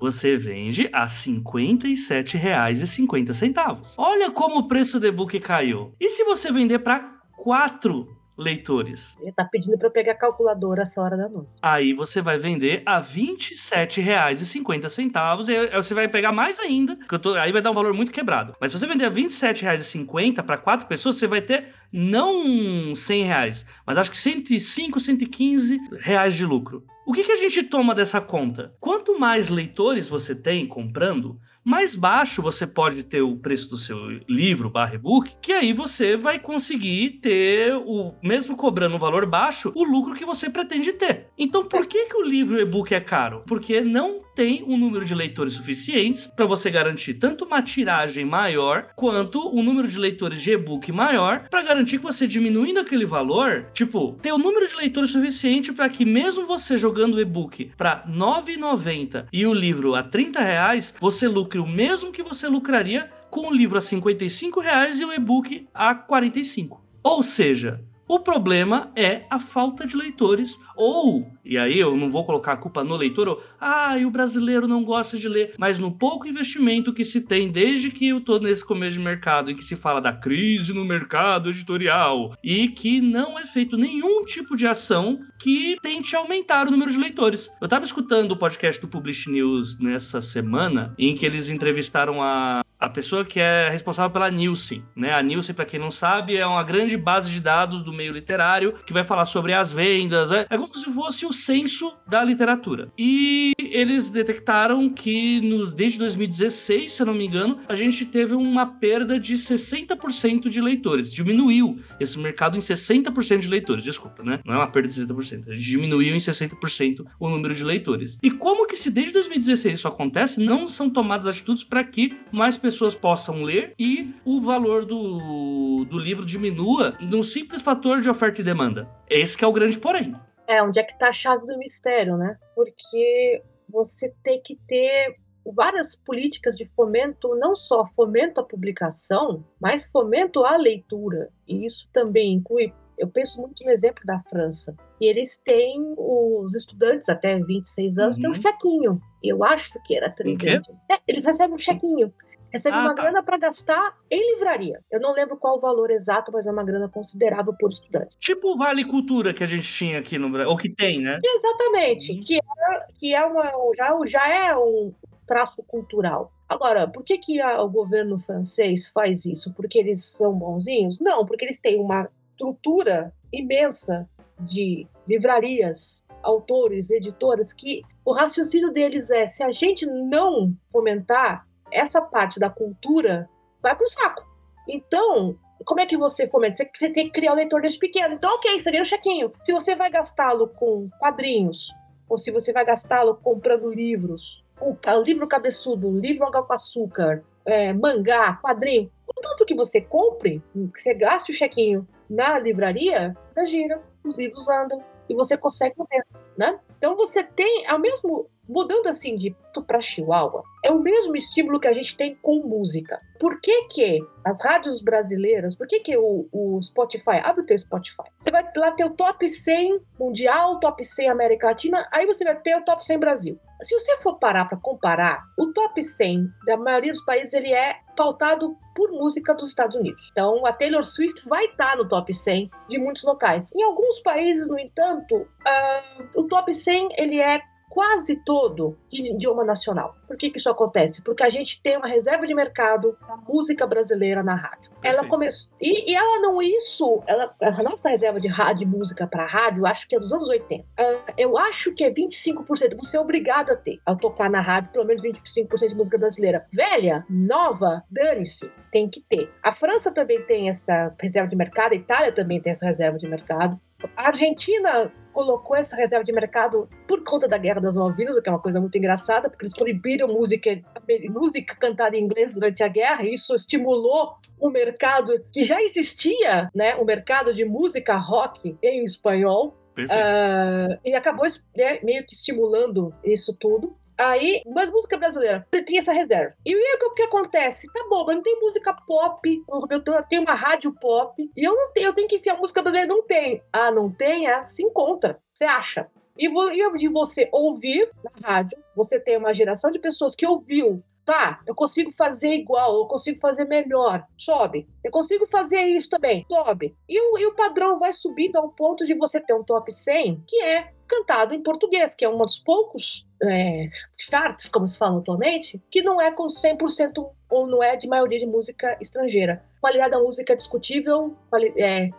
Você 0.00 0.36
vende 0.36 0.88
a 0.92 1.04
R$ 1.04 1.08
57,50. 1.08 3.94
Olha 3.96 4.32
como 4.32 4.58
o 4.58 4.66
preço 4.66 4.98
do 4.98 5.06
e-book 5.06 5.38
caiu. 5.38 5.94
E 6.00 6.10
se 6.10 6.24
você 6.24 6.50
vender 6.50 6.80
para 6.80 7.16
quatro 7.36 8.17
leitores. 8.38 9.18
Ele 9.20 9.32
tá 9.32 9.44
pedindo 9.44 9.76
para 9.76 9.90
pegar 9.90 10.14
calculadora 10.14 10.82
essa 10.82 11.02
hora 11.02 11.16
da 11.16 11.28
noite. 11.28 11.50
Aí 11.60 11.92
você 11.92 12.22
vai 12.22 12.38
vender 12.38 12.84
a 12.86 13.00
R$ 13.00 13.36
27,50 13.36 15.48
e 15.48 15.56
aí 15.56 15.74
você 15.74 15.92
vai 15.92 16.06
pegar 16.06 16.30
mais 16.30 16.60
ainda, 16.60 16.96
que 16.96 17.18
tô, 17.18 17.34
aí 17.34 17.50
vai 17.50 17.60
dar 17.60 17.72
um 17.72 17.74
valor 17.74 17.92
muito 17.92 18.12
quebrado. 18.12 18.54
Mas 18.60 18.70
se 18.70 18.78
você 18.78 18.86
vender 18.86 19.06
a 19.06 19.08
R$ 19.08 19.22
27,50 19.22 20.44
para 20.44 20.56
quatro 20.56 20.86
pessoas, 20.86 21.16
você 21.16 21.26
vai 21.26 21.42
ter 21.42 21.74
não 21.92 22.94
100 22.94 23.24
reais, 23.24 23.66
mas 23.84 23.98
acho 23.98 24.10
que 24.10 24.16
105, 24.16 25.00
115 25.00 25.80
reais 25.98 26.36
de 26.36 26.46
lucro. 26.46 26.84
O 27.06 27.12
que, 27.12 27.24
que 27.24 27.32
a 27.32 27.36
gente 27.36 27.62
toma 27.62 27.94
dessa 27.94 28.20
conta? 28.20 28.74
Quanto 28.78 29.18
mais 29.18 29.48
leitores 29.48 30.06
você 30.08 30.34
tem 30.34 30.66
comprando, 30.66 31.40
mais 31.64 31.94
baixo 31.94 32.40
você 32.40 32.66
pode 32.66 33.02
ter 33.02 33.22
o 33.22 33.36
preço 33.36 33.68
do 33.68 33.78
seu 33.78 33.98
livro 34.28 34.70
barra 34.70 34.94
e-book, 34.94 35.36
que 35.42 35.52
aí 35.52 35.72
você 35.72 36.16
vai 36.16 36.38
conseguir 36.38 37.18
ter 37.20 37.74
o 37.74 38.14
mesmo 38.22 38.56
cobrando 38.56 38.96
um 38.96 38.98
valor 38.98 39.26
baixo, 39.26 39.72
o 39.74 39.84
lucro 39.84 40.14
que 40.14 40.24
você 40.24 40.48
pretende 40.48 40.92
ter. 40.92 41.28
Então, 41.36 41.64
por 41.64 41.86
que 41.86 42.06
que 42.06 42.16
o 42.16 42.22
livro 42.22 42.58
e-book 42.58 42.94
é 42.94 43.00
caro? 43.00 43.42
Porque 43.46 43.80
não 43.80 44.20
tem 44.38 44.62
um 44.68 44.76
número 44.76 45.04
de 45.04 45.16
leitores 45.16 45.54
suficientes 45.54 46.28
para 46.28 46.46
você 46.46 46.70
garantir 46.70 47.14
tanto 47.14 47.44
uma 47.44 47.60
tiragem 47.60 48.24
maior 48.24 48.90
quanto 48.94 49.48
um 49.52 49.64
número 49.64 49.88
de 49.88 49.98
leitores 49.98 50.40
de 50.40 50.52
e-book 50.52 50.92
maior 50.92 51.48
para 51.50 51.60
garantir 51.60 51.98
que 51.98 52.04
você 52.04 52.24
diminuindo 52.24 52.78
aquele 52.78 53.04
valor, 53.04 53.66
tipo, 53.74 54.16
ter 54.22 54.30
o 54.30 54.38
número 54.38 54.68
de 54.68 54.76
leitores 54.76 55.10
suficiente 55.10 55.72
para 55.72 55.88
que 55.88 56.04
mesmo 56.04 56.46
você 56.46 56.78
jogando 56.78 57.14
o 57.14 57.20
e-book 57.20 57.72
para 57.76 58.04
R$ 58.06 58.12
9,90 58.12 59.26
e 59.32 59.44
o 59.44 59.52
livro 59.52 59.96
a 59.96 60.04
30 60.04 60.40
reais, 60.40 60.94
você 61.00 61.26
lucre 61.26 61.58
o 61.58 61.66
mesmo 61.66 62.12
que 62.12 62.22
você 62.22 62.46
lucraria 62.46 63.10
com 63.30 63.48
o 63.48 63.52
livro 63.52 63.76
a 63.76 63.80
55 63.80 64.60
reais 64.60 65.00
e 65.00 65.04
o 65.04 65.12
e-book 65.12 65.66
a 65.74 65.96
45. 65.96 66.80
Ou 67.02 67.24
seja, 67.24 67.80
o 68.08 68.18
problema 68.20 68.90
é 68.96 69.26
a 69.28 69.38
falta 69.38 69.86
de 69.86 69.94
leitores, 69.94 70.58
ou, 70.74 71.30
e 71.44 71.58
aí 71.58 71.78
eu 71.78 71.94
não 71.94 72.10
vou 72.10 72.24
colocar 72.24 72.54
a 72.54 72.56
culpa 72.56 72.82
no 72.82 72.96
leitor, 72.96 73.28
ou, 73.28 73.42
ah, 73.60 73.98
e 73.98 74.06
o 74.06 74.10
brasileiro 74.10 74.66
não 74.66 74.82
gosta 74.82 75.18
de 75.18 75.28
ler, 75.28 75.54
mas 75.58 75.78
no 75.78 75.92
pouco 75.92 76.26
investimento 76.26 76.94
que 76.94 77.04
se 77.04 77.20
tem 77.20 77.52
desde 77.52 77.90
que 77.90 78.08
eu 78.08 78.20
tô 78.20 78.38
nesse 78.38 78.64
começo 78.64 78.96
de 78.96 79.04
mercado, 79.04 79.50
em 79.50 79.54
que 79.54 79.64
se 79.64 79.76
fala 79.76 80.00
da 80.00 80.12
crise 80.12 80.72
no 80.72 80.84
mercado 80.84 81.50
editorial, 81.50 82.34
e 82.42 82.68
que 82.68 83.00
não 83.00 83.38
é 83.38 83.44
feito 83.44 83.76
nenhum 83.76 84.24
tipo 84.24 84.56
de 84.56 84.66
ação 84.66 85.20
que 85.38 85.76
tente 85.82 86.16
aumentar 86.16 86.66
o 86.66 86.70
número 86.70 86.90
de 86.90 86.98
leitores. 86.98 87.50
Eu 87.60 87.68
tava 87.68 87.84
escutando 87.84 88.32
o 88.32 88.38
podcast 88.38 88.80
do 88.80 88.88
Publish 88.88 89.30
News 89.30 89.78
nessa 89.78 90.22
semana, 90.22 90.94
em 90.98 91.14
que 91.14 91.26
eles 91.26 91.48
entrevistaram 91.48 92.22
a 92.22 92.62
a 92.78 92.88
pessoa 92.88 93.24
que 93.24 93.40
é 93.40 93.68
responsável 93.70 94.10
pela 94.10 94.30
Nielsen, 94.30 94.84
né? 94.94 95.12
A 95.12 95.22
Nielsen, 95.22 95.54
para 95.54 95.64
quem 95.64 95.80
não 95.80 95.90
sabe, 95.90 96.36
é 96.36 96.46
uma 96.46 96.62
grande 96.62 96.96
base 96.96 97.30
de 97.30 97.40
dados 97.40 97.82
do 97.82 97.92
meio 97.92 98.12
literário 98.12 98.74
que 98.86 98.92
vai 98.92 99.04
falar 99.04 99.24
sobre 99.24 99.52
as 99.52 99.72
vendas, 99.72 100.30
né? 100.30 100.46
é 100.48 100.56
como 100.56 100.74
se 100.76 100.90
fosse 100.92 101.26
o 101.26 101.32
censo 101.32 101.96
da 102.06 102.22
literatura. 102.22 102.92
E 102.96 103.52
eles 103.58 104.10
detectaram 104.10 104.88
que 104.88 105.40
no, 105.40 105.70
desde 105.70 105.98
2016, 105.98 106.92
se 106.92 107.02
eu 107.02 107.06
não 107.06 107.14
me 107.14 107.26
engano, 107.26 107.58
a 107.68 107.74
gente 107.74 108.04
teve 108.04 108.34
uma 108.34 108.66
perda 108.66 109.18
de 109.18 109.34
60% 109.34 110.48
de 110.48 110.60
leitores. 110.60 111.12
Diminuiu 111.12 111.80
esse 111.98 112.18
mercado 112.18 112.56
em 112.56 112.60
60% 112.60 113.40
de 113.40 113.48
leitores, 113.48 113.82
desculpa, 113.82 114.22
né? 114.22 114.40
Não 114.44 114.54
é 114.54 114.56
uma 114.58 114.70
perda 114.70 114.88
de 114.88 114.94
60%, 114.94 115.48
a 115.48 115.52
gente 115.54 115.64
diminuiu 115.64 116.14
em 116.14 116.18
60% 116.18 117.04
o 117.18 117.28
número 117.28 117.54
de 117.54 117.64
leitores. 117.64 118.18
E 118.22 118.30
como 118.30 118.66
que 118.66 118.76
se 118.76 118.90
desde 118.90 119.12
2016 119.14 119.78
isso 119.78 119.88
acontece, 119.88 120.40
não 120.40 120.68
são 120.68 120.88
tomadas 120.88 121.26
atitudes 121.26 121.64
para 121.64 121.82
que 121.82 122.16
mais 122.30 122.56
pessoas 122.56 122.67
pessoas 122.68 122.94
possam 122.94 123.42
ler 123.42 123.72
e 123.78 124.14
o 124.26 124.42
valor 124.42 124.84
do, 124.84 125.86
do 125.86 125.98
livro 125.98 126.26
diminua 126.26 126.96
num 127.00 127.22
simples 127.22 127.62
fator 127.62 128.02
de 128.02 128.10
oferta 128.10 128.42
e 128.42 128.44
demanda. 128.44 128.86
Esse 129.08 129.42
é 129.42 129.46
o 129.46 129.52
grande 129.52 129.78
porém. 129.78 130.14
É, 130.46 130.62
onde 130.62 130.78
é 130.78 130.82
que 130.82 130.98
tá 130.98 131.08
a 131.08 131.12
chave 131.12 131.46
do 131.46 131.58
mistério, 131.58 132.16
né? 132.18 132.36
Porque 132.54 133.42
você 133.70 134.14
tem 134.22 134.40
que 134.42 134.56
ter 134.66 135.16
várias 135.46 135.96
políticas 135.96 136.56
de 136.56 136.66
fomento, 136.66 137.34
não 137.36 137.54
só 137.54 137.86
fomento 137.86 138.38
à 138.38 138.44
publicação, 138.44 139.42
mas 139.58 139.86
fomento 139.86 140.44
à 140.44 140.56
leitura. 140.56 141.30
E 141.46 141.64
isso 141.64 141.88
também 141.90 142.34
inclui, 142.34 142.72
eu 142.98 143.08
penso 143.08 143.40
muito 143.40 143.64
no 143.64 143.70
exemplo 143.70 144.02
da 144.04 144.20
França. 144.28 144.76
E 145.00 145.06
eles 145.06 145.40
têm, 145.40 145.94
os 145.96 146.54
estudantes 146.54 147.08
até 147.08 147.38
26 147.38 147.98
anos, 147.98 148.16
uhum. 148.16 148.22
têm 148.22 148.30
um 148.30 148.34
chequinho. 148.34 149.00
Eu 149.24 149.42
acho 149.42 149.82
que 149.84 149.96
era 149.96 150.10
30. 150.10 150.46
É, 150.90 150.98
eles 151.08 151.24
recebem 151.24 151.54
um 151.54 151.58
chequinho 151.58 152.12
recebe 152.50 152.76
ah, 152.76 152.80
uma 152.80 152.94
tá. 152.94 153.02
grana 153.02 153.22
para 153.22 153.38
gastar 153.38 153.96
em 154.10 154.34
livraria. 154.34 154.80
Eu 154.90 155.00
não 155.00 155.12
lembro 155.12 155.36
qual 155.36 155.56
o 155.56 155.60
valor 155.60 155.90
exato, 155.90 156.32
mas 156.32 156.46
é 156.46 156.52
uma 156.52 156.64
grana 156.64 156.88
considerável 156.88 157.54
por 157.58 157.70
estudante. 157.70 158.16
Tipo 158.18 158.52
o 158.52 158.56
Vale 158.56 158.84
Cultura 158.84 159.34
que 159.34 159.44
a 159.44 159.46
gente 159.46 159.70
tinha 159.70 159.98
aqui 159.98 160.18
no 160.18 160.30
Brasil, 160.30 160.50
ou 160.50 160.56
que 160.56 160.68
tem, 160.68 161.00
né? 161.00 161.20
Exatamente, 161.24 162.12
uhum. 162.12 162.20
que, 162.20 162.36
é, 162.36 162.92
que 162.98 163.14
é 163.14 163.24
uma, 163.24 163.52
já, 163.76 163.96
já 164.06 164.28
é 164.28 164.56
um 164.56 164.92
traço 165.26 165.62
cultural. 165.64 166.32
Agora, 166.48 166.88
por 166.88 167.04
que, 167.04 167.18
que 167.18 167.40
a, 167.40 167.62
o 167.62 167.68
governo 167.68 168.18
francês 168.20 168.88
faz 168.88 169.26
isso? 169.26 169.52
Porque 169.54 169.78
eles 169.78 170.02
são 170.04 170.32
bonzinhos? 170.32 170.98
Não, 171.00 171.26
porque 171.26 171.44
eles 171.44 171.58
têm 171.58 171.78
uma 171.78 172.08
estrutura 172.30 173.12
imensa 173.32 174.08
de 174.40 174.86
livrarias, 175.06 176.02
autores, 176.22 176.90
editoras, 176.90 177.52
que 177.52 177.82
o 178.04 178.12
raciocínio 178.12 178.72
deles 178.72 179.10
é: 179.10 179.26
se 179.26 179.42
a 179.42 179.52
gente 179.52 179.84
não 179.84 180.54
fomentar 180.70 181.46
essa 181.72 182.00
parte 182.00 182.38
da 182.38 182.50
cultura 182.50 183.28
vai 183.62 183.74
pro 183.74 183.86
saco. 183.86 184.26
Então, 184.68 185.38
como 185.64 185.80
é 185.80 185.86
que 185.86 185.96
você 185.96 186.28
fomenta? 186.28 186.64
Você 186.74 186.90
tem 186.90 187.06
que 187.06 187.12
criar 187.12 187.32
o 187.32 187.36
leitor 187.36 187.60
desde 187.60 187.78
pequeno. 187.78 188.14
Então, 188.14 188.34
ok, 188.34 188.58
você 188.58 188.70
ganha 188.70 188.82
um 188.82 188.86
chequinho. 188.86 189.32
Se 189.42 189.52
você 189.52 189.74
vai 189.74 189.90
gastá-lo 189.90 190.48
com 190.48 190.88
quadrinhos, 190.98 191.68
ou 192.08 192.18
se 192.18 192.30
você 192.30 192.52
vai 192.52 192.64
gastá-lo 192.64 193.16
comprando 193.16 193.70
livros, 193.70 194.42
o, 194.60 194.76
livro 195.04 195.26
cabeçudo, 195.26 195.98
livro 195.98 196.26
água 196.26 196.42
com 196.42 196.52
açúcar, 196.52 197.22
é, 197.44 197.72
mangá, 197.72 198.38
quadrinho, 198.42 198.90
tudo 199.06 199.46
que 199.46 199.54
você 199.54 199.80
compre, 199.80 200.42
que 200.74 200.80
você 200.80 200.94
gaste 200.94 201.32
o 201.32 201.34
chequinho 201.34 201.86
na 202.08 202.38
livraria, 202.38 203.16
da 203.34 203.44
gira, 203.44 203.80
os 204.04 204.16
livros 204.16 204.48
andam 204.48 204.82
e 205.08 205.14
você 205.14 205.36
consegue 205.36 205.74
ler, 205.90 206.04
né? 206.36 206.58
Então 206.76 206.96
você 206.96 207.22
tem, 207.22 207.66
ao 207.66 207.78
mesmo 207.78 208.28
mudando 208.48 208.86
assim 208.86 209.16
de 209.16 209.34
para 209.66 209.80
Chihuahua, 209.80 210.42
é 210.64 210.70
o 210.70 210.78
mesmo 210.78 211.16
estímulo 211.16 211.58
que 211.58 211.66
a 211.66 211.72
gente 211.72 211.96
tem 211.96 212.14
com 212.22 212.46
música. 212.46 213.00
Por 213.18 213.40
que 213.40 213.64
que 213.64 213.98
as 214.24 214.42
rádios 214.44 214.80
brasileiras, 214.80 215.56
por 215.56 215.66
que 215.66 215.80
que 215.80 215.96
o, 215.96 216.28
o 216.32 216.62
Spotify, 216.62 217.20
abre 217.22 217.42
o 217.42 217.46
teu 217.46 217.58
Spotify, 217.58 218.04
você 218.20 218.30
vai 218.30 218.44
lá 218.56 218.70
ter 218.72 218.84
o 218.84 218.90
top 218.90 219.28
100 219.28 219.80
mundial, 219.98 220.60
top 220.60 220.84
100 220.84 221.10
América 221.10 221.48
Latina, 221.48 221.88
aí 221.92 222.06
você 222.06 222.24
vai 222.24 222.36
ter 222.40 222.56
o 222.56 222.64
top 222.64 222.84
100 222.84 222.98
Brasil. 222.98 223.40
Se 223.62 223.74
você 223.74 223.96
for 223.98 224.18
parar 224.20 224.44
para 224.44 224.56
comparar, 224.56 225.24
o 225.36 225.52
top 225.52 225.82
100 225.82 226.28
da 226.46 226.56
maioria 226.56 226.92
dos 226.92 227.04
países 227.04 227.34
ele 227.34 227.52
é 227.52 227.76
pautado 227.96 228.56
por 228.72 228.92
música 228.92 229.34
dos 229.34 229.48
Estados 229.48 229.74
Unidos. 229.74 230.08
Então, 230.12 230.46
a 230.46 230.52
Taylor 230.52 230.84
Swift 230.84 231.28
vai 231.28 231.46
estar 231.46 231.76
no 231.76 231.88
top 231.88 232.14
100 232.14 232.48
de 232.68 232.78
muitos 232.78 233.02
locais. 233.02 233.50
Em 233.52 233.64
alguns 233.64 233.98
países, 233.98 234.46
no 234.48 234.56
entanto, 234.56 235.16
uh, 235.16 236.08
o 236.14 236.28
top 236.28 236.54
100 236.54 236.90
ele 236.96 237.20
é 237.20 237.42
quase 237.78 238.16
todo 238.24 238.76
de 238.90 239.12
idioma 239.12 239.44
nacional. 239.44 239.94
Por 240.08 240.16
que, 240.16 240.30
que 240.30 240.38
isso 240.38 240.50
acontece? 240.50 241.00
Porque 241.00 241.22
a 241.22 241.30
gente 241.30 241.62
tem 241.62 241.76
uma 241.76 241.86
reserva 241.86 242.26
de 242.26 242.34
mercado 242.34 242.98
da 243.06 243.16
música 243.18 243.64
brasileira 243.68 244.20
na 244.20 244.34
rádio. 244.34 244.72
Ela 244.82 245.06
começou. 245.06 245.52
E, 245.60 245.92
e, 245.92 245.94
ela 245.94 246.20
não 246.20 246.42
isso, 246.42 247.00
ela, 247.06 247.32
a 247.40 247.62
nossa 247.62 247.88
reserva 247.88 248.20
de 248.20 248.26
rádio 248.26 248.66
de 248.66 248.76
música 248.76 249.06
para 249.06 249.24
rádio, 249.24 249.64
acho 249.64 249.86
que 249.86 249.94
é 249.94 249.98
dos 250.00 250.12
anos 250.12 250.28
80. 250.28 250.64
Uh, 250.64 250.66
ah, 250.76 251.12
eu 251.16 251.38
acho 251.38 251.72
que 251.72 251.84
é 251.84 251.90
25%. 251.92 252.76
Você 252.78 252.96
é 252.96 253.00
obrigado 253.00 253.52
a 253.52 253.56
ter, 253.56 253.78
ao 253.86 253.96
tocar 253.96 254.28
na 254.28 254.40
rádio, 254.40 254.72
pelo 254.72 254.84
menos 254.84 255.00
25% 255.00 255.68
de 255.68 255.74
música 255.76 255.98
brasileira. 255.98 256.48
Velha, 256.52 257.06
nova, 257.08 257.84
dane-se, 257.88 258.50
tem 258.72 258.90
que 258.90 259.00
ter. 259.08 259.32
A 259.40 259.52
França 259.52 259.92
também 259.92 260.20
tem 260.22 260.48
essa 260.48 260.92
reserva 261.00 261.28
de 261.28 261.36
mercado, 261.36 261.74
a 261.74 261.76
Itália 261.76 262.10
também 262.10 262.40
tem 262.40 262.50
essa 262.50 262.66
reserva 262.66 262.98
de 262.98 263.06
mercado. 263.06 263.56
A 263.96 264.08
Argentina 264.08 264.90
colocou 265.18 265.56
essa 265.56 265.74
reserva 265.74 266.04
de 266.04 266.12
mercado 266.12 266.68
por 266.86 267.02
conta 267.02 267.26
da 267.26 267.36
Guerra 267.36 267.60
das 267.60 267.76
Malvinas, 267.76 268.16
o 268.16 268.22
que 268.22 268.28
é 268.28 268.32
uma 268.32 268.38
coisa 268.38 268.60
muito 268.60 268.78
engraçada, 268.78 269.28
porque 269.28 269.46
eles 269.46 269.52
proibiram 269.52 270.06
música, 270.06 270.62
música 271.10 271.56
cantada 271.56 271.96
em 271.96 272.04
inglês 272.04 272.34
durante 272.34 272.62
a 272.62 272.68
guerra, 272.68 273.02
e 273.02 273.14
isso 273.14 273.34
estimulou 273.34 274.14
o 274.38 274.48
mercado 274.48 275.20
que 275.32 275.42
já 275.42 275.60
existia, 275.60 276.48
né, 276.54 276.76
o 276.76 276.84
mercado 276.84 277.34
de 277.34 277.44
música 277.44 277.96
rock 277.96 278.56
em 278.62 278.84
espanhol, 278.84 279.56
Uh, 279.78 280.74
e 280.84 280.92
acabou 280.92 281.24
né, 281.56 281.78
meio 281.84 282.04
que 282.04 282.12
estimulando 282.12 282.92
isso 283.04 283.32
tudo. 283.38 283.76
Aí, 283.98 284.42
mas 284.46 284.70
música 284.70 284.96
brasileira, 284.96 285.46
tem 285.50 285.78
essa 285.78 285.92
reserva. 285.92 286.34
E 286.46 286.54
aí, 286.54 286.78
o 286.82 286.94
que 286.94 287.02
acontece? 287.02 287.66
Tá 287.72 287.84
bom, 287.90 288.04
mas 288.04 288.16
não 288.16 288.22
tem 288.22 288.40
música 288.40 288.72
pop, 288.72 289.42
eu 289.70 290.02
tenho 290.04 290.22
uma 290.22 290.34
rádio 290.34 290.72
pop, 290.80 291.30
e 291.36 291.44
eu 291.44 291.54
não 291.54 291.72
tenho, 291.72 291.86
eu 291.88 291.92
tenho 291.92 292.08
que 292.08 292.16
enfiar 292.16 292.36
música 292.36 292.62
brasileira, 292.62 292.94
não 292.94 293.02
tem. 293.02 293.42
Ah, 293.52 293.70
não 293.70 293.90
tem? 293.90 294.28
É, 294.28 294.48
se 294.48 294.62
encontra, 294.62 295.18
você 295.32 295.44
acha. 295.44 295.90
E 296.16 296.28
de 296.76 296.88
você 296.88 297.28
ouvir 297.32 297.90
na 298.04 298.28
rádio, 298.28 298.58
você 298.74 298.98
tem 298.98 299.16
uma 299.16 299.34
geração 299.34 299.70
de 299.70 299.78
pessoas 299.78 300.14
que 300.14 300.26
ouviu 300.26 300.82
Tá, 301.08 301.40
eu 301.46 301.54
consigo 301.54 301.90
fazer 301.90 302.34
igual, 302.34 302.80
eu 302.80 302.84
consigo 302.84 303.18
fazer 303.18 303.46
melhor, 303.46 304.06
sobe. 304.14 304.68
Eu 304.84 304.90
consigo 304.90 305.26
fazer 305.26 305.62
isso 305.62 305.88
também, 305.88 306.26
sobe. 306.30 306.76
E 306.86 307.00
o, 307.00 307.18
e 307.18 307.24
o 307.24 307.34
padrão 307.34 307.78
vai 307.78 307.94
subindo 307.94 308.36
a 308.36 308.42
um 308.42 308.50
ponto 308.50 308.84
de 308.84 308.94
você 308.94 309.18
ter 309.18 309.32
um 309.32 309.42
top 309.42 309.72
100 309.72 310.22
que 310.26 310.42
é 310.42 310.70
cantado 310.88 311.34
em 311.34 311.42
português, 311.42 311.94
que 311.94 312.04
é 312.04 312.08
um 312.08 312.18
dos 312.18 312.38
poucos 312.38 313.06
é, 313.22 313.68
charts, 313.96 314.48
como 314.48 314.66
se 314.68 314.78
fala 314.78 314.98
atualmente, 314.98 315.62
que 315.70 315.82
não 315.82 316.00
é 316.00 316.10
com 316.10 316.26
100% 316.26 317.10
ou 317.30 317.46
não 317.46 317.62
é 317.62 317.76
de 317.76 317.86
maioria 317.86 318.18
de 318.18 318.26
música 318.26 318.76
estrangeira. 318.80 319.44
Qualidade 319.60 319.90
da 319.90 319.98
música 319.98 320.32
é 320.32 320.36
discutível, 320.36 321.16
é, 321.56 321.90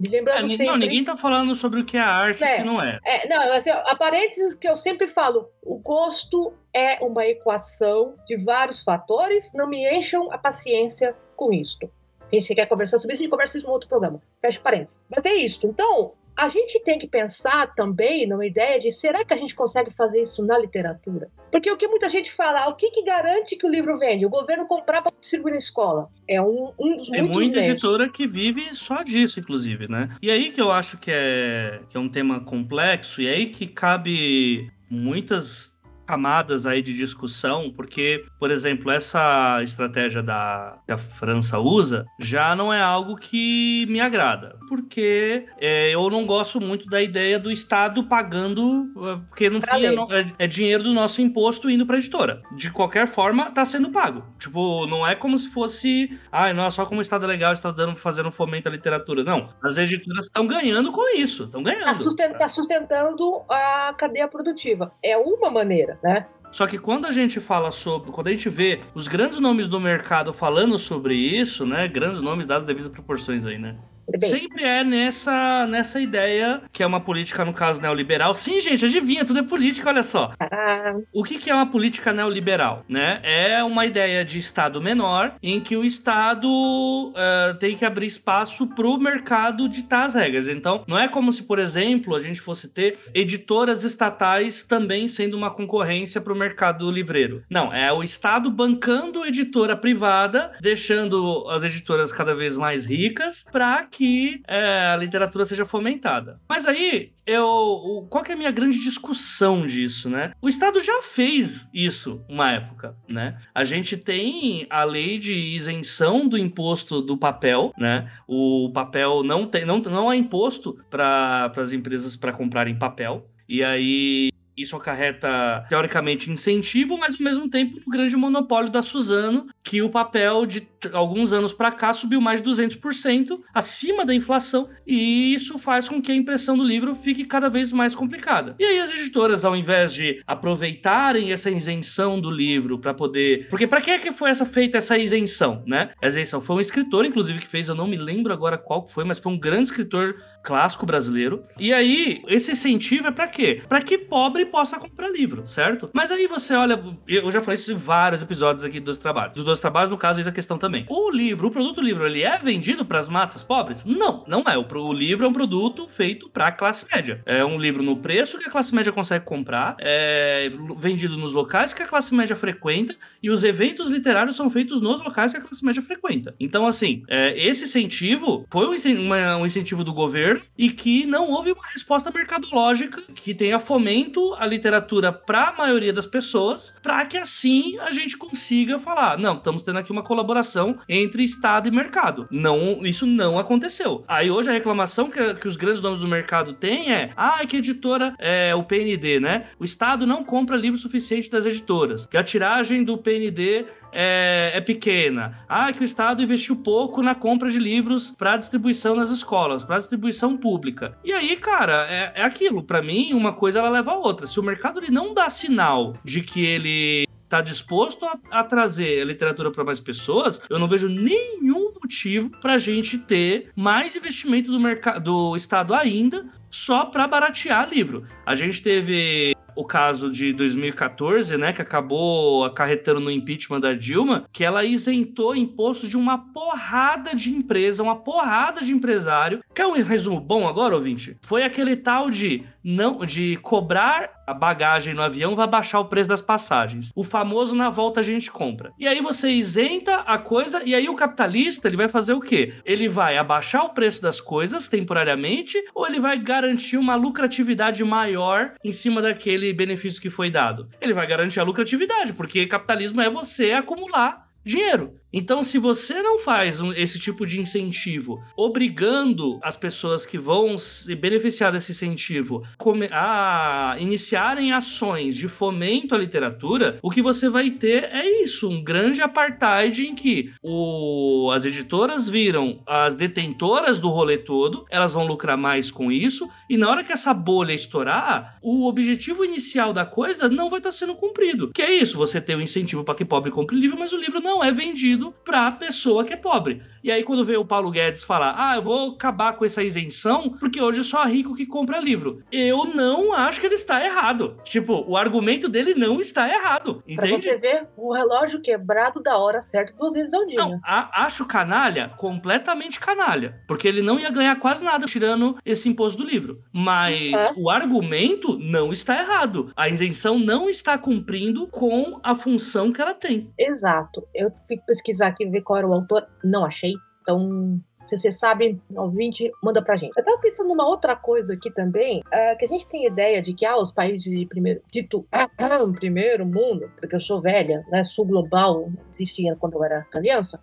lembrando 0.00 0.44
é, 0.44 0.48
sempre... 0.48 0.66
Não, 0.66 0.76
ninguém 0.76 1.04
tá 1.04 1.16
falando 1.16 1.54
sobre 1.54 1.80
o 1.80 1.84
que 1.84 1.96
é 1.96 2.00
arte 2.00 2.42
e 2.42 2.54
o 2.54 2.56
que 2.56 2.64
não 2.64 2.82
é. 2.82 2.98
é 3.04 3.28
não, 3.28 3.52
assim, 3.52 3.70
a 3.70 3.94
parênteses 3.94 4.54
que 4.54 4.68
eu 4.68 4.76
sempre 4.76 5.06
falo, 5.06 5.48
o 5.62 5.78
gosto 5.78 6.52
é 6.74 6.98
uma 7.04 7.26
equação 7.26 8.14
de 8.26 8.36
vários 8.36 8.82
fatores, 8.82 9.52
não 9.54 9.68
me 9.68 9.88
encham 9.96 10.30
a 10.32 10.38
paciência 10.38 11.14
com 11.36 11.52
isto. 11.52 11.90
A 12.20 12.34
gente 12.34 12.54
quer 12.54 12.66
conversar 12.66 12.98
sobre 12.98 13.14
isso, 13.14 13.22
a 13.22 13.24
gente 13.24 13.30
conversa 13.30 13.58
isso 13.58 13.66
em 13.66 13.70
outro 13.70 13.88
programa. 13.88 14.20
Fecha 14.40 14.58
parênteses. 14.60 15.00
Mas 15.08 15.24
é 15.24 15.34
isso. 15.34 15.64
Então, 15.66 16.12
a 16.36 16.48
gente 16.48 16.78
tem 16.80 16.98
que 16.98 17.08
pensar 17.08 17.74
também 17.74 18.26
numa 18.26 18.44
ideia 18.44 18.78
de 18.78 18.92
será 18.92 19.24
que 19.24 19.32
a 19.32 19.36
gente 19.36 19.54
consegue 19.54 19.90
fazer 19.90 20.20
isso 20.20 20.44
na 20.44 20.58
literatura? 20.58 21.30
Porque 21.50 21.70
o 21.70 21.76
que 21.76 21.88
muita 21.88 22.08
gente 22.08 22.30
fala, 22.30 22.68
o 22.68 22.74
que, 22.74 22.90
que 22.90 23.02
garante 23.02 23.56
que 23.56 23.66
o 23.66 23.70
livro 23.70 23.98
vende? 23.98 24.26
O 24.26 24.30
governo 24.30 24.66
comprar 24.66 25.00
para 25.00 25.12
distribuir 25.18 25.52
na 25.52 25.58
escola. 25.58 26.08
É 26.28 26.40
um, 26.40 26.72
um 26.78 26.96
dos 26.96 27.08
Tem 27.08 27.22
muita 27.22 27.60
editora 27.60 28.08
que 28.08 28.26
vive 28.26 28.74
só 28.74 29.02
disso, 29.02 29.40
inclusive, 29.40 29.88
né? 29.88 30.10
E 30.20 30.30
aí 30.30 30.50
que 30.50 30.60
eu 30.60 30.70
acho 30.70 30.98
que 30.98 31.10
é, 31.10 31.80
que 31.88 31.96
é 31.96 32.00
um 32.00 32.08
tema 32.08 32.40
complexo, 32.40 33.22
e 33.22 33.28
aí 33.28 33.46
que 33.46 33.66
cabe 33.66 34.70
muitas 34.90 35.75
camadas 36.06 36.66
aí 36.66 36.80
de 36.80 36.94
discussão, 36.94 37.70
porque, 37.74 38.24
por 38.38 38.50
exemplo, 38.50 38.90
essa 38.90 39.60
estratégia 39.62 40.22
da, 40.22 40.78
que 40.86 40.92
a 40.92 40.98
França 40.98 41.58
usa 41.58 42.06
já 42.18 42.54
não 42.54 42.72
é 42.72 42.80
algo 42.80 43.16
que 43.16 43.84
me 43.88 44.00
agrada, 44.00 44.56
porque 44.68 45.46
é, 45.58 45.90
eu 45.90 46.08
não 46.08 46.24
gosto 46.24 46.60
muito 46.60 46.86
da 46.86 47.02
ideia 47.02 47.38
do 47.38 47.50
Estado 47.50 48.04
pagando, 48.04 48.92
é, 48.96 49.16
porque 49.28 49.50
no 49.50 49.60
fim 49.60 49.84
é, 49.84 50.20
é, 50.20 50.32
é, 50.38 50.46
dinheiro 50.46 50.84
do 50.84 50.94
nosso 50.94 51.20
imposto 51.20 51.68
indo 51.68 51.84
para 51.84 51.98
editora. 51.98 52.42
De 52.56 52.70
qualquer 52.70 53.08
forma, 53.08 53.50
tá 53.50 53.64
sendo 53.64 53.90
pago. 53.90 54.24
Tipo, 54.38 54.86
não 54.86 55.06
é 55.06 55.14
como 55.14 55.38
se 55.38 55.50
fosse, 55.50 56.18
ai, 56.30 56.56
ah, 56.56 56.70
só 56.70 56.86
como 56.86 57.00
o 57.00 57.02
Estado 57.02 57.24
é 57.24 57.28
legal, 57.28 57.52
está 57.52 57.70
dando, 57.70 57.96
fazendo 57.96 58.30
fomento 58.30 58.68
à 58.68 58.70
literatura. 58.70 59.24
Não, 59.24 59.50
as 59.62 59.76
editoras 59.76 60.26
estão 60.26 60.46
ganhando 60.46 60.92
com 60.92 61.16
isso, 61.16 61.44
estão 61.44 61.62
ganhando. 61.62 61.84
Tá, 61.84 61.94
susten 61.94 62.32
tá 62.34 62.48
sustentando 62.48 63.42
a 63.50 63.94
cadeia 63.98 64.28
produtiva. 64.28 64.92
É 65.02 65.16
uma 65.16 65.50
maneira 65.50 65.95
né? 66.02 66.26
Só 66.52 66.66
que 66.66 66.78
quando 66.78 67.06
a 67.06 67.12
gente 67.12 67.40
fala 67.40 67.70
sobre, 67.70 68.10
quando 68.10 68.28
a 68.28 68.30
gente 68.30 68.48
vê 68.48 68.80
os 68.94 69.08
grandes 69.08 69.38
nomes 69.38 69.68
do 69.68 69.78
mercado 69.80 70.32
falando 70.32 70.78
sobre 70.78 71.14
isso, 71.14 71.66
né? 71.66 71.86
Grandes 71.86 72.22
nomes 72.22 72.46
dadas 72.46 72.64
devidas 72.64 72.90
proporções 72.90 73.44
aí, 73.44 73.58
né? 73.58 73.76
Bem. 74.08 74.30
Sempre 74.30 74.64
é 74.64 74.84
nessa, 74.84 75.66
nessa 75.66 76.00
ideia, 76.00 76.62
que 76.72 76.82
é 76.82 76.86
uma 76.86 77.00
política, 77.00 77.44
no 77.44 77.52
caso, 77.52 77.80
neoliberal. 77.80 78.34
Sim, 78.34 78.60
gente, 78.60 78.84
adivinha, 78.84 79.24
tudo 79.24 79.40
é 79.40 79.42
política, 79.42 79.88
olha 79.88 80.02
só. 80.02 80.32
Ah. 80.38 80.94
O 81.12 81.24
que, 81.24 81.38
que 81.38 81.50
é 81.50 81.54
uma 81.54 81.66
política 81.66 82.12
neoliberal? 82.12 82.84
Né? 82.88 83.20
É 83.22 83.62
uma 83.64 83.84
ideia 83.84 84.24
de 84.24 84.38
Estado 84.38 84.80
menor, 84.80 85.34
em 85.42 85.60
que 85.60 85.76
o 85.76 85.84
Estado 85.84 86.46
uh, 86.48 87.54
tem 87.58 87.76
que 87.76 87.84
abrir 87.84 88.06
espaço 88.06 88.66
para 88.66 88.86
o 88.86 88.98
mercado 88.98 89.68
ditar 89.68 90.06
as 90.06 90.14
regras. 90.14 90.48
Então, 90.48 90.84
não 90.86 90.98
é 90.98 91.08
como 91.08 91.32
se, 91.32 91.42
por 91.42 91.58
exemplo, 91.58 92.14
a 92.14 92.20
gente 92.20 92.40
fosse 92.40 92.68
ter 92.68 92.98
editoras 93.14 93.84
estatais 93.84 94.64
também 94.64 95.08
sendo 95.08 95.36
uma 95.36 95.50
concorrência 95.50 96.20
para 96.20 96.32
o 96.32 96.36
mercado 96.36 96.90
livreiro. 96.90 97.42
Não, 97.50 97.72
é 97.72 97.92
o 97.92 98.02
Estado 98.02 98.50
bancando 98.50 99.24
editora 99.24 99.76
privada, 99.76 100.52
deixando 100.60 101.48
as 101.48 101.64
editoras 101.64 102.12
cada 102.12 102.34
vez 102.34 102.56
mais 102.56 102.86
ricas, 102.86 103.44
para 103.50 103.84
que 103.96 104.42
é, 104.46 104.90
a 104.92 104.96
literatura 104.96 105.46
seja 105.46 105.64
fomentada. 105.64 106.38
Mas 106.46 106.66
aí, 106.66 107.12
eu, 107.26 108.06
qual 108.10 108.22
que 108.22 108.30
é 108.30 108.34
a 108.34 108.36
minha 108.36 108.50
grande 108.50 108.78
discussão 108.78 109.66
disso, 109.66 110.10
né? 110.10 110.32
O 110.42 110.50
Estado 110.50 110.80
já 110.80 111.00
fez 111.00 111.66
isso 111.72 112.22
uma 112.28 112.52
época, 112.52 112.94
né? 113.08 113.38
A 113.54 113.64
gente 113.64 113.96
tem 113.96 114.66
a 114.68 114.84
lei 114.84 115.18
de 115.18 115.32
isenção 115.32 116.28
do 116.28 116.36
imposto 116.36 117.00
do 117.00 117.16
papel, 117.16 117.72
né? 117.78 118.12
O 118.28 118.70
papel 118.74 119.22
não 119.22 119.46
tem, 119.46 119.64
não, 119.64 119.78
não 119.78 120.10
há 120.10 120.16
imposto 120.16 120.78
para 120.90 121.50
as 121.56 121.72
empresas 121.72 122.16
para 122.16 122.34
comprarem 122.34 122.78
papel. 122.78 123.30
E 123.48 123.64
aí 123.64 124.30
isso 124.56 124.76
acarreta, 124.76 125.64
teoricamente, 125.68 126.30
incentivo, 126.30 126.96
mas 126.98 127.14
ao 127.14 127.22
mesmo 127.22 127.50
tempo 127.50 127.80
o 127.86 127.90
grande 127.90 128.16
monopólio 128.16 128.70
da 128.70 128.82
Suzano, 128.82 129.46
que 129.62 129.82
o 129.82 129.90
papel 129.90 130.46
de 130.46 130.66
alguns 130.92 131.32
anos 131.32 131.52
para 131.52 131.72
cá 131.72 131.92
subiu 131.92 132.20
mais 132.20 132.42
de 132.42 132.48
200% 132.48 133.40
acima 133.52 134.04
da 134.06 134.14
inflação, 134.14 134.68
e 134.86 135.34
isso 135.34 135.58
faz 135.58 135.88
com 135.88 136.00
que 136.00 136.12
a 136.12 136.14
impressão 136.14 136.56
do 136.56 136.64
livro 136.64 136.94
fique 136.94 137.24
cada 137.24 137.48
vez 137.48 137.72
mais 137.72 137.94
complicada. 137.94 138.54
E 138.58 138.64
aí 138.64 138.78
as 138.78 138.94
editoras, 138.94 139.44
ao 139.44 139.56
invés 139.56 139.92
de 139.92 140.22
aproveitarem 140.26 141.32
essa 141.32 141.50
isenção 141.50 142.20
do 142.20 142.30
livro 142.30 142.78
para 142.78 142.94
poder, 142.94 143.48
porque 143.48 143.66
para 143.66 143.80
que 143.80 143.90
é 143.90 143.98
que 143.98 144.12
foi 144.12 144.30
essa 144.30 144.46
feita 144.46 144.78
essa 144.78 144.96
isenção, 144.96 145.62
né? 145.66 145.90
Isenção 146.02 146.40
foi 146.40 146.56
um 146.56 146.60
escritor, 146.60 147.04
inclusive, 147.04 147.40
que 147.40 147.46
fez, 147.46 147.68
eu 147.68 147.74
não 147.74 147.86
me 147.86 147.96
lembro 147.96 148.32
agora 148.32 148.56
qual 148.56 148.86
foi, 148.86 149.04
mas 149.04 149.18
foi 149.18 149.32
um 149.32 149.38
grande 149.38 149.64
escritor 149.64 150.16
clássico 150.46 150.86
brasileiro. 150.86 151.42
E 151.58 151.74
aí, 151.74 152.22
esse 152.28 152.52
incentivo 152.52 153.08
é 153.08 153.10
para 153.10 153.26
quê? 153.26 153.62
Para 153.68 153.82
que 153.82 153.98
pobre 153.98 154.46
possa 154.46 154.78
comprar 154.78 155.10
livro, 155.10 155.44
certo? 155.44 155.90
Mas 155.92 156.12
aí 156.12 156.28
você 156.28 156.54
olha, 156.54 156.80
eu 157.08 157.28
já 157.32 157.40
falei 157.40 157.56
isso 157.56 157.72
em 157.72 157.76
vários 157.76 158.22
episódios 158.22 158.64
aqui 158.64 158.78
dos 158.78 159.00
trabalhos. 159.00 159.34
Dos 159.34 159.44
dois 159.44 159.58
trabalhos, 159.58 159.90
no 159.90 159.98
caso, 159.98 160.20
é 160.20 160.28
a 160.28 160.32
questão 160.32 160.56
também. 160.56 160.86
O 160.88 161.10
livro, 161.10 161.48
o 161.48 161.50
produto 161.50 161.80
livro, 161.80 162.06
ele 162.06 162.22
é 162.22 162.38
vendido 162.38 162.84
para 162.84 163.00
as 163.00 163.08
massas 163.08 163.42
pobres? 163.42 163.84
Não, 163.84 164.24
não 164.28 164.44
é. 164.46 164.56
O, 164.56 164.64
o 164.64 164.92
livro 164.92 165.26
é 165.26 165.28
um 165.28 165.32
produto 165.32 165.88
feito 165.88 166.30
para 166.30 166.46
a 166.46 166.52
classe 166.52 166.86
média. 166.94 167.20
É 167.26 167.44
um 167.44 167.58
livro 167.58 167.82
no 167.82 167.96
preço 167.96 168.38
que 168.38 168.48
a 168.48 168.50
classe 168.50 168.72
média 168.72 168.92
consegue 168.92 169.24
comprar, 169.24 169.76
é 169.80 170.48
vendido 170.78 171.16
nos 171.16 171.32
locais 171.32 171.74
que 171.74 171.82
a 171.82 171.86
classe 171.86 172.14
média 172.14 172.36
frequenta 172.36 172.94
e 173.20 173.30
os 173.30 173.42
eventos 173.42 173.88
literários 173.88 174.36
são 174.36 174.48
feitos 174.48 174.80
nos 174.80 175.02
locais 175.02 175.32
que 175.32 175.38
a 175.38 175.40
classe 175.40 175.64
média 175.64 175.82
frequenta. 175.82 176.36
Então, 176.38 176.66
assim, 176.66 177.02
é, 177.08 177.36
esse 177.36 177.64
incentivo 177.64 178.46
foi 178.48 178.68
um 178.68 179.44
incentivo 179.44 179.82
do 179.82 179.92
governo 179.92 180.35
e 180.56 180.70
que 180.70 181.06
não 181.06 181.30
houve 181.30 181.52
uma 181.52 181.66
resposta 181.72 182.10
mercadológica 182.10 183.02
que 183.14 183.34
tenha 183.34 183.58
fomento 183.58 184.34
à 184.34 184.46
literatura 184.46 185.12
para 185.12 185.48
a 185.48 185.52
maioria 185.52 185.92
das 185.92 186.06
pessoas, 186.06 186.74
para 186.82 187.04
que 187.06 187.16
assim 187.16 187.78
a 187.80 187.90
gente 187.90 188.16
consiga 188.16 188.78
falar, 188.78 189.18
não, 189.18 189.36
estamos 189.36 189.62
tendo 189.62 189.78
aqui 189.78 189.92
uma 189.92 190.02
colaboração 190.02 190.78
entre 190.88 191.22
Estado 191.24 191.68
e 191.68 191.70
mercado. 191.70 192.26
Não, 192.30 192.84
isso 192.84 193.06
não 193.06 193.38
aconteceu. 193.38 194.04
Aí 194.08 194.30
hoje 194.30 194.50
a 194.50 194.52
reclamação 194.52 195.10
que, 195.10 195.34
que 195.34 195.48
os 195.48 195.56
grandes 195.56 195.80
donos 195.80 196.00
do 196.00 196.08
mercado 196.08 196.52
têm 196.52 196.92
é, 196.92 197.12
ah, 197.16 197.44
que 197.46 197.56
editora 197.56 198.14
é 198.18 198.54
o 198.54 198.64
PND, 198.64 199.20
né? 199.20 199.48
O 199.58 199.64
Estado 199.64 200.06
não 200.06 200.24
compra 200.24 200.56
livro 200.56 200.78
suficiente 200.78 201.30
das 201.30 201.46
editoras, 201.46 202.06
que 202.06 202.16
a 202.16 202.24
tiragem 202.24 202.84
do 202.84 202.98
PND 202.98 203.66
é, 203.98 204.52
é, 204.52 204.60
pequena. 204.60 205.38
Ah, 205.48 205.72
que 205.72 205.80
o 205.80 205.84
Estado 205.84 206.22
investiu 206.22 206.56
pouco 206.56 207.02
na 207.02 207.14
compra 207.14 207.50
de 207.50 207.58
livros 207.58 208.10
para 208.10 208.36
distribuição 208.36 208.94
nas 208.94 209.08
escolas, 209.08 209.64
para 209.64 209.78
distribuição 209.78 210.36
pública. 210.36 210.98
E 211.02 211.14
aí, 211.14 211.34
cara, 211.36 211.86
é, 211.88 212.12
é 212.16 212.22
aquilo. 212.22 212.62
Para 212.62 212.82
mim, 212.82 213.14
uma 213.14 213.32
coisa 213.32 213.58
ela 213.58 213.70
leva 213.70 213.92
a 213.92 213.96
outra. 213.96 214.26
Se 214.26 214.38
o 214.38 214.42
mercado 214.42 214.80
ele 214.80 214.92
não 214.92 215.14
dá 215.14 215.30
sinal 215.30 215.94
de 216.04 216.20
que 216.20 216.44
ele 216.44 217.06
está 217.24 217.40
disposto 217.40 218.04
a, 218.04 218.18
a, 218.30 218.44
trazer 218.44 219.00
a 219.00 219.04
literatura 219.04 219.50
para 219.50 219.64
mais 219.64 219.80
pessoas, 219.80 220.40
eu 220.50 220.58
não 220.58 220.68
vejo 220.68 220.88
nenhum 220.88 221.72
motivo 221.82 222.30
para 222.40 222.54
a 222.54 222.58
gente 222.58 222.98
ter 222.98 223.50
mais 223.56 223.96
investimento 223.96 224.52
do 224.52 225.00
do 225.00 225.36
Estado 225.36 225.74
ainda 225.74 226.26
só 226.50 226.84
para 226.84 227.08
baratear 227.08 227.68
livro. 227.68 228.04
A 228.24 228.36
gente 228.36 228.62
teve 228.62 229.35
o 229.56 229.64
caso 229.64 230.12
de 230.12 230.32
2014, 230.34 231.36
né, 231.36 231.52
que 231.52 231.62
acabou 231.62 232.44
acarretando 232.44 233.00
no 233.00 233.10
impeachment 233.10 233.60
da 233.60 233.72
Dilma, 233.72 234.26
que 234.30 234.44
ela 234.44 234.64
isentou 234.64 235.34
imposto 235.34 235.88
de 235.88 235.96
uma 235.96 236.18
porrada 236.18 237.16
de 237.16 237.30
empresa, 237.30 237.82
uma 237.82 237.96
porrada 237.96 238.62
de 238.62 238.70
empresário. 238.70 239.42
Quer 239.54 239.66
um 239.66 239.72
resumo 239.82 240.20
bom 240.20 240.46
agora, 240.46 240.76
ouvinte? 240.76 241.16
Foi 241.22 241.42
aquele 241.42 241.74
tal 241.74 242.10
de 242.10 242.44
não 242.66 243.06
de 243.06 243.36
cobrar 243.36 244.10
a 244.26 244.34
bagagem 244.34 244.92
no 244.92 245.00
avião 245.00 245.36
vai 245.36 245.46
baixar 245.46 245.78
o 245.78 245.84
preço 245.84 246.08
das 246.08 246.20
passagens. 246.20 246.90
O 246.96 247.04
famoso 247.04 247.54
na 247.54 247.70
volta 247.70 248.00
a 248.00 248.02
gente 248.02 248.28
compra. 248.28 248.72
E 248.76 248.88
aí 248.88 249.00
você 249.00 249.30
isenta 249.30 249.98
a 250.00 250.18
coisa 250.18 250.60
e 250.64 250.74
aí 250.74 250.88
o 250.88 250.96
capitalista, 250.96 251.68
ele 251.68 251.76
vai 251.76 251.86
fazer 251.86 252.12
o 252.12 252.20
quê? 252.20 252.54
Ele 252.64 252.88
vai 252.88 253.16
abaixar 253.16 253.64
o 253.64 253.68
preço 253.68 254.02
das 254.02 254.20
coisas 254.20 254.66
temporariamente 254.66 255.56
ou 255.72 255.86
ele 255.86 256.00
vai 256.00 256.18
garantir 256.18 256.76
uma 256.76 256.96
lucratividade 256.96 257.84
maior 257.84 258.54
em 258.64 258.72
cima 258.72 259.00
daquele 259.00 259.52
benefício 259.52 260.02
que 260.02 260.10
foi 260.10 260.28
dado? 260.28 260.68
Ele 260.80 260.92
vai 260.92 261.06
garantir 261.06 261.38
a 261.38 261.44
lucratividade, 261.44 262.14
porque 262.14 262.46
capitalismo 262.46 263.00
é 263.00 263.08
você 263.08 263.52
acumular 263.52 264.26
dinheiro. 264.46 264.94
Então, 265.12 265.42
se 265.42 265.58
você 265.58 266.02
não 266.02 266.18
faz 266.18 266.60
um, 266.60 266.72
esse 266.72 266.98
tipo 266.98 267.24
de 267.24 267.40
incentivo, 267.40 268.22
obrigando 268.36 269.38
as 269.42 269.56
pessoas 269.56 270.04
que 270.04 270.18
vão 270.18 270.58
se 270.58 270.94
beneficiar 270.94 271.52
desse 271.52 271.72
incentivo 271.72 272.42
a 272.90 273.76
iniciarem 273.78 274.52
ações 274.52 275.16
de 275.16 275.28
fomento 275.28 275.94
à 275.94 275.98
literatura, 275.98 276.78
o 276.82 276.90
que 276.90 277.00
você 277.00 277.28
vai 277.28 277.50
ter 277.50 277.84
é 277.84 278.22
isso, 278.22 278.48
um 278.48 278.62
grande 278.62 279.00
apartheid 279.00 279.86
em 279.86 279.94
que 279.94 280.32
o, 280.42 281.30
as 281.32 281.44
editoras 281.44 282.08
viram 282.08 282.60
as 282.66 282.94
detentoras 282.94 283.80
do 283.80 283.88
rolê 283.88 284.18
todo, 284.18 284.66
elas 284.70 284.92
vão 284.92 285.06
lucrar 285.06 285.38
mais 285.38 285.70
com 285.70 285.92
isso, 285.92 286.28
e 286.50 286.56
na 286.56 286.68
hora 286.68 286.82
que 286.82 286.92
essa 286.92 287.14
bolha 287.14 287.52
estourar, 287.52 288.38
o 288.42 288.66
objetivo 288.66 289.24
inicial 289.24 289.72
da 289.72 289.86
coisa 289.86 290.28
não 290.28 290.50
vai 290.50 290.58
estar 290.58 290.72
sendo 290.72 290.94
cumprido. 290.94 291.52
Que 291.52 291.62
é 291.62 291.72
isso, 291.72 291.96
você 291.96 292.20
tem 292.20 292.34
o 292.34 292.38
um 292.38 292.42
incentivo 292.42 292.84
para 292.84 292.94
que 292.94 293.04
pobre 293.04 293.30
compre 293.30 293.56
livro, 293.56 293.78
mas 293.78 293.92
o 293.92 293.96
livro 293.96 294.20
não 294.20 294.42
é 294.42 294.50
vendido 294.50 294.95
para 295.24 295.46
a 295.46 295.52
pessoa 295.52 296.04
que 296.04 296.12
é 296.12 296.16
pobre. 296.16 296.62
E 296.86 296.90
aí, 296.92 297.02
quando 297.02 297.24
vê 297.24 297.36
o 297.36 297.44
Paulo 297.44 297.68
Guedes 297.68 298.04
falar, 298.04 298.36
ah, 298.38 298.54
eu 298.54 298.62
vou 298.62 298.92
acabar 298.92 299.32
com 299.32 299.44
essa 299.44 299.60
isenção, 299.60 300.30
porque 300.38 300.62
hoje 300.62 300.82
é 300.82 300.84
só 300.84 301.04
rico 301.04 301.34
que 301.34 301.44
compra 301.44 301.80
livro. 301.80 302.22
Eu 302.30 302.64
não 302.64 303.12
acho 303.12 303.40
que 303.40 303.46
ele 303.46 303.56
está 303.56 303.84
errado. 303.84 304.36
Tipo, 304.44 304.84
o 304.86 304.96
argumento 304.96 305.48
dele 305.48 305.74
não 305.74 306.00
está 306.00 306.28
errado. 306.28 306.84
Entende? 306.86 307.08
Pra 307.08 307.18
você 307.18 307.36
ver 307.38 307.66
o 307.76 307.92
relógio 307.92 308.40
quebrado 308.40 309.02
da 309.02 309.18
hora 309.18 309.42
certa 309.42 309.72
duas 309.76 309.94
vezes 309.94 310.14
ao 310.14 310.24
dia. 310.26 310.36
Não, 310.36 310.60
a, 310.62 311.04
acho 311.04 311.24
canalha, 311.26 311.88
completamente 311.96 312.78
canalha. 312.78 313.40
Porque 313.48 313.66
ele 313.66 313.82
não 313.82 313.98
ia 313.98 314.10
ganhar 314.10 314.36
quase 314.36 314.64
nada 314.64 314.86
tirando 314.86 315.36
esse 315.44 315.68
imposto 315.68 316.00
do 316.00 316.08
livro. 316.08 316.40
Mas 316.52 317.12
é. 317.12 317.32
o 317.42 317.50
argumento 317.50 318.38
não 318.38 318.72
está 318.72 318.96
errado. 318.96 319.50
A 319.56 319.68
isenção 319.68 320.20
não 320.20 320.48
está 320.48 320.78
cumprindo 320.78 321.48
com 321.48 321.98
a 322.00 322.14
função 322.14 322.72
que 322.72 322.80
ela 322.80 322.94
tem. 322.94 323.28
Exato. 323.36 324.06
Eu 324.14 324.30
fui 324.46 324.56
pesquisar 324.86 325.08
aqui 325.08 325.26
ver 325.26 325.42
qual 325.42 325.58
era 325.58 325.66
o 325.66 325.72
autor, 325.72 326.06
não 326.22 326.44
achei. 326.44 326.74
Então, 327.02 327.60
se 327.86 327.96
você 327.96 328.10
sabe, 328.10 328.60
ouvinte, 328.74 329.30
manda 329.42 329.62
pra 329.62 329.76
gente. 329.76 329.96
Eu 329.96 330.04
tava 330.04 330.18
pensando 330.18 330.48
numa 330.48 330.66
outra 330.66 330.96
coisa 330.96 331.34
aqui 331.34 331.50
também, 331.50 332.00
uh, 332.00 332.36
que 332.36 332.44
a 332.44 332.48
gente 332.48 332.66
tem 332.66 332.86
ideia 332.86 333.22
de 333.22 333.32
que 333.32 333.46
ah, 333.46 333.56
os 333.56 333.70
países 333.70 334.10
de 334.10 334.26
primeiro, 334.26 334.60
dito 334.72 335.06
ah, 335.12 335.28
ah, 335.38 335.58
primeiro 335.72 336.26
mundo, 336.26 336.70
porque 336.78 336.96
eu 336.96 337.00
sou 337.00 337.20
velha, 337.20 337.64
né, 337.70 337.84
sul 337.84 338.04
global, 338.04 338.68
existia 338.94 339.36
quando 339.36 339.54
eu 339.54 339.64
era 339.64 339.84
criança, 339.84 340.42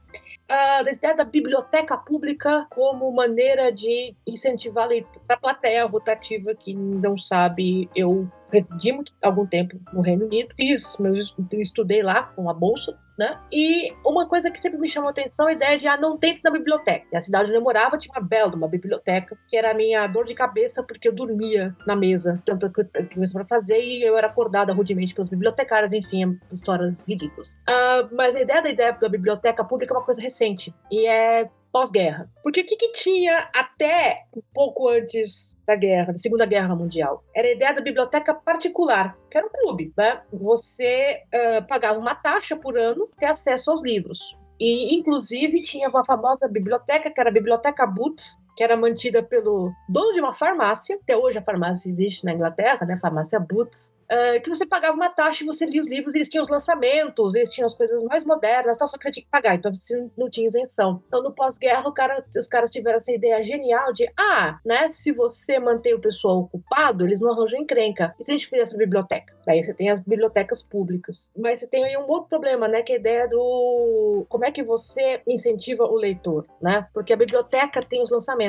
dessa 0.86 1.00
ideia 1.00 1.16
da 1.16 1.24
biblioteca 1.24 1.98
pública 1.98 2.68
como 2.70 3.12
maneira 3.12 3.72
de 3.72 4.16
incentivar 4.28 4.86
a 4.86 4.88
leitura. 4.88 5.22
A 5.28 5.38
plateia 5.38 5.86
rotativa 5.86 6.54
que 6.54 6.74
não 6.74 7.18
sabe, 7.18 7.90
eu 7.96 8.28
residi 8.54 8.92
muito, 8.92 9.12
algum 9.22 9.46
tempo 9.46 9.78
no 9.92 10.02
Reino 10.02 10.26
Unido, 10.26 10.54
fiz, 10.56 10.96
meus, 10.98 11.36
estudei 11.54 12.02
lá 12.04 12.24
com 12.24 12.50
a 12.50 12.54
bolsa, 12.54 12.98
né? 13.18 13.40
E 13.52 13.94
uma 14.06 14.28
coisa 14.28 14.50
que 14.50 14.60
sempre 14.60 14.80
me 14.80 14.90
chamou 14.90 15.10
atenção 15.10 15.48
é 15.48 15.52
a 15.52 15.56
ideia 15.56 15.78
de 15.78 15.88
ah, 15.88 15.98
não 15.98 16.18
tem 16.18 16.40
na 16.44 16.52
biblioteca. 16.52 17.06
E 17.12 17.18
a 17.18 17.22
cidade 17.22 17.46
onde 17.46 17.58
eu 17.58 17.62
morava 17.62 17.98
tinha 17.98 18.14
uma 18.14 18.26
bela 18.26 18.54
uma 18.56 18.68
biblioteca, 18.68 19.38
que 19.48 19.58
era 19.58 19.72
a 19.72 19.74
minha 19.74 20.08
dor 20.08 20.26
de 20.26 20.34
cabeça 20.34 20.84
porque 20.84 21.08
eu 21.08 21.14
dormia 21.14 21.76
na 21.86 21.96
mesa, 21.96 22.42
tanto 22.46 22.72
que 22.72 22.84
coisa 23.16 23.34
para 23.34 23.46
fazer 23.46 23.82
e 23.82 24.04
eu 24.04 24.18
era 24.18 24.28
acordada 24.28 24.74
rudemente 24.74 25.14
pelos 25.14 25.30
bibliotecários, 25.30 25.94
enfim, 25.94 26.40
histórias 26.52 27.08
ridículas. 27.08 27.54
Uh, 27.70 28.16
mas 28.16 28.36
a 28.36 28.42
ideia 28.42 28.62
da 28.62 28.70
ideia 28.70 28.92
da 28.94 29.10
biblioteca 29.10 29.64
pública 29.64 29.94
é 29.94 29.98
uma 29.98 30.06
coisa 30.06 30.22
recente 30.22 30.74
e 30.92 31.06
é 31.08 31.50
pós-guerra. 31.74 32.30
Porque 32.44 32.62
o 32.62 32.66
que, 32.66 32.76
que, 32.76 32.92
tinha 32.92 33.50
até 33.54 34.26
um 34.38 34.42
pouco 34.54 34.88
antes 34.88 35.58
da 35.66 35.76
guerra, 35.76 36.12
da 36.12 36.18
Segunda 36.18 36.46
Guerra 36.46 36.76
Mundial? 36.76 37.24
Era 37.36 37.48
a 37.48 37.52
ideia 37.52 37.74
da 37.74 37.82
biblioteca 37.82 38.34
particular, 38.34 39.18
que 39.30 39.38
era 39.38 39.48
um 39.48 39.50
clube. 39.50 39.92
Né? 39.98 40.22
Você 40.32 41.24
uh, 41.34 41.68
pagava 41.68 41.98
uma 41.98 42.14
taxa 42.14 42.56
por 42.56 42.78
ano 42.78 43.10
ter 43.18 43.26
acesso 43.26 43.72
aos 43.72 43.82
livros. 43.82 44.38
E, 44.60 44.96
inclusive, 44.96 45.64
tinha 45.64 45.90
uma 45.90 46.06
famosa 46.06 46.48
biblioteca, 46.48 47.10
que 47.10 47.20
era 47.20 47.30
a 47.30 47.34
Biblioteca 47.34 47.88
Boots, 47.88 48.38
que 48.56 48.64
era 48.64 48.78
mantida 48.78 49.24
pelo 49.24 49.72
dono 49.90 50.14
de 50.14 50.20
uma 50.20 50.34
farmácia. 50.34 50.98
Até 51.02 51.16
hoje 51.18 51.38
a 51.38 51.42
farmácia 51.42 51.90
existe 51.90 52.26
na 52.26 52.34
Inglaterra, 52.34 52.86
né? 52.86 52.98
Farmácia 53.02 53.40
Boots. 53.40 53.94
Uh, 54.04 54.40
que 54.44 54.50
você 54.50 54.66
pagava 54.66 54.96
uma 54.96 55.10
taxa 55.10 55.44
e 55.44 55.48
você 55.48 55.66
lia 55.66 55.82
os 55.82 55.88
livros, 55.88 56.14
eles 56.14 56.30
tinham 56.30 56.44
os 56.44 56.50
lançamentos, 56.50 57.34
eles 57.34 57.50
tinham 57.50 57.66
as 57.66 57.74
coisas 57.74 58.04
mais 58.04 58.24
modernas, 58.24 58.78
tal, 58.78 58.88
só 58.88 58.98
que 58.98 59.06
você 59.06 59.12
tinha 59.12 59.24
que 59.24 59.32
pagar, 59.32 59.56
então 59.56 59.74
você 59.74 60.08
não 60.16 60.30
tinha 60.30 60.46
isenção. 60.46 61.02
Então, 61.08 61.24
no 61.24 61.32
pós-guerra, 61.32 61.92
cara, 61.94 62.24
os 62.38 62.48
caras 62.48 62.70
tiveram 62.70 62.98
essa 62.98 63.12
ideia 63.12 63.42
genial 63.44 63.92
de, 63.92 64.08
ah, 64.16 64.60
né, 64.64 64.88
se 64.88 65.12
você 65.12 65.58
mantém 65.58 65.96
o 65.96 66.02
pessoal 66.02 66.42
ocupado, 66.42 67.08
eles 67.08 67.22
não 67.22 67.32
arranjam 67.32 67.62
encrenca. 67.62 68.14
E 68.20 68.26
se 68.26 68.32
a 68.32 68.34
gente 68.34 68.48
fizesse 68.48 68.78
biblioteca? 68.78 69.34
Daí 69.48 69.64
você 69.64 69.74
tem 69.74 69.90
as 69.90 70.00
bibliotecas 70.02 70.62
públicas. 70.62 71.28
Mas 71.36 71.62
você 71.62 71.68
tem 71.68 71.84
aí 71.84 71.98
um 71.98 72.08
outro 72.08 72.30
problema, 72.30 72.68
né, 72.68 72.84
que 72.84 72.92
é 72.92 72.96
a 72.98 73.00
ideia 73.00 73.28
do 73.28 74.26
como 74.30 74.46
é 74.46 74.52
que 74.52 74.62
você 74.62 75.22
incentiva 75.28 75.86
o 75.86 75.96
leitor, 75.96 76.46
né? 76.62 76.88
Porque 76.94 77.14
a 77.14 77.18
biblioteca 77.18 77.84
tem 77.84 78.02
os 78.04 78.12
lançamentos, 78.12 78.43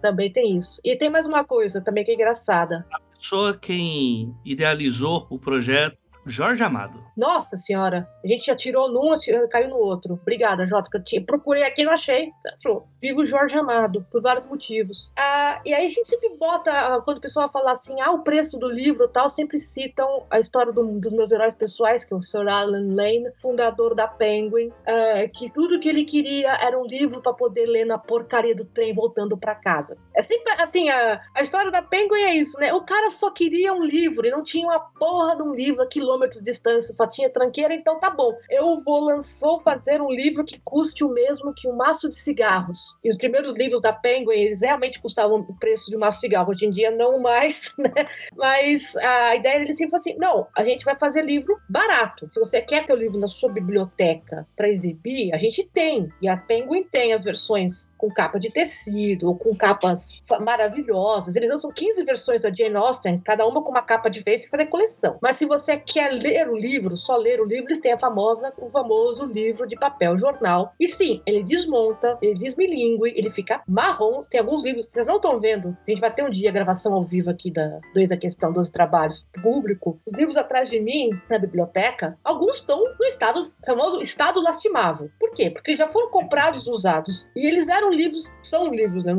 também 0.00 0.32
tem 0.32 0.56
isso. 0.56 0.80
E 0.84 0.96
tem 0.96 1.10
mais 1.10 1.26
uma 1.26 1.44
coisa 1.44 1.80
também 1.80 2.04
que 2.04 2.10
é 2.10 2.14
engraçada 2.14 2.84
pessoa 3.24 3.56
quem 3.56 4.36
idealizou 4.44 5.26
o 5.30 5.38
projeto 5.38 5.96
Jorge 6.26 6.62
Amado. 6.62 7.04
Nossa 7.16 7.56
senhora, 7.56 8.08
a 8.24 8.26
gente 8.26 8.46
já 8.46 8.56
tirou 8.56 8.90
num, 8.90 9.16
caiu 9.50 9.68
no 9.68 9.76
outro. 9.76 10.14
Obrigada, 10.14 10.66
Jota, 10.66 10.90
que 11.04 11.18
eu 11.18 11.24
procurei 11.24 11.62
aqui 11.62 11.82
e 11.82 11.84
não 11.84 11.92
achei. 11.92 12.32
Achou. 12.58 12.88
Vivo 13.00 13.24
Jorge 13.24 13.56
Amado, 13.56 14.04
por 14.10 14.20
vários 14.20 14.46
motivos. 14.46 15.12
Ah, 15.16 15.60
e 15.64 15.72
aí 15.72 15.86
a 15.86 15.88
gente 15.88 16.08
sempre 16.08 16.30
bota, 16.38 16.70
ah, 16.70 17.00
quando 17.02 17.18
o 17.18 17.20
pessoal 17.20 17.48
fala 17.48 17.72
assim, 17.72 18.00
ah, 18.00 18.10
o 18.10 18.22
preço 18.22 18.58
do 18.58 18.68
livro 18.68 19.06
tal, 19.08 19.30
sempre 19.30 19.58
citam 19.58 20.26
a 20.30 20.40
história 20.40 20.72
do, 20.72 20.98
dos 20.98 21.12
meus 21.12 21.30
heróis 21.30 21.54
pessoais, 21.54 22.04
que 22.04 22.12
é 22.12 22.16
o 22.16 22.22
Sir 22.22 22.48
Alan 22.48 22.94
Lane, 22.94 23.30
fundador 23.40 23.94
da 23.94 24.08
Penguin, 24.08 24.72
ah, 24.86 25.28
que 25.32 25.50
tudo 25.52 25.78
que 25.78 25.88
ele 25.88 26.04
queria 26.04 26.52
era 26.54 26.78
um 26.78 26.86
livro 26.86 27.20
para 27.20 27.34
poder 27.34 27.66
ler 27.66 27.84
na 27.84 27.98
porcaria 27.98 28.54
do 28.54 28.64
trem 28.64 28.94
voltando 28.94 29.36
para 29.36 29.54
casa. 29.54 29.96
É 30.14 30.22
sempre 30.22 30.52
assim, 30.54 30.88
a, 30.88 31.20
a 31.34 31.42
história 31.42 31.70
da 31.70 31.82
Penguin 31.82 32.22
é 32.22 32.34
isso, 32.36 32.58
né? 32.58 32.72
O 32.72 32.82
cara 32.82 33.10
só 33.10 33.30
queria 33.30 33.72
um 33.72 33.84
livro 33.84 34.26
e 34.26 34.30
não 34.30 34.42
tinha 34.42 34.66
uma 34.66 34.80
porra 34.80 35.36
de 35.36 35.42
um 35.42 35.54
livro 35.54 35.82
a 35.82 35.86
quilômetros 36.14 36.38
de 36.38 36.44
distância, 36.44 36.94
só 36.94 37.06
tinha 37.06 37.28
tranqueira, 37.28 37.74
então 37.74 37.98
tá 37.98 38.10
bom. 38.10 38.32
Eu 38.48 38.80
vou, 38.80 39.00
lançar, 39.00 39.34
fazer 39.62 40.00
um 40.00 40.10
livro 40.10 40.44
que 40.44 40.60
custe 40.64 41.04
o 41.04 41.08
mesmo 41.08 41.52
que 41.54 41.68
um 41.68 41.76
maço 41.76 42.08
de 42.08 42.16
cigarros. 42.16 42.78
E 43.02 43.10
os 43.10 43.16
primeiros 43.16 43.56
livros 43.56 43.80
da 43.80 43.92
Penguin, 43.92 44.32
eles 44.32 44.62
realmente 44.62 45.00
custavam 45.00 45.40
o 45.40 45.58
preço 45.58 45.90
de 45.90 45.96
um 45.96 46.00
maço 46.00 46.18
de 46.18 46.22
cigarro. 46.22 46.50
Hoje 46.50 46.66
em 46.66 46.70
dia, 46.70 46.90
não 46.90 47.18
mais, 47.18 47.74
né? 47.78 48.08
Mas 48.34 48.96
a 48.96 49.36
ideia 49.36 49.58
dele 49.60 49.74
sempre 49.74 49.90
foi 49.90 49.98
assim: 49.98 50.18
não, 50.18 50.46
a 50.56 50.64
gente 50.64 50.84
vai 50.84 50.96
fazer 50.96 51.22
livro 51.22 51.58
barato. 51.68 52.28
Se 52.30 52.38
você 52.38 52.60
quer 52.60 52.86
ter 52.86 52.92
o 52.92 52.96
livro 52.96 53.18
na 53.18 53.28
sua 53.28 53.50
biblioteca 53.50 54.46
para 54.56 54.68
exibir, 54.68 55.34
a 55.34 55.38
gente 55.38 55.68
tem. 55.72 56.08
E 56.22 56.28
a 56.28 56.36
Penguin 56.36 56.84
tem 56.84 57.12
as 57.12 57.24
versões 57.24 57.90
com 58.04 58.10
capa 58.10 58.38
de 58.38 58.50
tecido, 58.50 59.28
ou 59.28 59.36
com 59.36 59.56
capas 59.56 60.22
maravilhosas. 60.40 61.34
Eles 61.36 61.48
lançam 61.48 61.72
15 61.72 62.04
versões 62.04 62.42
da 62.42 62.52
Jane 62.52 62.76
Austen, 62.76 63.18
cada 63.24 63.46
uma 63.46 63.62
com 63.62 63.70
uma 63.70 63.82
capa 63.82 64.10
de 64.10 64.22
vez 64.22 64.44
e 64.44 64.48
fazer 64.48 64.66
coleção. 64.66 65.18
Mas 65.22 65.36
se 65.36 65.46
você 65.46 65.76
quer 65.78 66.12
ler 66.12 66.48
o 66.48 66.56
livro, 66.56 66.96
só 66.96 67.16
ler 67.16 67.40
o 67.40 67.46
livro, 67.46 67.68
eles 67.68 67.80
têm 67.80 67.92
a 67.92 67.98
famosa, 67.98 68.52
o 68.58 68.68
famoso 68.68 69.24
livro 69.24 69.66
de 69.66 69.76
papel 69.76 70.18
jornal. 70.18 70.74
E 70.78 70.86
sim, 70.86 71.22
ele 71.24 71.42
desmonta, 71.42 72.18
ele 72.20 72.34
desmilingue, 72.34 73.14
ele 73.16 73.30
fica 73.30 73.62
marrom. 73.66 74.24
Tem 74.30 74.40
alguns 74.40 74.62
livros, 74.62 74.86
vocês 74.86 75.06
não 75.06 75.16
estão 75.16 75.40
vendo. 75.40 75.76
A 75.86 75.90
gente 75.90 76.00
vai 76.00 76.12
ter 76.12 76.24
um 76.24 76.30
dia 76.30 76.52
gravação 76.52 76.92
ao 76.92 77.04
vivo 77.04 77.30
aqui 77.30 77.50
da 77.50 77.80
dois 77.94 78.12
a 78.12 78.16
questão 78.16 78.52
dos 78.52 78.68
trabalhos 78.70 79.26
público. 79.42 79.98
Os 80.04 80.12
livros 80.12 80.36
atrás 80.36 80.68
de 80.68 80.78
mim, 80.78 81.10
na 81.30 81.38
biblioteca, 81.38 82.18
alguns 82.22 82.56
estão 82.56 82.84
no 82.98 83.06
estado, 83.06 83.50
famoso 83.64 84.00
estado 84.02 84.42
lastimável. 84.42 85.10
Por 85.18 85.32
quê? 85.32 85.50
Porque 85.50 85.74
já 85.74 85.86
foram 85.86 86.10
comprados 86.10 86.66
usados. 86.66 87.26
E 87.34 87.46
eles 87.46 87.68
eram 87.68 87.93
livros, 87.94 88.32
são 88.42 88.72
livros, 88.72 89.04
né? 89.04 89.12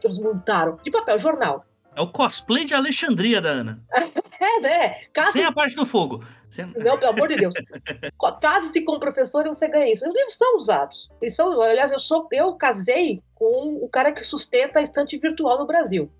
Transmontaram, 0.00 0.78
de 0.82 0.90
papel 0.90 1.18
jornal. 1.18 1.64
É 1.96 2.00
o 2.00 2.08
cosplay 2.08 2.64
de 2.64 2.74
Alexandria 2.74 3.40
da 3.40 3.50
Ana. 3.50 3.80
é, 4.40 4.60
né? 4.60 4.96
Sem 5.32 5.44
a 5.44 5.52
parte 5.52 5.76
do 5.76 5.86
fogo. 5.86 6.24
Sem... 6.48 6.66
Não, 6.66 6.98
pelo 6.98 7.12
amor 7.12 7.28
de 7.28 7.36
Deus. 7.36 7.54
Case-se 8.40 8.84
com 8.84 8.92
o 8.92 9.00
professor 9.00 9.46
e 9.46 9.48
você 9.48 9.68
ganha 9.68 9.92
isso. 9.92 10.06
Os 10.06 10.14
livros 10.14 10.34
são 10.34 10.56
usados. 10.56 11.08
Eles 11.20 11.36
são, 11.36 11.60
aliás, 11.60 11.92
eu, 11.92 11.98
sou, 11.98 12.26
eu 12.32 12.54
casei 12.54 13.22
com 13.34 13.78
o 13.80 13.88
cara 13.88 14.12
que 14.12 14.24
sustenta 14.24 14.80
a 14.80 14.82
estante 14.82 15.16
virtual 15.18 15.58
no 15.58 15.66
Brasil. 15.66 16.10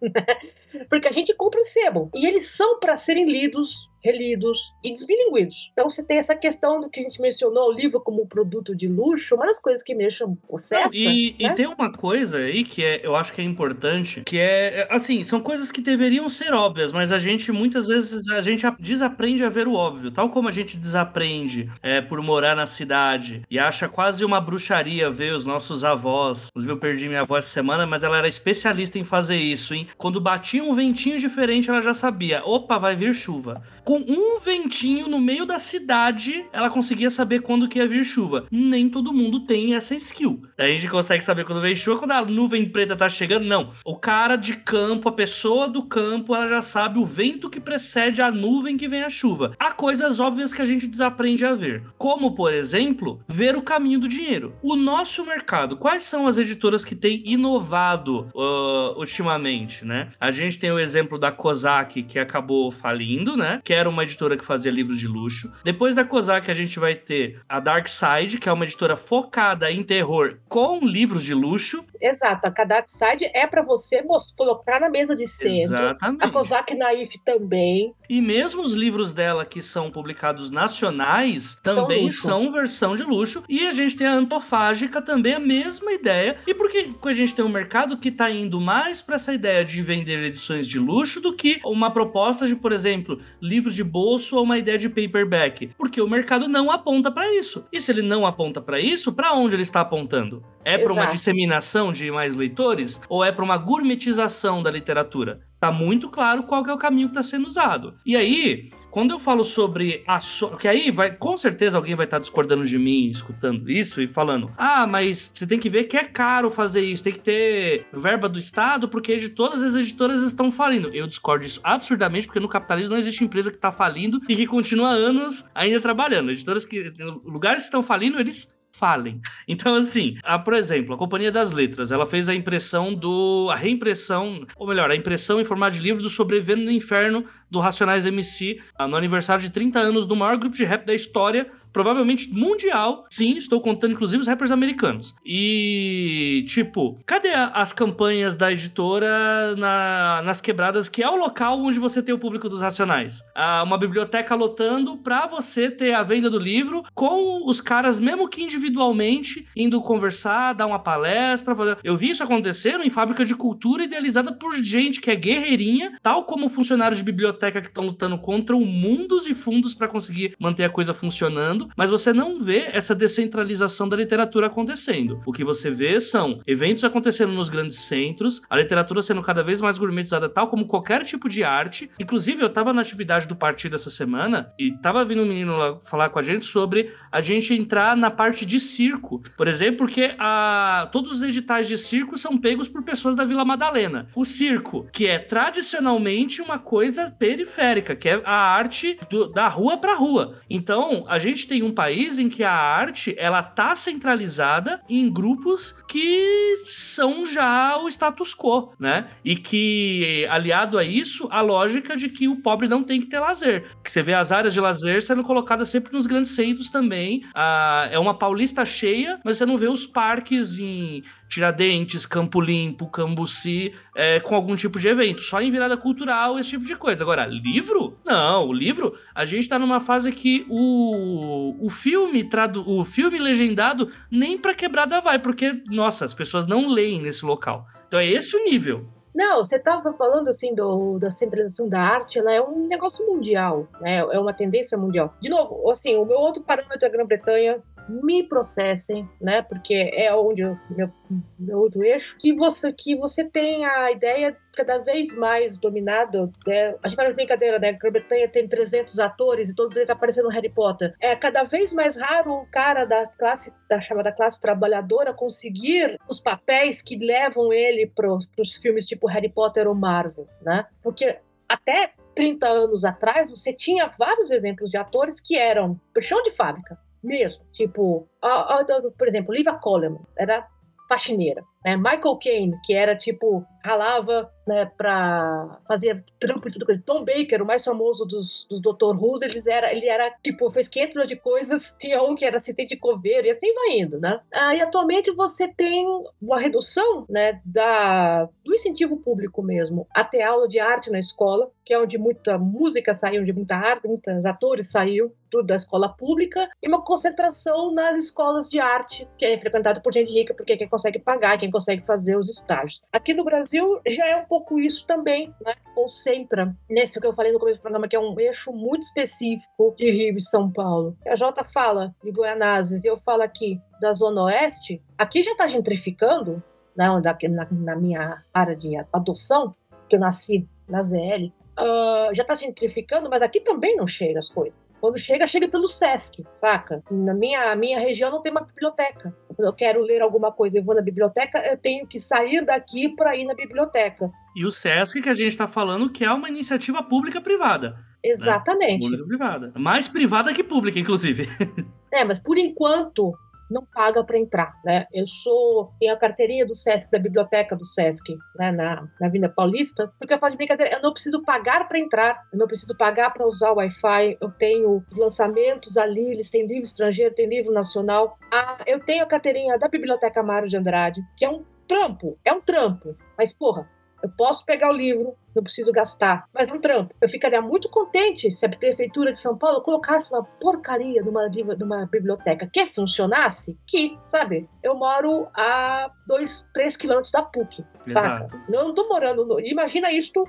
Porque 0.88 1.08
a 1.08 1.12
gente 1.12 1.34
compra 1.34 1.60
em 1.60 1.64
sebo. 1.64 2.10
E 2.14 2.26
eles 2.26 2.48
são 2.48 2.78
para 2.78 2.96
serem 2.96 3.26
lidos 3.26 3.90
relidos 4.02 4.58
e 4.82 4.92
desbilinguidos. 4.92 5.70
Então 5.72 5.90
você 5.90 6.02
tem 6.02 6.18
essa 6.18 6.34
questão 6.34 6.80
do 6.80 6.88
que 6.88 7.00
a 7.00 7.02
gente 7.02 7.20
mencionou, 7.20 7.68
o 7.68 7.72
livro 7.72 8.00
como 8.00 8.22
um 8.22 8.26
produto 8.26 8.74
de 8.74 8.88
luxo, 8.88 9.34
uma 9.34 9.46
das 9.46 9.60
coisas 9.60 9.82
que 9.82 9.94
mexam 9.94 10.36
o 10.48 10.58
certo. 10.58 10.94
E, 10.94 11.36
né? 11.38 11.50
e, 11.50 11.54
tem 11.54 11.66
uma 11.66 11.92
coisa 11.92 12.38
aí 12.38 12.64
que 12.64 12.84
é, 12.84 13.00
eu 13.04 13.14
acho 13.14 13.32
que 13.32 13.40
é 13.40 13.44
importante, 13.44 14.22
que 14.22 14.38
é, 14.38 14.86
assim, 14.90 15.22
são 15.22 15.40
coisas 15.40 15.70
que 15.70 15.80
deveriam 15.80 16.28
ser 16.28 16.52
óbvias, 16.52 16.92
mas 16.92 17.12
a 17.12 17.18
gente, 17.18 17.52
muitas 17.52 17.86
vezes, 17.86 18.28
a 18.28 18.40
gente 18.40 18.66
desaprende 18.78 19.44
a 19.44 19.48
ver 19.48 19.68
o 19.68 19.74
óbvio, 19.74 20.10
tal 20.10 20.30
como 20.30 20.48
a 20.48 20.52
gente 20.52 20.76
desaprende 20.76 21.70
é, 21.82 22.00
por 22.00 22.20
morar 22.22 22.56
na 22.56 22.66
cidade 22.66 23.42
e 23.50 23.58
acha 23.58 23.88
quase 23.88 24.24
uma 24.24 24.40
bruxaria 24.40 25.10
ver 25.10 25.34
os 25.34 25.44
nossos 25.44 25.84
avós. 25.84 26.48
Inclusive, 26.48 26.72
eu 26.72 26.78
perdi 26.78 27.08
minha 27.08 27.20
avó 27.20 27.36
essa 27.36 27.50
semana, 27.50 27.86
mas 27.86 28.02
ela 28.02 28.18
era 28.18 28.28
especialista 28.28 28.98
em 28.98 29.04
fazer 29.04 29.36
isso, 29.36 29.74
hein? 29.74 29.88
Quando 29.96 30.20
batia 30.20 30.59
um 30.60 30.74
ventinho 30.74 31.18
diferente, 31.18 31.70
ela 31.70 31.82
já 31.82 31.94
sabia. 31.94 32.42
Opa, 32.44 32.78
vai 32.78 32.94
vir 32.94 33.14
chuva. 33.14 33.62
Com 33.84 33.98
um 34.06 34.38
ventinho 34.40 35.08
no 35.08 35.20
meio 35.20 35.46
da 35.46 35.58
cidade, 35.58 36.44
ela 36.52 36.70
conseguia 36.70 37.10
saber 37.10 37.40
quando 37.40 37.68
que 37.68 37.78
ia 37.78 37.88
vir 37.88 38.04
chuva. 38.04 38.46
Nem 38.50 38.88
todo 38.88 39.12
mundo 39.12 39.40
tem 39.40 39.74
essa 39.74 39.94
skill. 39.94 40.42
A 40.58 40.66
gente 40.66 40.88
consegue 40.88 41.24
saber 41.24 41.44
quando 41.44 41.60
vem 41.60 41.74
chuva, 41.74 41.98
quando 41.98 42.12
a 42.12 42.24
nuvem 42.24 42.68
preta 42.68 42.96
tá 42.96 43.08
chegando. 43.08 43.46
Não. 43.46 43.72
O 43.84 43.96
cara 43.96 44.36
de 44.36 44.56
campo, 44.56 45.08
a 45.08 45.12
pessoa 45.12 45.68
do 45.68 45.82
campo, 45.82 46.34
ela 46.34 46.48
já 46.48 46.62
sabe 46.62 46.98
o 46.98 47.06
vento 47.06 47.50
que 47.50 47.60
precede 47.60 48.22
a 48.22 48.30
nuvem 48.30 48.76
que 48.76 48.88
vem 48.88 49.02
a 49.02 49.10
chuva. 49.10 49.52
Há 49.58 49.72
coisas 49.72 50.20
óbvias 50.20 50.52
que 50.52 50.62
a 50.62 50.66
gente 50.66 50.86
desaprende 50.86 51.44
a 51.44 51.54
ver. 51.54 51.82
Como, 51.96 52.34
por 52.34 52.52
exemplo, 52.52 53.20
ver 53.28 53.56
o 53.56 53.62
caminho 53.62 54.00
do 54.00 54.08
dinheiro. 54.08 54.54
O 54.62 54.76
nosso 54.76 55.24
mercado, 55.24 55.76
quais 55.76 56.04
são 56.04 56.26
as 56.26 56.38
editoras 56.38 56.84
que 56.84 56.94
têm 56.94 57.22
inovado 57.24 58.28
uh, 58.34 58.98
ultimamente, 58.98 59.84
né? 59.84 60.08
A 60.20 60.30
gente 60.30 60.49
tem 60.56 60.70
o 60.70 60.78
exemplo 60.78 61.18
da 61.18 61.30
Kozak, 61.30 62.02
que 62.02 62.18
acabou 62.18 62.70
falindo, 62.70 63.36
né? 63.36 63.60
Que 63.64 63.74
era 63.74 63.88
uma 63.88 64.02
editora 64.02 64.36
que 64.36 64.44
fazia 64.44 64.70
livros 64.70 64.98
de 64.98 65.06
luxo. 65.06 65.50
Depois 65.64 65.94
da 65.94 66.04
Kozak, 66.04 66.50
a 66.50 66.54
gente 66.54 66.78
vai 66.78 66.94
ter 66.94 67.40
a 67.48 67.60
Dark 67.60 67.88
Side, 67.88 68.38
que 68.38 68.48
é 68.48 68.52
uma 68.52 68.64
editora 68.64 68.96
focada 68.96 69.70
em 69.70 69.82
terror 69.82 70.38
com 70.48 70.80
livros 70.80 71.24
de 71.24 71.34
luxo. 71.34 71.84
Exato, 72.00 72.46
a 72.46 72.64
Dark 72.64 72.86
Side 72.86 73.30
é 73.34 73.46
para 73.46 73.62
você 73.62 74.02
colocar 74.36 74.80
na 74.80 74.88
mesa 74.88 75.14
de 75.14 75.26
centro. 75.26 75.76
Exatamente. 75.76 76.24
A 76.24 76.30
Kozak 76.30 76.74
Naif 76.74 77.18
também. 77.24 77.94
E 78.08 78.20
mesmo 78.20 78.62
os 78.62 78.74
livros 78.74 79.14
dela 79.14 79.44
que 79.44 79.62
são 79.62 79.90
publicados 79.90 80.50
nacionais 80.50 81.54
também 81.62 82.10
são, 82.10 82.42
são 82.42 82.52
versão 82.52 82.96
de 82.96 83.02
luxo. 83.02 83.44
E 83.48 83.66
a 83.66 83.72
gente 83.72 83.96
tem 83.96 84.06
a 84.06 84.14
Antofágica 84.14 85.00
também, 85.00 85.34
a 85.34 85.40
mesma 85.40 85.92
ideia. 85.92 86.38
E 86.46 86.54
por 86.54 86.70
que 86.70 86.92
a 87.04 87.14
gente 87.14 87.34
tem 87.34 87.44
um 87.44 87.48
mercado 87.48 87.96
que 87.96 88.08
está 88.08 88.30
indo 88.30 88.60
mais 88.60 89.00
para 89.00 89.16
essa 89.16 89.32
ideia 89.32 89.64
de 89.64 89.80
vender 89.82 90.18
edições 90.24 90.39
de 90.66 90.78
luxo 90.78 91.20
do 91.20 91.34
que 91.34 91.60
uma 91.64 91.90
proposta 91.90 92.46
de, 92.46 92.56
por 92.56 92.72
exemplo, 92.72 93.20
livros 93.40 93.74
de 93.74 93.84
bolso 93.84 94.36
ou 94.36 94.42
uma 94.42 94.58
ideia 94.58 94.78
de 94.78 94.88
paperback? 94.88 95.70
Porque 95.78 96.00
o 96.00 96.08
mercado 96.08 96.48
não 96.48 96.70
aponta 96.70 97.10
para 97.10 97.34
isso. 97.34 97.64
E 97.72 97.80
se 97.80 97.92
ele 97.92 98.02
não 98.02 98.26
aponta 98.26 98.60
para 98.60 98.80
isso, 98.80 99.12
para 99.12 99.32
onde 99.32 99.54
ele 99.54 99.62
está 99.62 99.80
apontando? 99.80 100.42
É 100.64 100.76
para 100.76 100.92
uma 100.92 101.06
disseminação 101.06 101.92
de 101.92 102.10
mais 102.10 102.34
leitores 102.34 103.00
ou 103.08 103.24
é 103.24 103.32
para 103.32 103.44
uma 103.44 103.56
gourmetização 103.56 104.62
da 104.62 104.70
literatura? 104.70 105.40
Tá 105.58 105.70
muito 105.70 106.08
claro 106.08 106.44
qual 106.44 106.64
é 106.66 106.72
o 106.72 106.78
caminho 106.78 107.08
que 107.08 107.18
está 107.18 107.22
sendo 107.22 107.46
usado. 107.46 107.94
E 108.04 108.16
aí, 108.16 108.70
quando 108.90 109.12
eu 109.12 109.18
falo 109.18 109.44
sobre 109.44 110.02
a 110.06 110.20
so... 110.20 110.56
que 110.56 110.66
aí 110.66 110.90
vai, 110.90 111.14
com 111.14 111.38
certeza 111.38 111.78
alguém 111.78 111.94
vai 111.94 112.06
estar 112.06 112.16
tá 112.16 112.20
discordando 112.20 112.64
de 112.64 112.78
mim, 112.78 113.08
escutando 113.08 113.70
isso 113.70 114.00
e 114.00 114.08
falando: 114.08 114.52
"Ah, 114.56 114.86
mas 114.86 115.30
você 115.32 115.46
tem 115.46 115.58
que 115.58 115.70
ver 115.70 115.84
que 115.84 115.96
é 115.96 116.04
caro 116.04 116.50
fazer 116.50 116.82
isso, 116.82 117.04
tem 117.04 117.12
que 117.12 117.20
ter 117.20 117.86
verba 117.92 118.28
do 118.28 118.38
estado, 118.38 118.88
porque 118.88 119.16
de 119.16 119.30
todas 119.30 119.62
as 119.62 119.74
editoras 119.74 120.22
estão 120.22 120.50
falindo". 120.50 120.90
Eu 120.94 121.06
discordo 121.06 121.44
disso 121.44 121.60
absurdamente, 121.62 122.26
porque 122.26 122.40
no 122.40 122.48
capitalismo 122.48 122.92
não 122.92 122.98
existe 122.98 123.24
empresa 123.24 123.50
que 123.50 123.56
está 123.56 123.72
falindo 123.72 124.20
e 124.28 124.36
que 124.36 124.46
continua 124.46 124.90
anos 124.90 125.44
ainda 125.54 125.80
trabalhando. 125.80 126.30
Editoras 126.30 126.64
que 126.64 126.92
lugares 127.24 127.62
que 127.62 127.66
estão 127.66 127.82
falindo, 127.82 128.18
eles 128.18 128.48
falem. 128.72 129.20
Então, 129.46 129.74
assim, 129.74 130.16
a, 130.22 130.38
por 130.38 130.54
exemplo, 130.54 130.94
a 130.94 130.98
Companhia 130.98 131.30
das 131.30 131.52
Letras, 131.52 131.90
ela 131.90 132.06
fez 132.06 132.28
a 132.28 132.34
impressão 132.34 132.94
do. 132.94 133.48
a 133.50 133.56
reimpressão, 133.56 134.46
ou 134.56 134.66
melhor, 134.66 134.90
a 134.90 134.96
impressão 134.96 135.40
em 135.40 135.44
formato 135.44 135.76
de 135.76 135.82
livro 135.82 136.02
do 136.02 136.08
Sobrevivendo 136.08 136.64
no 136.64 136.70
Inferno 136.70 137.24
do 137.50 137.58
Racionais 137.58 138.06
MC, 138.06 138.60
ah, 138.76 138.86
no 138.86 138.96
aniversário 138.96 139.42
de 139.42 139.50
30 139.50 139.78
anos 139.78 140.06
do 140.06 140.14
maior 140.14 140.36
grupo 140.36 140.56
de 140.56 140.64
rap 140.64 140.86
da 140.86 140.94
história, 140.94 141.50
provavelmente 141.72 142.32
mundial. 142.32 143.06
Sim, 143.10 143.36
estou 143.36 143.60
contando 143.60 143.92
inclusive 143.92 144.20
os 144.20 144.26
rappers 144.26 144.50
americanos. 144.50 145.14
E, 145.24 146.44
tipo, 146.48 146.98
cadê 147.06 147.30
as 147.34 147.72
campanhas 147.72 148.36
da 148.36 148.52
editora 148.52 149.54
na, 149.56 150.22
nas 150.24 150.40
quebradas, 150.40 150.88
que 150.88 151.02
é 151.02 151.08
o 151.08 151.16
local 151.16 151.60
onde 151.60 151.78
você 151.78 152.02
tem 152.02 152.14
o 152.14 152.18
público 152.18 152.48
dos 152.48 152.60
Racionais? 152.60 153.22
Ah, 153.34 153.62
uma 153.62 153.78
biblioteca 153.78 154.34
lotando 154.34 154.96
pra 154.98 155.26
você 155.26 155.70
ter 155.70 155.94
a 155.94 156.02
venda 156.02 156.30
do 156.30 156.38
livro 156.38 156.82
com 156.94 157.48
os 157.48 157.60
caras, 157.60 158.00
mesmo 158.00 158.28
que 158.28 158.42
individualmente, 158.42 159.46
indo 159.56 159.80
conversar, 159.82 160.54
dar 160.54 160.66
uma 160.66 160.78
palestra. 160.78 161.54
Fazer... 161.54 161.78
Eu 161.82 161.96
vi 161.96 162.10
isso 162.10 162.22
acontecendo 162.22 162.84
em 162.84 162.90
fábrica 162.90 163.24
de 163.24 163.34
cultura 163.34 163.84
idealizada 163.84 164.32
por 164.32 164.56
gente 164.56 165.00
que 165.00 165.10
é 165.10 165.16
guerreirinha, 165.16 165.96
tal 166.02 166.24
como 166.24 166.48
funcionários 166.48 166.98
de 166.98 167.04
biblioteca 167.04 167.60
que 167.60 167.68
estão 167.68 167.84
lutando 167.84 168.18
contra 168.18 168.56
o 168.56 168.64
mundos 168.64 169.26
e 169.26 169.34
fundos 169.34 169.74
para 169.74 169.88
conseguir 169.88 170.34
manter 170.38 170.64
a 170.64 170.70
coisa 170.70 170.94
funcionando 170.94 171.59
mas 171.76 171.90
você 171.90 172.12
não 172.12 172.40
vê 172.40 172.68
essa 172.72 172.94
descentralização 172.94 173.88
da 173.88 173.96
literatura 173.96 174.46
acontecendo. 174.46 175.20
O 175.26 175.32
que 175.32 175.44
você 175.44 175.70
vê 175.70 176.00
são 176.00 176.40
eventos 176.46 176.84
acontecendo 176.84 177.32
nos 177.32 177.48
grandes 177.48 177.78
centros, 177.78 178.42
a 178.48 178.56
literatura 178.56 179.02
sendo 179.02 179.22
cada 179.22 179.42
vez 179.42 179.60
mais 179.60 179.78
gourmetizada, 179.78 180.28
tal 180.28 180.48
como 180.48 180.66
qualquer 180.66 181.04
tipo 181.04 181.28
de 181.28 181.44
arte. 181.44 181.90
Inclusive, 181.98 182.42
eu 182.42 182.46
estava 182.48 182.72
na 182.72 182.82
atividade 182.82 183.26
do 183.26 183.36
partido 183.36 183.76
essa 183.76 183.90
semana 183.90 184.52
e 184.58 184.68
estava 184.74 185.04
vindo 185.04 185.22
um 185.22 185.26
menino 185.26 185.56
lá 185.56 185.78
falar 185.80 186.10
com 186.10 186.18
a 186.18 186.22
gente 186.22 186.46
sobre 186.46 186.92
a 187.10 187.20
gente 187.20 187.54
entrar 187.54 187.96
na 187.96 188.10
parte 188.10 188.46
de 188.46 188.60
circo. 188.60 189.22
Por 189.36 189.48
exemplo, 189.48 189.78
porque 189.78 190.14
a... 190.18 190.88
todos 190.92 191.12
os 191.12 191.22
editais 191.22 191.66
de 191.66 191.78
circo 191.78 192.18
são 192.18 192.38
pegos 192.38 192.68
por 192.68 192.82
pessoas 192.82 193.14
da 193.16 193.24
Vila 193.24 193.44
Madalena. 193.44 194.08
O 194.14 194.24
circo, 194.24 194.86
que 194.92 195.06
é 195.06 195.18
tradicionalmente 195.18 196.40
uma 196.40 196.58
coisa 196.58 197.10
periférica, 197.10 197.96
que 197.96 198.08
é 198.08 198.20
a 198.24 198.34
arte 198.34 198.98
do... 199.10 199.28
da 199.28 199.48
rua 199.48 199.78
para 199.78 199.94
rua. 199.94 200.38
Então, 200.48 201.04
a 201.08 201.18
gente 201.18 201.46
tem 201.50 201.64
um 201.64 201.74
país 201.74 202.16
em 202.16 202.28
que 202.28 202.44
a 202.44 202.52
arte 202.52 203.12
ela 203.18 203.42
tá 203.42 203.74
centralizada 203.74 204.80
em 204.88 205.12
grupos 205.12 205.74
que 205.88 206.54
são 206.64 207.26
já 207.26 207.76
o 207.76 207.88
status 207.88 208.32
quo, 208.32 208.72
né? 208.78 209.08
E 209.24 209.34
que 209.34 210.24
aliado 210.30 210.78
a 210.78 210.84
isso, 210.84 211.26
a 211.28 211.40
lógica 211.40 211.96
de 211.96 212.08
que 212.08 212.28
o 212.28 212.36
pobre 212.36 212.68
não 212.68 212.84
tem 212.84 213.00
que 213.00 213.08
ter 213.08 213.18
lazer. 213.18 213.66
Que 213.82 213.90
você 213.90 214.00
vê 214.00 214.14
as 214.14 214.30
áreas 214.30 214.54
de 214.54 214.60
lazer 214.60 215.02
sendo 215.02 215.24
colocadas 215.24 215.68
sempre 215.68 215.92
nos 215.92 216.06
grandes 216.06 216.36
centros 216.36 216.70
também. 216.70 217.24
Ah, 217.34 217.88
é 217.90 217.98
uma 217.98 218.14
paulista 218.14 218.64
cheia, 218.64 219.18
mas 219.24 219.36
você 219.36 219.44
não 219.44 219.58
vê 219.58 219.66
os 219.66 219.84
parques 219.84 220.56
em 220.56 221.02
Tiradentes, 221.30 222.04
Campo 222.04 222.40
Limpo, 222.40 222.88
Cambuci, 222.88 223.72
é, 223.94 224.18
com 224.18 224.34
algum 224.34 224.56
tipo 224.56 224.80
de 224.80 224.88
evento. 224.88 225.22
Só 225.22 225.40
em 225.40 225.50
virada 225.50 225.76
cultural, 225.76 226.38
esse 226.38 226.50
tipo 226.50 226.64
de 226.64 226.74
coisa. 226.74 227.04
Agora, 227.04 227.24
livro? 227.24 227.96
Não, 228.04 228.48
o 228.48 228.52
livro, 228.52 228.94
a 229.14 229.24
gente 229.24 229.48
tá 229.48 229.58
numa 229.58 229.78
fase 229.78 230.10
que 230.10 230.44
o, 230.50 231.54
o 231.64 231.70
filme 231.70 232.24
tradu, 232.24 232.68
o 232.68 232.84
filme 232.84 233.18
legendado 233.18 233.90
nem 234.10 234.36
pra 234.36 234.54
quebrada 234.54 235.00
vai, 235.00 235.20
porque, 235.20 235.62
nossa, 235.68 236.04
as 236.04 236.12
pessoas 236.12 236.48
não 236.48 236.68
leem 236.68 237.00
nesse 237.00 237.24
local. 237.24 237.64
Então 237.86 238.00
é 238.00 238.06
esse 238.06 238.36
o 238.36 238.44
nível. 238.44 238.86
Não, 239.14 239.44
você 239.44 239.56
estava 239.56 239.92
falando 239.94 240.28
assim 240.28 240.54
do, 240.54 240.98
da 240.98 241.10
centralização 241.10 241.68
da 241.68 241.80
arte, 241.80 242.18
ela 242.18 242.32
é 242.32 242.40
um 242.40 242.68
negócio 242.68 243.04
mundial, 243.06 243.66
né? 243.80 243.98
É 243.98 244.18
uma 244.18 244.32
tendência 244.32 244.78
mundial. 244.78 245.14
De 245.20 245.28
novo, 245.28 245.68
assim, 245.70 245.96
o 245.96 246.04
meu 246.04 246.18
outro 246.18 246.42
parâmetro 246.42 246.84
é 246.84 246.86
a 246.86 246.90
Grã-Bretanha, 246.90 247.60
me 247.90 248.22
processem, 248.22 249.08
né? 249.20 249.42
Porque 249.42 249.74
é 249.74 250.14
onde 250.14 250.42
eu, 250.42 250.56
meu, 250.70 250.90
meu 251.38 251.58
outro 251.58 251.82
eixo, 251.82 252.16
que 252.18 252.32
você 252.32 252.72
que 252.72 252.94
você 252.94 253.24
tem 253.24 253.66
a 253.66 253.90
ideia 253.90 254.36
cada 254.54 254.78
vez 254.78 255.14
mais 255.14 255.58
dominado. 255.58 256.30
Né? 256.46 256.74
A 256.82 256.88
gente 256.88 257.02
de 257.02 257.12
brincadeira, 257.14 257.58
né? 257.58 257.70
A 257.70 257.72
Grã-Bretanha 257.72 258.28
tem 258.28 258.46
300 258.46 258.98
atores 258.98 259.50
e 259.50 259.54
todos 259.54 259.76
eles 259.76 259.90
aparecendo 259.90 260.24
no 260.24 260.30
Harry 260.30 260.48
Potter. 260.48 260.94
É 261.00 261.16
cada 261.16 261.42
vez 261.44 261.72
mais 261.72 261.96
raro 261.96 262.32
um 262.32 262.46
cara 262.46 262.84
da 262.84 263.06
classe, 263.06 263.52
da 263.68 263.80
chamada 263.80 264.12
classe 264.12 264.40
trabalhadora, 264.40 265.12
conseguir 265.12 265.98
os 266.08 266.20
papéis 266.20 266.82
que 266.82 266.96
levam 266.96 267.52
ele 267.52 267.86
para 267.86 268.12
os 268.12 268.54
filmes 268.56 268.86
tipo 268.86 269.08
Harry 269.08 269.28
Potter 269.28 269.66
ou 269.66 269.74
Marvel, 269.74 270.28
né? 270.42 270.66
Porque 270.82 271.18
até 271.48 271.92
30 272.14 272.46
anos 272.46 272.84
atrás, 272.84 273.30
você 273.30 273.52
tinha 273.52 273.92
vários 273.98 274.30
exemplos 274.30 274.70
de 274.70 274.76
atores 274.76 275.20
que 275.20 275.36
eram 275.36 275.80
chão 276.00 276.22
de 276.22 276.30
fábrica 276.30 276.78
mesmo. 277.02 277.44
Tipo, 277.52 278.08
a, 278.22 278.60
a, 278.60 278.64
por 278.96 279.08
exemplo, 279.08 279.34
Liva 279.34 279.54
Coleman 279.54 280.00
era 280.16 280.46
faxineira. 280.88 281.42
Né? 281.64 281.76
Michael 281.76 282.18
Caine, 282.22 282.60
que 282.64 282.74
era 282.74 282.96
tipo, 282.96 283.44
ralava 283.62 284.30
né, 284.46 284.70
para 284.76 285.60
fazer 285.68 286.04
trampo 286.18 286.50
de 286.50 286.58
tudo. 286.58 286.82
Tom 286.82 287.04
Baker, 287.04 287.42
o 287.42 287.46
mais 287.46 287.64
famoso 287.64 288.04
dos, 288.04 288.46
dos 288.50 288.60
Dr. 288.60 288.96
Who's, 288.96 289.22
ele 289.22 289.40
era, 289.46 289.72
ele 289.72 289.86
era, 289.86 290.10
tipo, 290.22 290.50
fez 290.50 290.66
500 290.68 291.06
de 291.06 291.16
coisas. 291.16 291.76
Tinha 291.78 292.02
um 292.02 292.14
que 292.14 292.24
era 292.24 292.38
assistente 292.38 292.70
de 292.70 292.76
coveiro 292.76 293.26
e 293.26 293.30
assim 293.30 293.52
vai 293.54 293.78
indo, 293.78 294.00
né? 294.00 294.20
Ah, 294.32 294.54
e 294.54 294.60
atualmente 294.60 295.12
você 295.12 295.46
tem 295.48 295.86
uma 296.20 296.38
redução, 296.38 297.06
né, 297.08 297.40
da, 297.44 298.28
do 298.44 298.54
incentivo 298.54 298.96
público 298.96 299.42
mesmo, 299.42 299.86
até 299.94 300.22
aula 300.22 300.48
de 300.48 300.58
arte 300.58 300.90
na 300.90 300.98
escola, 300.98 301.50
que 301.64 301.72
é 301.72 301.78
onde 301.78 301.96
muita 301.96 302.36
música 302.36 302.92
saiu, 302.92 303.22
onde 303.22 303.32
muita 303.32 303.54
arte, 303.54 303.86
muitos 303.86 304.24
atores 304.24 304.72
saiu, 304.72 305.14
tudo 305.30 305.46
da 305.46 305.54
escola 305.54 305.88
pública, 305.88 306.48
e 306.60 306.66
uma 306.66 306.82
concentração 306.82 307.72
nas 307.72 307.96
escolas 307.96 308.48
de 308.48 308.58
arte, 308.58 309.06
que 309.16 309.24
é 309.24 309.38
frequentada 309.38 309.80
por 309.80 309.94
gente 309.94 310.12
rica, 310.12 310.34
porque 310.34 310.56
quem 310.56 310.68
consegue 310.68 310.98
pagar, 310.98 311.38
quem 311.38 311.50
consegue 311.50 311.86
fazer 311.86 312.16
os 312.16 312.28
estágios. 312.28 312.82
Aqui 312.92 313.14
no 313.14 313.22
Brasil 313.22 313.49
já 313.86 314.06
é 314.06 314.16
um 314.16 314.24
pouco 314.24 314.58
isso 314.58 314.86
também, 314.86 315.34
né? 315.44 315.54
Concentra 315.74 316.54
nesse 316.68 317.00
que 317.00 317.06
eu 317.06 317.14
falei 317.14 317.32
no 317.32 317.38
começo 317.38 317.58
do 317.58 317.62
programa, 317.62 317.88
que 317.88 317.96
é 317.96 318.00
um 318.00 318.18
eixo 318.18 318.52
muito 318.52 318.82
específico 318.82 319.74
de 319.76 319.90
Rio 319.90 320.16
e 320.16 320.20
São 320.20 320.50
Paulo. 320.50 320.96
A 321.06 321.16
Jota 321.16 321.44
fala 321.44 321.94
de 322.02 322.10
Goianazes 322.10 322.84
e 322.84 322.88
eu 322.88 322.98
falo 322.98 323.22
aqui 323.22 323.60
da 323.80 323.92
Zona 323.92 324.24
Oeste. 324.24 324.82
Aqui 324.96 325.22
já 325.22 325.32
está 325.32 325.46
gentrificando, 325.46 326.42
né, 326.76 326.86
na, 327.28 327.48
na 327.50 327.76
minha 327.76 328.22
área 328.32 328.56
de 328.56 328.76
adoção, 328.92 329.54
porque 329.70 329.96
eu 329.96 330.00
nasci 330.00 330.48
na 330.68 330.82
ZL, 330.82 331.32
uh, 331.58 332.14
já 332.14 332.22
está 332.22 332.34
gentrificando, 332.34 333.10
mas 333.10 333.22
aqui 333.22 333.40
também 333.40 333.76
não 333.76 333.86
chega 333.86 334.18
as 334.18 334.28
coisas. 334.28 334.58
Quando 334.80 334.98
chega, 334.98 335.26
chega 335.26 335.46
pelo 335.46 335.68
SESC, 335.68 336.24
saca? 336.36 336.82
Na 336.90 337.12
minha, 337.12 337.54
minha 337.54 337.78
região 337.78 338.10
não 338.10 338.22
tem 338.22 338.32
uma 338.32 338.40
biblioteca. 338.40 339.14
Quando 339.28 339.46
eu 339.46 339.52
quero 339.52 339.82
ler 339.82 340.00
alguma 340.00 340.32
coisa 340.32 340.58
e 340.58 340.62
vou 340.62 340.74
na 340.74 340.80
biblioteca, 340.80 341.38
eu 341.38 341.58
tenho 341.58 341.86
que 341.86 341.98
sair 341.98 342.44
daqui 342.44 342.88
para 342.88 343.14
ir 343.14 343.26
na 343.26 343.34
biblioteca. 343.34 344.10
E 344.34 344.44
o 344.44 344.50
SESC 344.50 345.02
que 345.02 345.08
a 345.08 345.14
gente 345.14 345.28
está 345.28 345.46
falando 345.46 345.90
que 345.90 346.04
é 346.04 346.10
uma 346.10 346.28
iniciativa 346.28 346.82
pública-privada. 346.82 347.70
Né? 347.70 347.76
Exatamente. 348.04 348.84
Né? 348.84 348.96
Pública-privada. 348.96 349.52
Mais 349.56 349.86
privada 349.86 350.32
que 350.32 350.42
pública, 350.42 350.78
inclusive. 350.78 351.28
É, 351.92 352.04
mas 352.04 352.20
por 352.20 352.38
enquanto 352.38 353.12
não 353.50 353.66
paga 353.66 354.04
para 354.04 354.18
entrar, 354.18 354.54
né? 354.64 354.86
Eu 354.92 355.06
sou 355.06 355.72
tenho 355.78 355.92
a 355.92 355.96
carteirinha 355.96 356.46
do 356.46 356.54
SESC 356.54 356.90
da 356.90 356.98
biblioteca 356.98 357.56
do 357.56 357.64
SESC, 357.64 358.16
né, 358.36 358.52
na, 358.52 358.88
na 359.00 359.08
Vinda 359.08 359.28
Paulista, 359.28 359.92
porque 359.98 360.14
eu 360.14 360.18
faço 360.18 360.32
de 360.32 360.36
brincadeira, 360.36 360.76
eu 360.76 360.82
não 360.82 360.92
preciso 360.92 361.22
pagar 361.22 361.66
para 361.68 361.78
entrar, 361.78 362.22
eu 362.32 362.38
não 362.38 362.46
preciso 362.46 362.76
pagar 362.76 363.12
para 363.12 363.26
usar 363.26 363.50
o 363.52 363.56
Wi-Fi, 363.56 364.18
eu 364.20 364.30
tenho 364.32 364.84
lançamentos 364.92 365.76
ali, 365.76 366.12
eles 366.12 366.30
têm 366.30 366.46
livro 366.46 366.64
estrangeiro, 366.64 367.14
tem 367.14 367.28
livro 367.28 367.52
nacional. 367.52 368.18
Ah, 368.32 368.58
eu 368.66 368.80
tenho 368.80 369.02
a 369.02 369.06
carteirinha 369.06 369.58
da 369.58 369.68
Biblioteca 369.68 370.22
Mário 370.22 370.48
de 370.48 370.56
Andrade, 370.56 371.00
que 371.16 371.24
é 371.24 371.30
um 371.30 371.44
trampo, 371.66 372.18
é 372.24 372.32
um 372.32 372.40
trampo, 372.40 372.96
mas 373.16 373.32
porra, 373.32 373.68
eu 374.02 374.10
posso 374.16 374.44
pegar 374.44 374.70
o 374.70 374.76
livro, 374.76 375.14
não 375.34 375.42
preciso 375.42 375.70
gastar, 375.72 376.24
mas 376.34 376.48
é 376.48 376.52
um 376.52 376.60
trampo. 376.60 376.94
Eu 377.00 377.08
ficaria 377.08 377.40
muito 377.40 377.68
contente 377.68 378.30
se 378.30 378.44
a 378.44 378.48
Prefeitura 378.48 379.12
de 379.12 379.18
São 379.18 379.36
Paulo 379.36 379.62
colocasse 379.62 380.12
uma 380.12 380.24
porcaria 380.24 381.02
numa, 381.02 381.28
numa 381.58 381.86
biblioteca 381.86 382.48
que 382.52 382.66
funcionasse, 382.66 383.58
que, 383.66 383.98
sabe, 384.08 384.48
eu 384.62 384.74
moro 384.74 385.28
a 385.34 385.90
dois, 386.06 386.48
três 386.52 386.76
quilômetros 386.76 387.12
da 387.12 387.22
PUC. 387.22 387.64
Exato. 387.86 388.40
Não 388.48 388.74
tô 388.74 388.88
morando. 388.88 389.24
No... 389.24 389.40
Imagina 389.40 389.92
isto 389.92 390.24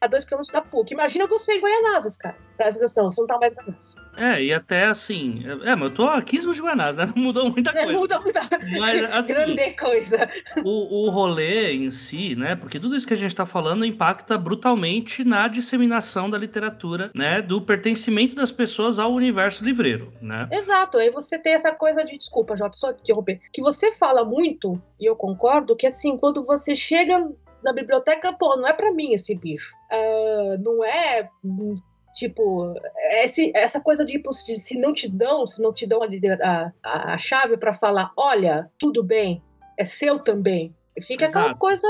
a 0.00 0.06
dois 0.06 0.24
quilômetros 0.24 0.52
da 0.52 0.60
PUC. 0.60 0.92
Imagina 0.92 1.26
você 1.26 1.54
em 1.54 1.60
Goianazes, 1.60 2.16
cara. 2.16 2.36
Presta 2.56 2.80
atenção, 2.80 3.10
você 3.10 3.20
não 3.20 3.28
tá 3.28 3.38
mais 3.38 3.52
em 3.52 3.56
Goianazes. 3.56 3.96
É, 4.16 4.42
e 4.42 4.52
até 4.52 4.86
assim. 4.86 5.44
É, 5.64 5.74
mas 5.74 5.88
eu 5.88 5.94
tô 5.94 6.06
a 6.06 6.22
15 6.22 6.52
de 6.52 6.60
Goianazes, 6.60 6.96
né? 6.96 7.12
Não 7.14 7.22
mudou 7.24 7.50
muita 7.50 7.70
é, 7.70 7.72
coisa. 7.72 7.92
É, 7.92 7.96
muda 7.96 8.20
muita 8.20 8.40
mas, 8.78 9.04
assim, 9.12 9.32
Grande 9.34 9.70
coisa. 9.72 10.28
O, 10.64 11.06
o 11.06 11.10
rolê 11.10 11.72
em 11.72 11.90
si, 11.90 12.34
né? 12.34 12.54
Porque 12.56 12.80
tudo 12.80 12.96
isso 12.96 13.06
que 13.06 13.14
a 13.14 13.16
gente 13.16 13.34
tá 13.34 13.46
falando 13.46 13.84
impacta 13.84 14.38
brutalmente 14.38 15.24
na 15.24 15.48
disseminação 15.48 16.28
da 16.28 16.38
literatura, 16.38 17.10
né? 17.14 17.42
Do 17.42 17.60
pertencimento 17.60 18.34
das 18.34 18.52
pessoas 18.52 18.98
ao 18.98 19.12
universo 19.12 19.64
livreiro, 19.64 20.12
né? 20.20 20.48
Exato. 20.50 20.98
Aí 20.98 21.10
você 21.10 21.38
tem 21.38 21.54
essa 21.54 21.72
coisa 21.72 22.04
de. 22.04 22.16
Desculpa, 22.16 22.56
Jota, 22.56 22.76
só 22.76 22.92
te 22.92 23.02
interromper. 23.02 23.40
Que 23.52 23.60
você 23.60 23.92
fala 23.92 24.24
muito, 24.24 24.80
e 24.98 25.04
eu 25.04 25.14
concordo, 25.14 25.76
que 25.76 25.86
assim, 25.86 26.16
quando 26.16 26.42
você 26.44 26.74
chega 26.74 27.30
na 27.62 27.72
biblioteca, 27.72 28.32
pô, 28.32 28.56
não 28.56 28.66
é 28.66 28.72
para 28.72 28.92
mim 28.92 29.12
esse 29.12 29.34
bicho. 29.34 29.74
Uh, 29.92 30.58
não 30.62 30.84
é 30.84 31.28
tipo 32.14 32.74
esse, 33.22 33.52
essa 33.54 33.78
coisa 33.80 34.04
de, 34.04 34.12
tipo, 34.12 34.32
se 34.32 34.78
não 34.78 34.92
te 34.92 35.08
dão, 35.08 35.46
se 35.46 35.60
não 35.60 35.72
te 35.72 35.86
dão 35.86 36.00
a, 36.02 36.72
a, 36.82 37.14
a 37.14 37.18
chave 37.18 37.56
para 37.58 37.74
falar, 37.74 38.10
olha, 38.16 38.70
tudo 38.78 39.02
bem, 39.04 39.42
é 39.78 39.84
seu 39.84 40.18
também. 40.18 40.74
Fica 41.02 41.26
Exato. 41.26 41.38
aquela 41.38 41.58
coisa 41.58 41.86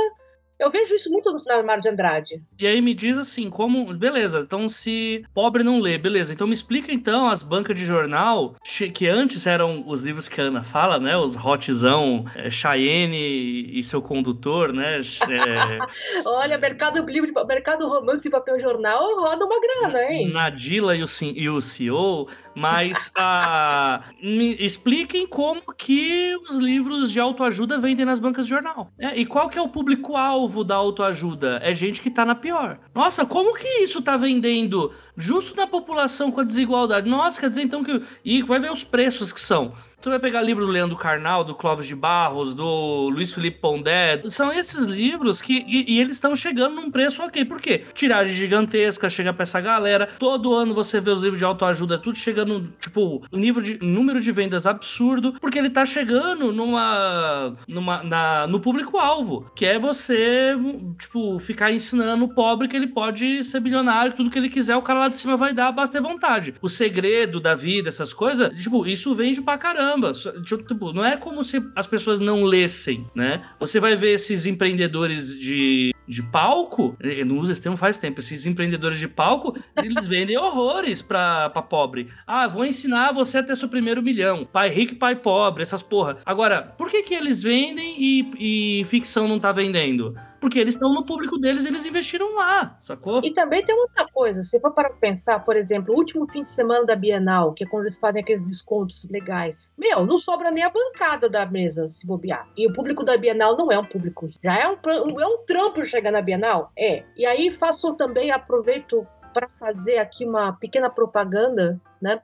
eu 0.59 0.71
vejo 0.71 0.95
isso 0.95 1.11
muito 1.11 1.31
no 1.31 1.53
armário 1.53 1.83
de 1.83 1.89
Andrade. 1.89 2.43
E 2.59 2.67
aí 2.67 2.81
me 2.81 2.95
diz 2.95 3.19
assim, 3.19 3.51
como. 3.51 3.93
Beleza, 3.95 4.41
então 4.41 4.69
se 4.69 5.25
pobre 5.35 5.63
não 5.63 5.81
lê, 5.81 5.99
beleza. 5.99 6.33
Então 6.33 6.47
me 6.47 6.55
explica 6.55 6.93
então 6.93 7.29
as 7.29 7.43
bancas 7.43 7.77
de 7.77 7.85
jornal, 7.85 8.57
que 8.95 9.07
antes 9.07 9.47
eram 9.47 9.85
os 9.87 10.03
livros 10.03 10.29
que 10.29 10.41
a 10.41 10.45
Ana 10.45 10.63
fala, 10.63 10.99
né? 10.99 11.17
Os 11.17 11.37
hotzão, 11.37 12.25
é, 12.35 12.51
Cheyenne 12.51 13.79
e 13.79 13.85
seu 13.85 14.01
condutor, 14.01 14.73
né? 14.73 15.01
É... 15.01 15.79
Olha, 16.25 16.57
mercado 16.59 17.05
livre, 17.05 17.33
mercado 17.47 17.87
romance 17.89 18.27
e 18.27 18.31
papel 18.31 18.59
jornal 18.59 19.21
roda 19.21 19.45
uma 19.45 19.61
grana, 19.61 20.03
hein? 20.05 20.33
Nadila 20.33 20.97
e 20.97 21.03
o, 21.03 21.09
e 21.35 21.51
o 21.51 21.61
CEO. 21.61 22.29
Mas 22.55 23.09
uh, 23.09 24.03
me 24.27 24.57
expliquem 24.59 25.27
como 25.27 25.61
que 25.77 26.35
os 26.49 26.57
livros 26.57 27.13
de 27.13 27.21
autoajuda 27.21 27.79
vendem 27.79 28.07
nas 28.07 28.19
bancas 28.19 28.47
de 28.47 28.51
jornal. 28.51 28.91
É, 28.99 29.15
e 29.15 29.27
qual 29.27 29.51
que 29.51 29.59
é 29.59 29.63
o 29.63 29.69
público-alvo 29.69 30.46
da 30.65 30.75
autoajuda? 30.75 31.61
É 31.63 31.75
gente 31.75 32.01
que 32.01 32.11
tá 32.11 32.25
na 32.25 32.35
pior. 32.35 32.79
Nossa, 32.95 33.25
como 33.27 33.55
que 33.55 33.67
isso 33.83 34.03
tá 34.03 34.17
vendendo 34.17 34.93
justo 35.17 35.57
na 35.57 35.67
população 35.67 36.31
com 36.31 36.41
a 36.41 36.45
desigualdade? 36.45 37.09
Nossa, 37.09 37.41
quer 37.41 37.49
dizer 37.49 37.63
então 37.63 37.83
que... 37.83 38.03
E 38.25 38.43
vai 38.43 38.59
ver 38.59 38.73
os 38.73 38.85
preços 38.85 39.33
que 39.33 39.41
são. 39.41 39.73
Você 39.99 40.11
vai 40.11 40.19
pegar 40.19 40.43
livro 40.43 40.65
do 40.65 40.71
Leandro 40.71 40.97
Carnal, 40.97 41.43
do 41.43 41.55
Clóvis 41.55 41.87
de 41.87 41.97
Barros, 41.97 42.55
do 42.55 43.09
Luiz 43.09 43.33
Felipe 43.33 43.59
Pondé. 43.61 44.21
São 44.29 44.53
esses 44.53 44.85
livros 44.85 45.41
que. 45.41 45.65
E, 45.67 45.95
e 45.95 46.01
eles 46.01 46.13
estão 46.13 46.37
chegando 46.37 46.77
num 46.77 46.91
preço 46.91 47.23
ok. 47.23 47.45
Por 47.47 47.61
quê? 47.61 47.83
Tiragem 47.95 48.35
gigantesca, 48.35 49.09
chega 49.09 49.33
pra 49.33 49.45
essa 49.45 49.61
galera. 49.61 50.07
Todo 50.19 50.55
ano 50.55 50.75
você 50.75 51.01
vê 51.01 51.11
os 51.11 51.23
livros 51.23 51.39
de 51.39 51.45
autoajuda, 51.45 51.99
tudo 51.99 52.19
chegando, 52.19 52.73
tipo, 52.79 53.25
nível 53.33 53.63
de, 53.63 53.79
número 53.83 54.21
de 54.21 54.31
vendas 54.31 54.67
absurdo, 54.67 55.33
porque 55.41 55.59
ele 55.59 55.71
tá 55.71 55.85
chegando 55.87 56.53
numa. 56.53 57.57
numa 57.67 58.03
na, 58.03 58.47
no 58.47 58.61
público-alvo, 58.61 59.51
que 59.57 59.65
é 59.65 59.79
você, 59.79 60.55
tipo, 60.99 61.39
ficar 61.39 61.73
ensinando 61.73 62.27
o 62.27 62.35
pobre 62.35 62.69
que 62.69 62.77
ele 62.77 62.89
pode 62.89 63.43
ser 63.45 63.61
bilionário, 63.61 64.13
tudo 64.13 64.31
que 64.31 64.39
ele 64.39 64.51
quiser, 64.51 64.77
o 64.77 64.83
cara 64.83 65.01
lá 65.01 65.09
de 65.09 65.17
cima 65.17 65.39
vai 65.39 65.55
dar, 65.55 65.73
basta 65.73 65.99
ter 65.99 66.07
vontade. 66.07 66.55
O 66.61 66.69
segredo 66.69 67.41
da 67.41 67.55
vida, 67.55 67.89
essas 67.89 68.13
coisas, 68.13 68.55
tipo, 68.63 68.87
isso 68.87 69.15
vende 69.15 69.41
pra 69.41 69.57
caramba 69.57 69.96
caramba. 69.97 70.13
Tipo, 70.45 70.93
não 70.93 71.05
é 71.05 71.17
como 71.17 71.43
se 71.45 71.63
as 71.75 71.87
pessoas 71.87 72.21
não 72.21 72.45
lessem, 72.45 73.07
né? 73.15 73.45
Você 73.59 73.81
vai 73.81 73.97
ver 73.97 74.15
esses 74.15 74.47
empreendedores 74.47 75.39
de, 75.39 75.95
de 76.07 76.23
palco, 76.23 76.97
não 77.27 77.39
uso 77.39 77.53
esse 77.53 77.63
termo 77.63 77.77
faz 77.77 77.99
tempo, 77.99 78.21
esses 78.21 78.47
empreendedores 78.47 78.99
de 78.99 79.09
palco, 79.09 79.57
eles 79.77 80.07
vendem 80.07 80.37
horrores 80.39 81.03
pra, 81.03 81.51
pra 81.51 81.63
pobre. 81.63 82.09
Ah, 82.27 82.47
vou 82.47 82.65
ensinar 82.65 83.13
você 83.13 83.39
a 83.39 83.43
ter 83.43 83.57
seu 83.57 83.69
primeiro 83.69 84.03
milhão. 84.03 84.45
Pai 84.45 84.69
rico 84.69 84.93
e 84.93 84.97
pai 84.97 85.17
pobre, 85.17 85.63
essas 85.63 85.83
porra. 85.83 86.19
Agora, 86.25 86.63
por 86.63 86.91
que 86.91 87.03
que 87.03 87.15
eles 87.15 87.43
vendem 87.43 87.97
e, 87.99 88.81
e 88.81 88.85
ficção 88.85 89.27
não 89.27 89.39
tá 89.39 89.53
vendendo? 89.53 90.15
Porque 90.41 90.59
eles 90.59 90.75
estão 90.75 90.93
no 90.93 91.05
público 91.05 91.39
deles, 91.39 91.65
eles 91.65 91.85
investiram 91.85 92.35
lá, 92.35 92.77
sacou? 92.81 93.21
E 93.25 93.33
também 93.33 93.65
tem 93.65 93.75
outra 93.75 94.07
coisa, 94.09 94.43
se 94.43 94.61
for 94.61 94.73
para 94.73 94.91
pensar, 94.91 95.45
por 95.45 95.57
exemplo, 95.57 95.95
o 95.95 95.97
último 95.97 96.27
fim 96.27 96.43
de 96.43 96.51
semana 96.51 96.85
da 96.85 96.97
Bienal, 96.97 97.53
que 97.53 97.65
é 97.65 97.67
quando 97.67 97.85
eles 97.85 97.99
fazem 97.99 98.23
aqueles 98.23 98.45
descontos 98.45 99.09
legais. 99.11 99.73
Meu, 99.77 100.05
não 100.05 100.19
sobra 100.19 100.51
nem 100.51 100.65
a 100.65 100.71
bancada 100.71 101.29
da 101.29 101.47
mesa 101.47 101.89
se 101.89 102.07
bobear. 102.07 102.49
E 102.57 102.69
o 102.69 102.73
público 102.73 103.05
da 103.05 103.17
Bienal 103.17 103.57
não 103.57 103.71
é 103.73 103.79
um 103.79 103.85
público. 103.85 104.29
Já 104.43 104.59
é 104.59 104.69
um, 104.69 105.21
é 105.21 105.27
um 105.27 105.39
trampo 105.47 105.85
chegar 105.85 106.11
na 106.11 106.21
Bienal? 106.21 106.71
É. 106.77 107.05
E 107.17 107.25
aí 107.25 107.51
faço 107.51 107.95
também, 107.95 108.31
aproveito 108.31 109.07
para 109.37 109.49
fazer 109.61 109.99
aqui 109.99 110.25
uma 110.25 110.53
pequena 110.55 110.89
propaganda, 110.89 111.79
né, 112.01 112.21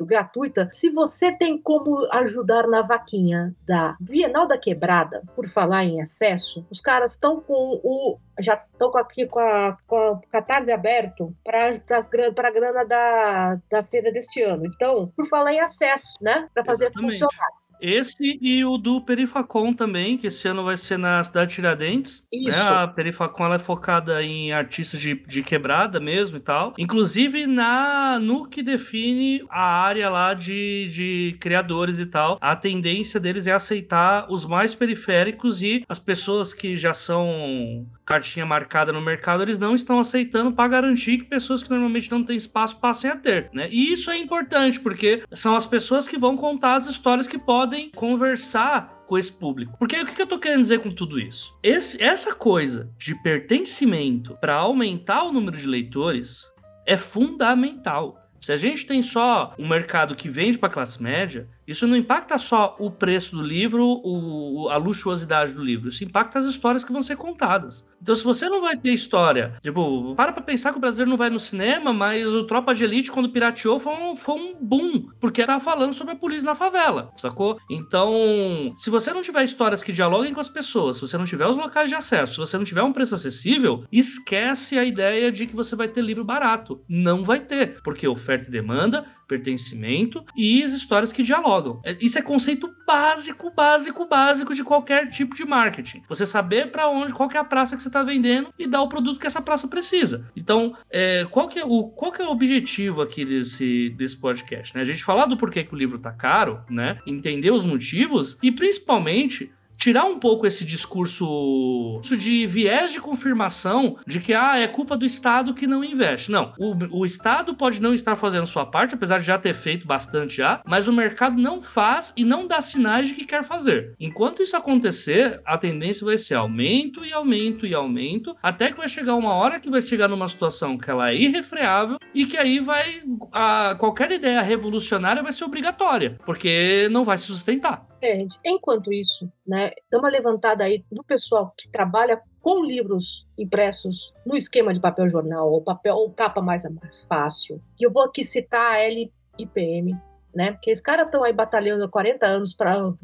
gratuita. 0.00 0.68
Se 0.72 0.90
você 0.90 1.32
tem 1.32 1.60
como 1.60 2.06
ajudar 2.12 2.66
na 2.66 2.82
vaquinha 2.82 3.54
da 3.66 3.96
Bienal 4.00 4.46
da 4.46 4.58
Quebrada, 4.58 5.22
por 5.34 5.48
falar 5.48 5.84
em 5.84 6.00
acesso, 6.00 6.66
os 6.70 6.80
caras 6.80 7.12
estão 7.12 7.40
com 7.40 7.80
o 7.82 8.18
já 8.38 8.54
estão 8.54 8.94
aqui 8.98 9.26
com 9.26 9.38
a, 9.38 9.78
com 9.86 9.96
a 9.96 10.20
catarse 10.30 10.70
aberto 10.70 11.34
para 11.42 11.68
a 11.68 12.50
grana 12.50 12.84
da, 12.84 13.58
da 13.70 13.82
feira 13.82 14.12
deste 14.12 14.42
ano. 14.42 14.66
Então, 14.66 15.10
por 15.16 15.26
falar 15.26 15.54
em 15.54 15.60
acesso, 15.60 16.14
né, 16.20 16.48
para 16.52 16.64
fazer 16.64 16.86
Exatamente. 16.86 17.18
funcionar. 17.18 17.65
Esse 17.80 18.38
e 18.40 18.64
o 18.64 18.76
do 18.78 19.00
Perifacon 19.00 19.72
também, 19.72 20.16
que 20.16 20.26
esse 20.26 20.48
ano 20.48 20.64
vai 20.64 20.76
ser 20.76 20.98
na 20.98 21.22
cidade 21.22 21.50
de 21.50 21.56
Tiradentes. 21.56 22.26
Né? 22.32 22.50
Isso. 22.50 22.58
Né? 22.58 22.68
A 22.68 22.86
Perifacon 22.88 23.44
ela 23.44 23.54
é 23.56 23.58
focada 23.58 24.22
em 24.22 24.52
artistas 24.52 25.00
de, 25.00 25.14
de 25.26 25.42
quebrada 25.42 26.00
mesmo 26.00 26.36
e 26.36 26.40
tal. 26.40 26.74
Inclusive 26.78 27.46
na 27.46 28.18
no 28.18 28.46
que 28.46 28.62
define 28.62 29.44
a 29.50 29.82
área 29.82 30.08
lá 30.08 30.34
de, 30.34 30.88
de 30.88 31.36
criadores 31.40 31.98
e 31.98 32.06
tal. 32.06 32.38
A 32.40 32.56
tendência 32.56 33.20
deles 33.20 33.46
é 33.46 33.52
aceitar 33.52 34.26
os 34.30 34.44
mais 34.44 34.74
periféricos 34.74 35.62
e 35.62 35.84
as 35.88 35.98
pessoas 35.98 36.54
que 36.54 36.76
já 36.76 36.94
são 36.94 37.86
cartinha 38.06 38.46
marcada 38.46 38.92
no 38.92 39.02
mercado, 39.02 39.42
eles 39.42 39.58
não 39.58 39.74
estão 39.74 39.98
aceitando 39.98 40.52
para 40.52 40.68
garantir 40.68 41.18
que 41.18 41.24
pessoas 41.24 41.62
que 41.62 41.68
normalmente 41.68 42.10
não 42.10 42.22
têm 42.22 42.36
espaço 42.36 42.76
passem 42.76 43.10
a 43.10 43.16
ter, 43.16 43.50
né? 43.52 43.68
E 43.68 43.92
isso 43.92 44.10
é 44.12 44.16
importante, 44.16 44.78
porque 44.78 45.24
são 45.32 45.56
as 45.56 45.66
pessoas 45.66 46.06
que 46.06 46.16
vão 46.16 46.36
contar 46.36 46.76
as 46.76 46.86
histórias 46.86 47.26
que 47.26 47.36
podem 47.36 47.65
conversar 47.94 49.04
com 49.06 49.16
esse 49.16 49.32
público. 49.32 49.76
Porque 49.78 50.00
o 50.00 50.06
que 50.06 50.20
eu 50.20 50.26
tô 50.26 50.38
querendo 50.38 50.62
dizer 50.62 50.80
com 50.80 50.90
tudo 50.90 51.18
isso? 51.18 51.56
Esse, 51.62 52.02
essa 52.02 52.34
coisa 52.34 52.90
de 52.98 53.14
pertencimento 53.14 54.36
para 54.40 54.54
aumentar 54.54 55.24
o 55.24 55.32
número 55.32 55.56
de 55.56 55.66
leitores 55.66 56.50
é 56.84 56.96
fundamental. 56.96 58.20
Se 58.40 58.52
a 58.52 58.56
gente 58.56 58.86
tem 58.86 59.02
só 59.02 59.54
um 59.58 59.66
mercado 59.66 60.14
que 60.14 60.28
vende 60.28 60.58
para 60.58 60.68
classe 60.68 61.02
média, 61.02 61.48
Isso 61.66 61.86
não 61.86 61.96
impacta 61.96 62.38
só 62.38 62.76
o 62.78 62.90
preço 62.90 63.36
do 63.36 63.42
livro, 63.42 64.00
o, 64.04 64.68
a 64.70 64.76
luxuosidade 64.76 65.52
do 65.52 65.62
livro. 65.62 65.88
Isso 65.88 66.04
impacta 66.04 66.38
as 66.38 66.46
histórias 66.46 66.84
que 66.84 66.92
vão 66.92 67.02
ser 67.02 67.16
contadas. 67.16 67.86
Então, 68.00 68.14
se 68.14 68.22
você 68.22 68.48
não 68.48 68.60
vai 68.60 68.76
ter 68.76 68.92
história, 68.92 69.54
tipo, 69.60 70.14
para 70.14 70.32
pra 70.32 70.42
pensar 70.42 70.70
que 70.70 70.78
o 70.78 70.80
brasileiro 70.80 71.10
não 71.10 71.16
vai 71.16 71.30
no 71.30 71.40
cinema, 71.40 71.92
mas 71.92 72.32
o 72.32 72.44
Tropa 72.44 72.74
de 72.74 72.84
Elite, 72.84 73.10
quando 73.10 73.30
pirateou, 73.30 73.80
foi 73.80 73.92
um, 73.94 74.16
foi 74.16 74.34
um 74.34 74.54
boom, 74.60 75.08
porque 75.18 75.44
tava 75.44 75.60
falando 75.60 75.94
sobre 75.94 76.12
a 76.12 76.16
polícia 76.16 76.46
na 76.46 76.54
favela, 76.54 77.10
sacou? 77.16 77.58
Então, 77.70 78.72
se 78.78 78.90
você 78.90 79.12
não 79.12 79.22
tiver 79.22 79.42
histórias 79.44 79.82
que 79.82 79.92
dialoguem 79.92 80.32
com 80.32 80.40
as 80.40 80.48
pessoas, 80.48 80.96
se 80.96 81.02
você 81.02 81.18
não 81.18 81.24
tiver 81.24 81.46
os 81.46 81.56
locais 81.56 81.88
de 81.88 81.94
acesso, 81.94 82.34
se 82.34 82.38
você 82.38 82.56
não 82.56 82.64
tiver 82.64 82.82
um 82.82 82.92
preço 82.92 83.14
acessível, 83.14 83.84
esquece 83.90 84.78
a 84.78 84.84
ideia 84.84 85.32
de 85.32 85.46
que 85.46 85.56
você 85.56 85.74
vai 85.74 85.88
ter 85.88 86.02
livro 86.02 86.24
barato. 86.24 86.80
Não 86.88 87.24
vai 87.24 87.40
ter, 87.40 87.80
porque 87.82 88.06
oferta 88.06 88.46
e 88.46 88.50
demanda 88.50 89.04
pertencimento 89.26 90.24
e 90.36 90.62
as 90.62 90.72
histórias 90.72 91.12
que 91.12 91.22
dialogam. 91.22 91.80
É, 91.84 91.96
isso 92.00 92.18
é 92.18 92.22
conceito 92.22 92.72
básico, 92.86 93.50
básico, 93.50 94.06
básico 94.06 94.54
de 94.54 94.62
qualquer 94.62 95.10
tipo 95.10 95.34
de 95.34 95.44
marketing. 95.44 96.02
Você 96.08 96.24
saber 96.24 96.70
para 96.70 96.88
onde, 96.88 97.12
qual 97.12 97.28
é 97.32 97.38
a 97.38 97.44
praça 97.44 97.76
que 97.76 97.82
você 97.82 97.88
está 97.88 98.02
vendendo 98.02 98.52
e 98.58 98.66
dar 98.66 98.82
o 98.82 98.88
produto 98.88 99.18
que 99.18 99.26
essa 99.26 99.42
praça 99.42 99.66
precisa. 99.66 100.30
Então, 100.36 100.74
é, 100.90 101.26
qual, 101.30 101.48
que 101.48 101.58
é 101.58 101.64
o, 101.64 101.84
qual 101.84 102.12
que 102.12 102.22
é 102.22 102.24
o 102.26 102.30
objetivo 102.30 103.02
aqui 103.02 103.24
desse, 103.24 103.90
desse 103.90 104.16
podcast? 104.16 104.74
Né? 104.74 104.82
A 104.82 104.84
gente 104.84 105.04
falar 105.04 105.26
do 105.26 105.36
porquê 105.36 105.64
que 105.64 105.74
o 105.74 105.78
livro 105.78 105.98
tá 105.98 106.12
caro, 106.12 106.60
né? 106.70 106.98
Entender 107.06 107.50
os 107.50 107.64
motivos 107.64 108.38
e 108.42 108.52
principalmente 108.52 109.50
tirar 109.76 110.04
um 110.04 110.18
pouco 110.18 110.46
esse 110.46 110.64
discurso 110.64 112.00
de 112.18 112.46
viés 112.46 112.92
de 112.92 113.00
confirmação 113.00 113.96
de 114.06 114.20
que 114.20 114.32
ah, 114.32 114.58
é 114.58 114.66
culpa 114.66 114.96
do 114.96 115.04
Estado 115.04 115.54
que 115.54 115.66
não 115.66 115.84
investe. 115.84 116.30
Não, 116.30 116.52
o, 116.58 117.00
o 117.00 117.06
Estado 117.06 117.54
pode 117.54 117.80
não 117.80 117.94
estar 117.94 118.16
fazendo 118.16 118.46
sua 118.46 118.66
parte, 118.66 118.94
apesar 118.94 119.18
de 119.18 119.26
já 119.26 119.38
ter 119.38 119.54
feito 119.54 119.86
bastante 119.86 120.36
já, 120.36 120.60
mas 120.66 120.88
o 120.88 120.92
mercado 120.92 121.40
não 121.40 121.62
faz 121.62 122.12
e 122.16 122.24
não 122.24 122.46
dá 122.46 122.60
sinais 122.60 123.08
de 123.08 123.14
que 123.14 123.24
quer 123.24 123.44
fazer. 123.44 123.94
Enquanto 124.00 124.42
isso 124.42 124.56
acontecer, 124.56 125.40
a 125.44 125.58
tendência 125.58 126.04
vai 126.04 126.18
ser 126.18 126.34
aumento 126.34 127.04
e 127.04 127.12
aumento 127.12 127.66
e 127.66 127.74
aumento, 127.74 128.36
até 128.42 128.70
que 128.70 128.78
vai 128.78 128.88
chegar 128.88 129.14
uma 129.14 129.34
hora 129.34 129.60
que 129.60 129.70
vai 129.70 129.82
chegar 129.82 130.08
numa 130.08 130.28
situação 130.28 130.78
que 130.78 130.90
ela 130.90 131.10
é 131.10 131.16
irrefreável 131.16 131.98
e 132.14 132.26
que 132.26 132.36
aí 132.36 132.60
vai 132.60 133.02
a, 133.32 133.76
qualquer 133.78 134.10
ideia 134.10 134.40
revolucionária 134.42 135.22
vai 135.22 135.32
ser 135.32 135.44
obrigatória, 135.44 136.18
porque 136.24 136.88
não 136.90 137.04
vai 137.04 137.18
se 137.18 137.26
sustentar. 137.26 137.86
É, 138.06 138.24
enquanto 138.44 138.92
isso, 138.92 139.28
né, 139.44 139.72
dá 139.90 139.98
uma 139.98 140.08
levantada 140.08 140.62
aí 140.62 140.84
do 140.92 141.02
pessoal 141.02 141.52
que 141.58 141.68
trabalha 141.68 142.22
com 142.40 142.64
livros 142.64 143.26
impressos 143.36 144.14
no 144.24 144.36
esquema 144.36 144.72
de 144.72 144.78
papel 144.78 145.10
jornal 145.10 145.50
ou 145.50 145.60
papel 145.60 145.96
ou 145.96 146.12
capa 146.12 146.40
mais, 146.40 146.62
mais 146.80 147.02
fácil. 147.08 147.60
E 147.80 147.84
eu 147.84 147.90
vou 147.90 148.04
aqui 148.04 148.22
citar 148.22 148.76
a 148.76 148.88
LIPM, 148.88 149.98
né? 150.32 150.52
Porque 150.52 150.70
os 150.70 150.80
caras 150.80 151.06
estão 151.06 151.24
aí 151.24 151.32
batalhando 151.32 151.82
há 151.82 151.88
40 151.88 152.24
anos 152.24 152.54
para 152.54 152.94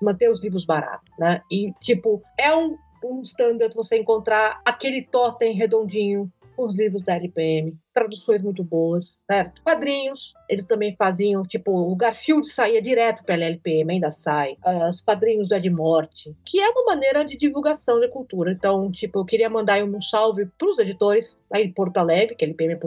manter 0.00 0.30
os 0.30 0.40
livros 0.40 0.64
baratos, 0.64 1.12
né? 1.18 1.42
E, 1.50 1.72
tipo, 1.80 2.22
é 2.38 2.54
um, 2.54 2.78
um 3.02 3.22
standard 3.22 3.74
você 3.74 3.98
encontrar 3.98 4.60
aquele 4.64 5.02
totem 5.02 5.52
redondinho 5.54 6.30
os 6.64 6.74
livros 6.74 7.02
da 7.02 7.14
LPM, 7.14 7.74
traduções 7.92 8.42
muito 8.42 8.62
boas, 8.62 9.18
certo? 9.26 9.62
Quadrinhos, 9.62 10.34
eles 10.48 10.64
também 10.64 10.94
faziam, 10.96 11.42
tipo, 11.42 11.70
o 11.70 11.94
Garfield 11.94 12.46
saía 12.46 12.80
direto 12.80 13.24
pela 13.24 13.44
LPM, 13.44 13.92
ainda 13.92 14.10
sai. 14.10 14.56
Uh, 14.64 14.88
os 14.88 15.00
quadrinhos 15.00 15.48
do 15.48 15.54
Ed 15.54 15.68
Morte, 15.70 16.34
que 16.44 16.60
é 16.60 16.68
uma 16.68 16.84
maneira 16.84 17.24
de 17.24 17.36
divulgação 17.36 18.00
da 18.00 18.08
cultura. 18.08 18.52
Então, 18.52 18.90
tipo, 18.90 19.18
eu 19.18 19.24
queria 19.24 19.50
mandar 19.50 19.82
um 19.82 20.00
salve 20.00 20.46
para 20.58 20.68
os 20.68 20.78
editores 20.78 21.40
aí 21.52 21.66
de 21.66 21.72
Porto 21.72 21.96
Alegre, 21.98 22.34
que 22.34 22.44
é 22.44 22.48
LPM 22.48 22.74
de 22.74 22.80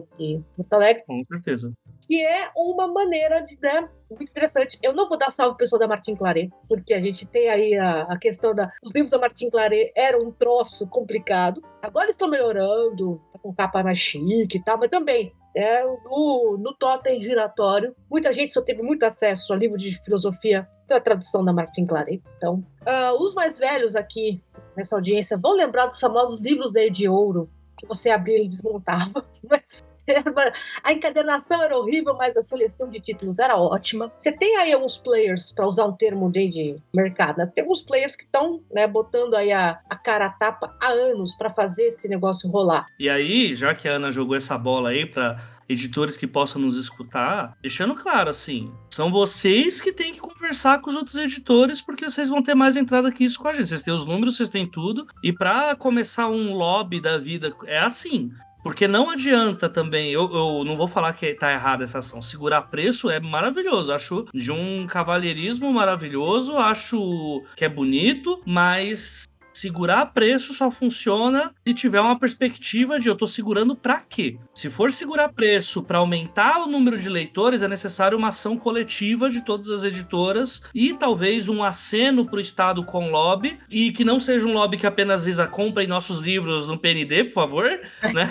Porto 0.55 0.73
Alegre. 0.73 1.03
Com 1.05 1.23
certeza. 1.23 1.73
Que 2.07 2.23
é 2.23 2.49
uma 2.55 2.87
maneira 2.87 3.41
de, 3.41 3.57
né, 3.61 3.89
muito 4.09 4.29
interessante. 4.29 4.77
Eu 4.81 4.93
não 4.93 5.09
vou 5.09 5.17
dar 5.17 5.31
salve 5.31 5.57
pessoal 5.57 5.79
da 5.79 5.87
Martin 5.87 6.15
Claret, 6.15 6.49
porque 6.67 6.93
a 6.93 6.99
gente 6.99 7.25
tem 7.25 7.49
aí 7.49 7.75
a, 7.75 8.03
a 8.03 8.17
questão 8.17 8.53
da. 8.53 8.71
Os 8.83 8.93
livros 8.93 9.11
da 9.11 9.17
Martin 9.17 9.49
Claret 9.49 9.91
eram 9.95 10.27
um 10.27 10.31
troço 10.31 10.89
complicado. 10.89 11.61
Agora 11.81 12.09
estão 12.09 12.29
melhorando, 12.29 13.21
tá 13.33 13.39
com 13.39 13.53
capa 13.53 13.83
mais 13.83 13.97
chique 13.97 14.57
e 14.57 14.63
tal, 14.63 14.77
mas 14.77 14.89
também 14.89 15.33
é, 15.55 15.83
no, 15.83 16.57
no 16.59 16.75
totem 16.75 17.21
giratório. 17.21 17.95
Muita 18.09 18.33
gente 18.33 18.53
só 18.53 18.61
teve 18.61 18.81
muito 18.81 19.03
acesso 19.03 19.53
a 19.53 19.55
livro 19.55 19.77
de 19.77 19.93
filosofia 20.03 20.67
pela 20.87 20.99
tradução 20.99 21.43
da 21.43 21.53
Martin 21.53 21.85
Claret. 21.85 22.21
Então, 22.37 22.63
uh, 22.81 23.23
os 23.23 23.33
mais 23.33 23.57
velhos 23.57 23.95
aqui 23.95 24.43
nessa 24.75 24.95
audiência 24.95 25.37
vão 25.37 25.53
lembrar 25.53 25.87
dos 25.87 25.99
famosos 25.99 26.39
livros 26.39 26.71
de 26.91 27.07
Ouro, 27.07 27.49
que 27.77 27.87
você 27.87 28.09
abria 28.09 28.43
e 28.43 28.47
desmontava. 28.47 29.25
Mas 29.49 29.83
a 30.83 30.93
encadenação 30.93 31.61
era 31.61 31.77
horrível, 31.77 32.15
mas 32.15 32.35
a 32.37 32.43
seleção 32.43 32.89
de 32.89 32.99
títulos 32.99 33.39
era 33.39 33.57
ótima. 33.57 34.11
Você 34.15 34.31
tem 34.31 34.57
aí 34.57 34.73
alguns 34.73 34.97
players, 34.97 35.51
para 35.51 35.67
usar 35.67 35.85
um 35.85 35.93
termo 35.93 36.31
de 36.31 36.77
mercado, 36.93 37.37
né? 37.37 37.45
tem 37.53 37.63
alguns 37.63 37.81
players 37.81 38.15
que 38.15 38.23
estão 38.23 38.61
né, 38.71 38.87
botando 38.87 39.35
aí 39.35 39.51
a, 39.51 39.79
a 39.89 39.95
cara 39.95 40.27
a 40.27 40.29
tapa 40.29 40.75
há 40.81 40.89
anos 40.89 41.33
para 41.35 41.49
fazer 41.49 41.83
esse 41.83 42.07
negócio 42.07 42.49
rolar. 42.49 42.87
E 42.99 43.09
aí, 43.09 43.55
já 43.55 43.73
que 43.73 43.87
a 43.87 43.93
Ana 43.93 44.11
jogou 44.11 44.35
essa 44.35 44.57
bola 44.57 44.89
aí 44.89 45.05
para 45.05 45.55
editores 45.67 46.15
que 46.15 46.27
possam 46.27 46.61
nos 46.61 46.77
escutar, 46.77 47.57
deixando 47.61 47.95
claro 47.95 48.29
assim, 48.29 48.71
são 48.89 49.11
vocês 49.11 49.81
que 49.81 49.91
têm 49.91 50.13
que 50.13 50.19
conversar 50.19 50.79
com 50.81 50.89
os 50.89 50.95
outros 50.95 51.15
editores 51.15 51.81
porque 51.81 52.05
vocês 52.05 52.29
vão 52.29 52.43
ter 52.43 52.55
mais 52.55 52.75
entrada 52.75 53.11
que 53.11 53.23
isso 53.23 53.39
com 53.39 53.47
a 53.47 53.53
gente. 53.53 53.67
Vocês 53.67 53.83
têm 53.83 53.93
os 53.93 54.05
números, 54.05 54.37
vocês 54.37 54.49
têm 54.49 54.67
tudo. 54.67 55.07
E 55.23 55.33
para 55.33 55.75
começar 55.75 56.27
um 56.27 56.53
lobby 56.53 57.01
da 57.01 57.17
vida 57.17 57.53
é 57.65 57.79
assim. 57.79 58.31
Porque 58.66 58.88
não 58.88 59.11
adianta 59.11 59.70
também, 59.70 60.11
eu, 60.11 60.28
eu 60.34 60.63
não 60.66 60.76
vou 60.76 60.88
falar 60.88 61.13
que 61.13 61.36
tá 61.36 61.53
errada 61.53 61.84
essa 61.84 61.99
ação. 61.99 62.20
Segurar 62.20 62.63
preço 62.63 63.11
é 63.11 63.20
maravilhoso. 63.20 63.93
Acho 63.93 64.26
de 64.34 64.51
um 64.51 64.88
cavalheirismo 64.88 65.72
maravilhoso, 65.72 66.57
acho 66.57 67.43
que 67.55 67.63
é 67.63 67.70
bonito, 67.70 68.41
mas 68.43 69.28
Segurar 69.55 70.07
preço 70.07 70.53
só 70.53 70.69
funciona 70.69 71.55
se 71.65 71.73
tiver 71.73 72.01
uma 72.01 72.19
perspectiva 72.19 72.99
de 72.99 73.07
eu 73.07 73.15
tô 73.15 73.25
segurando 73.25 73.73
para 73.73 74.01
quê? 74.01 74.37
Se 74.53 74.69
for 74.69 74.91
segurar 74.91 75.29
preço 75.29 75.81
para 75.81 75.99
aumentar 75.99 76.57
o 76.57 76.67
número 76.67 76.99
de 76.99 77.07
leitores, 77.07 77.61
é 77.61 77.67
necessário 77.69 78.17
uma 78.17 78.27
ação 78.27 78.57
coletiva 78.57 79.29
de 79.29 79.45
todas 79.45 79.69
as 79.69 79.85
editoras 79.85 80.61
e 80.73 80.93
talvez 80.93 81.47
um 81.47 81.63
aceno 81.63 82.25
para 82.25 82.35
o 82.35 82.41
Estado 82.41 82.83
com 82.83 83.09
lobby 83.09 83.57
e 83.69 83.93
que 83.93 84.03
não 84.03 84.19
seja 84.19 84.45
um 84.45 84.51
lobby 84.51 84.75
que 84.75 84.85
apenas 84.85 85.23
visa 85.23 85.47
compra 85.47 85.85
em 85.85 85.87
nossos 85.87 86.19
livros 86.19 86.67
no 86.67 86.77
PND, 86.77 87.23
por 87.23 87.35
favor, 87.35 87.79
né? 88.13 88.29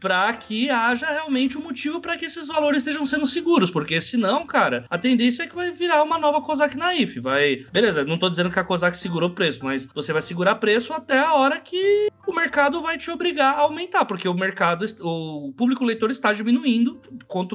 para 0.00 0.32
que 0.34 0.70
haja 0.70 1.08
realmente 1.08 1.56
um 1.56 1.62
motivo 1.62 2.00
para 2.00 2.18
que 2.18 2.24
esses 2.24 2.48
valores 2.48 2.78
estejam 2.82 3.06
sendo 3.06 3.28
seguros, 3.28 3.70
porque 3.70 4.00
senão, 4.00 4.44
cara, 4.44 4.86
a 4.90 4.98
tendência 4.98 5.44
é 5.44 5.46
que 5.46 5.54
vai 5.54 5.70
virar 5.70 6.02
uma 6.02 6.18
nova 6.18 6.40
COSAC 6.40 6.76
naif, 6.76 7.20
vai... 7.20 7.64
Beleza, 7.72 8.04
não 8.04 8.18
tô 8.18 8.28
dizendo 8.28 8.50
que 8.50 8.58
a 8.58 8.64
COSAC 8.64 8.96
segurou 8.96 9.30
o 9.30 9.34
preço, 9.34 9.64
mas 9.64 9.86
você 9.94 10.12
vai 10.12 10.20
segurar 10.20 10.63
preço 10.64 10.94
até 10.94 11.18
a 11.18 11.34
hora 11.34 11.60
que 11.60 12.08
o 12.26 12.32
mercado 12.32 12.80
vai 12.80 12.96
te 12.96 13.10
obrigar 13.10 13.54
a 13.54 13.60
aumentar, 13.60 14.06
porque 14.06 14.26
o 14.26 14.32
mercado, 14.32 14.86
o 15.02 15.52
público 15.52 15.84
leitor 15.84 16.10
está 16.10 16.32
diminuindo. 16.32 17.02
Quanto 17.28 17.54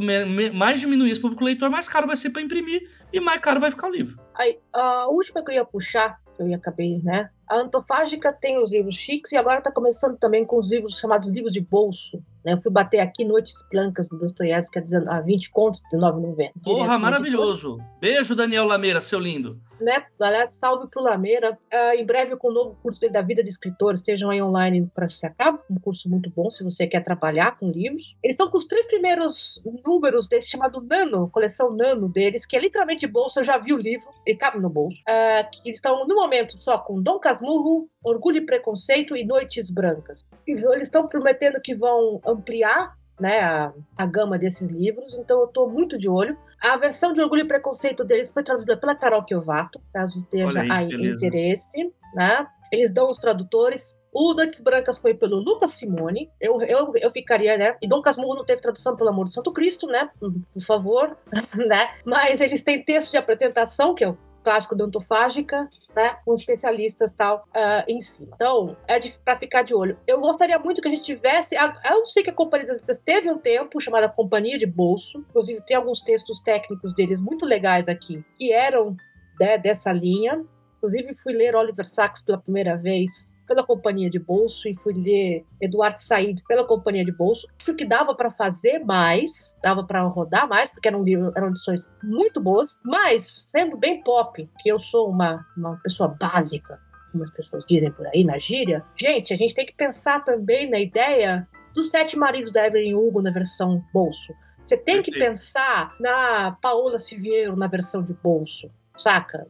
mais 0.53 0.79
diminuir 0.79 1.09
esse 1.09 1.19
público 1.19 1.43
leitor, 1.43 1.71
mais 1.71 1.89
caro 1.89 2.05
vai 2.05 2.15
ser 2.15 2.29
para 2.29 2.43
imprimir 2.43 2.87
e 3.11 3.19
mais 3.19 3.41
caro 3.41 3.59
vai 3.59 3.71
ficar 3.71 3.87
o 3.87 3.91
livro. 3.91 4.19
Aí, 4.35 4.59
a 4.71 5.07
última 5.07 5.43
que 5.43 5.49
eu 5.49 5.55
ia 5.55 5.65
puxar, 5.65 6.19
que 6.37 6.43
eu 6.43 6.53
acabei, 6.53 7.01
né? 7.03 7.31
A 7.49 7.57
Antofágica 7.57 8.31
tem 8.31 8.61
os 8.61 8.71
livros 8.71 8.95
chiques 8.95 9.31
e 9.31 9.37
agora 9.37 9.57
está 9.57 9.71
começando 9.71 10.17
também 10.17 10.45
com 10.45 10.59
os 10.59 10.69
livros 10.69 10.99
chamados 10.99 11.27
livros 11.29 11.51
de 11.51 11.59
bolso. 11.59 12.23
Né? 12.45 12.53
Eu 12.53 12.59
fui 12.59 12.71
bater 12.71 12.99
aqui 12.99 13.25
Noites 13.25 13.55
Blancas 13.71 14.07
do 14.07 14.19
Dostoiévski 14.19 14.79
a 15.07 15.21
20 15.21 15.49
contos 15.49 15.81
de 15.91 15.97
9,90. 15.97 16.51
Porra, 16.63 16.99
maravilhoso! 16.99 17.79
Beijo, 17.99 18.35
Daniel 18.35 18.65
Lameira, 18.65 19.01
seu 19.01 19.19
lindo 19.19 19.59
né? 19.81 20.05
Aliás, 20.19 20.53
salve 20.53 20.87
pro 20.87 21.01
Lameira. 21.01 21.57
Uh, 21.71 21.95
em 21.95 22.05
breve, 22.05 22.35
com 22.35 22.49
o 22.49 22.53
novo 22.53 22.77
curso 22.81 23.09
da 23.09 23.21
vida 23.21 23.43
de 23.43 23.49
escritor, 23.49 23.93
estejam 23.93 24.29
aí 24.29 24.41
online 24.41 24.89
para 24.93 25.09
se 25.09 25.25
acabar. 25.25 25.63
Um 25.69 25.79
curso 25.79 26.09
muito 26.09 26.29
bom 26.29 26.49
se 26.49 26.63
você 26.63 26.85
quer 26.85 27.03
trabalhar 27.03 27.57
com 27.57 27.69
livros. 27.69 28.17
Eles 28.23 28.33
estão 28.33 28.49
com 28.49 28.57
os 28.57 28.65
três 28.65 28.85
primeiros 28.87 29.61
números 29.85 30.27
desse 30.27 30.49
chamado 30.49 30.81
Nano, 30.81 31.29
coleção 31.29 31.69
Nano 31.69 32.09
deles, 32.09 32.45
que 32.45 32.55
é 32.55 32.59
literalmente 32.59 33.01
de 33.01 33.07
bolso. 33.07 33.39
Eu 33.39 33.43
já 33.43 33.57
vi 33.57 33.73
o 33.73 33.77
livro, 33.77 34.07
ele 34.25 34.37
cabe 34.37 34.59
no 34.59 34.69
bolso. 34.69 34.99
Uh, 35.01 35.47
eles 35.63 35.77
estão, 35.77 36.05
no 36.07 36.15
momento, 36.15 36.59
só 36.59 36.77
com 36.77 37.01
Dom 37.01 37.19
Casmurro, 37.39 37.89
Orgulho 38.03 38.37
e 38.37 38.45
Preconceito 38.45 39.15
e 39.15 39.25
Noites 39.25 39.71
Brancas. 39.71 40.21
Eles 40.45 40.81
estão 40.81 41.07
prometendo 41.07 41.59
que 41.61 41.73
vão 41.73 42.21
ampliar 42.25 42.93
né, 43.19 43.39
a, 43.39 43.73
a 43.97 44.05
gama 44.05 44.37
desses 44.37 44.69
livros, 44.69 45.15
então 45.15 45.39
eu 45.39 45.45
estou 45.45 45.69
muito 45.69 45.97
de 45.97 46.09
olho. 46.09 46.37
A 46.61 46.77
versão 46.77 47.13
de 47.13 47.21
Orgulho 47.21 47.43
e 47.43 47.47
Preconceito 47.47 48.03
deles 48.03 48.31
foi 48.31 48.43
traduzida 48.43 48.77
pela 48.77 48.95
Carol 48.95 49.23
Kiovato, 49.23 49.81
caso 49.93 50.25
aí 50.57 51.11
interesse. 51.11 51.91
Né? 52.13 52.47
Eles 52.71 52.93
dão 52.93 53.09
os 53.09 53.17
tradutores. 53.17 53.99
O 54.11 54.33
Noites 54.33 54.61
Brancas 54.61 54.97
foi 54.97 55.13
pelo 55.13 55.37
Lucas 55.37 55.71
Simone. 55.71 56.29
Eu, 56.39 56.61
eu, 56.61 56.93
eu 56.95 57.11
ficaria, 57.11 57.57
né? 57.57 57.75
E 57.81 57.87
Dom 57.87 58.01
Casmurro 58.01 58.35
não 58.35 58.45
teve 58.45 58.61
tradução, 58.61 58.95
pelo 58.95 59.09
amor 59.09 59.25
de 59.25 59.33
Santo 59.33 59.51
Cristo, 59.51 59.85
né? 59.87 60.09
Por 60.19 60.63
favor, 60.65 61.17
né? 61.55 61.89
Mas 62.03 62.41
eles 62.41 62.63
têm 62.63 62.83
texto 62.83 63.11
de 63.11 63.17
apresentação, 63.17 63.93
que 63.93 64.05
eu 64.05 64.17
clássico 64.43 64.75
da 64.75 64.85
ontofágica, 64.85 65.69
né? 65.95 66.17
Com 66.25 66.33
especialistas 66.33 67.13
tal 67.13 67.45
uh, 67.49 67.83
em 67.87 68.01
cima. 68.01 68.31
Então, 68.35 68.75
é 68.87 68.99
para 69.23 69.37
ficar 69.37 69.63
de 69.63 69.73
olho. 69.73 69.97
Eu 70.07 70.19
gostaria 70.19 70.57
muito 70.59 70.81
que 70.81 70.87
a 70.87 70.91
gente 70.91 71.03
tivesse. 71.03 71.55
Eu 71.55 72.05
sei 72.05 72.23
que 72.23 72.29
a 72.29 72.33
Companhia 72.33 72.67
das 72.67 72.77
Letras 72.77 72.99
teve 72.99 73.29
um 73.29 73.37
tempo 73.37 73.79
chamada 73.79 74.09
Companhia 74.09 74.57
de 74.57 74.65
Bolso. 74.65 75.19
Inclusive, 75.29 75.61
tem 75.65 75.77
alguns 75.77 76.01
textos 76.01 76.41
técnicos 76.41 76.93
deles 76.93 77.19
muito 77.19 77.45
legais 77.45 77.87
aqui, 77.87 78.23
que 78.37 78.51
eram 78.51 78.95
né, 79.39 79.57
dessa 79.57 79.91
linha. 79.91 80.43
Inclusive, 80.77 81.13
fui 81.15 81.33
ler 81.33 81.55
Oliver 81.55 81.85
Sacks 81.85 82.21
pela 82.21 82.37
primeira 82.37 82.77
vez 82.77 83.33
pela 83.49 83.65
companhia 83.65 84.09
de 84.09 84.19
bolso 84.19 84.69
e 84.69 84.75
fui 84.75 84.93
ler 84.93 85.43
Eduardo 85.59 85.99
Said 85.99 86.43
pela 86.47 86.63
companhia 86.63 87.03
de 87.03 87.11
bolso. 87.11 87.47
Acho 87.59 87.73
que 87.73 87.83
dava 87.83 88.13
para 88.13 88.29
fazer 88.29 88.79
mais, 88.79 89.57
dava 89.63 89.83
para 89.83 90.03
rodar 90.03 90.47
mais, 90.47 90.69
porque 90.69 90.87
eram, 90.87 91.03
eram 91.35 91.49
edições 91.49 91.89
muito 92.03 92.39
boas, 92.39 92.79
mas 92.85 93.49
sendo 93.51 93.75
bem 93.75 94.03
pop, 94.03 94.47
que 94.59 94.69
eu 94.69 94.77
sou 94.77 95.09
uma, 95.09 95.43
uma 95.57 95.77
pessoa 95.77 96.07
básica, 96.07 96.79
como 97.11 97.23
as 97.23 97.31
pessoas 97.31 97.65
dizem 97.67 97.91
por 97.91 98.05
aí 98.07 98.23
na 98.23 98.37
gíria, 98.37 98.85
gente, 98.95 99.33
a 99.33 99.35
gente 99.35 99.55
tem 99.55 99.65
que 99.65 99.73
pensar 99.73 100.23
também 100.23 100.69
na 100.69 100.79
ideia 100.79 101.47
dos 101.73 101.89
Sete 101.89 102.15
Maridos 102.15 102.51
da 102.51 102.67
Evelyn 102.67 102.93
Hugo 102.93 103.21
na 103.21 103.31
versão 103.31 103.83
bolso. 103.91 104.31
Você 104.63 104.77
tem 104.77 105.01
que 105.01 105.11
pensar 105.11 105.95
na 105.99 106.55
Paola 106.61 106.99
Siviero 106.99 107.55
na 107.55 107.65
versão 107.65 108.03
de 108.03 108.13
bolso, 108.13 108.69
saca? 108.97 109.47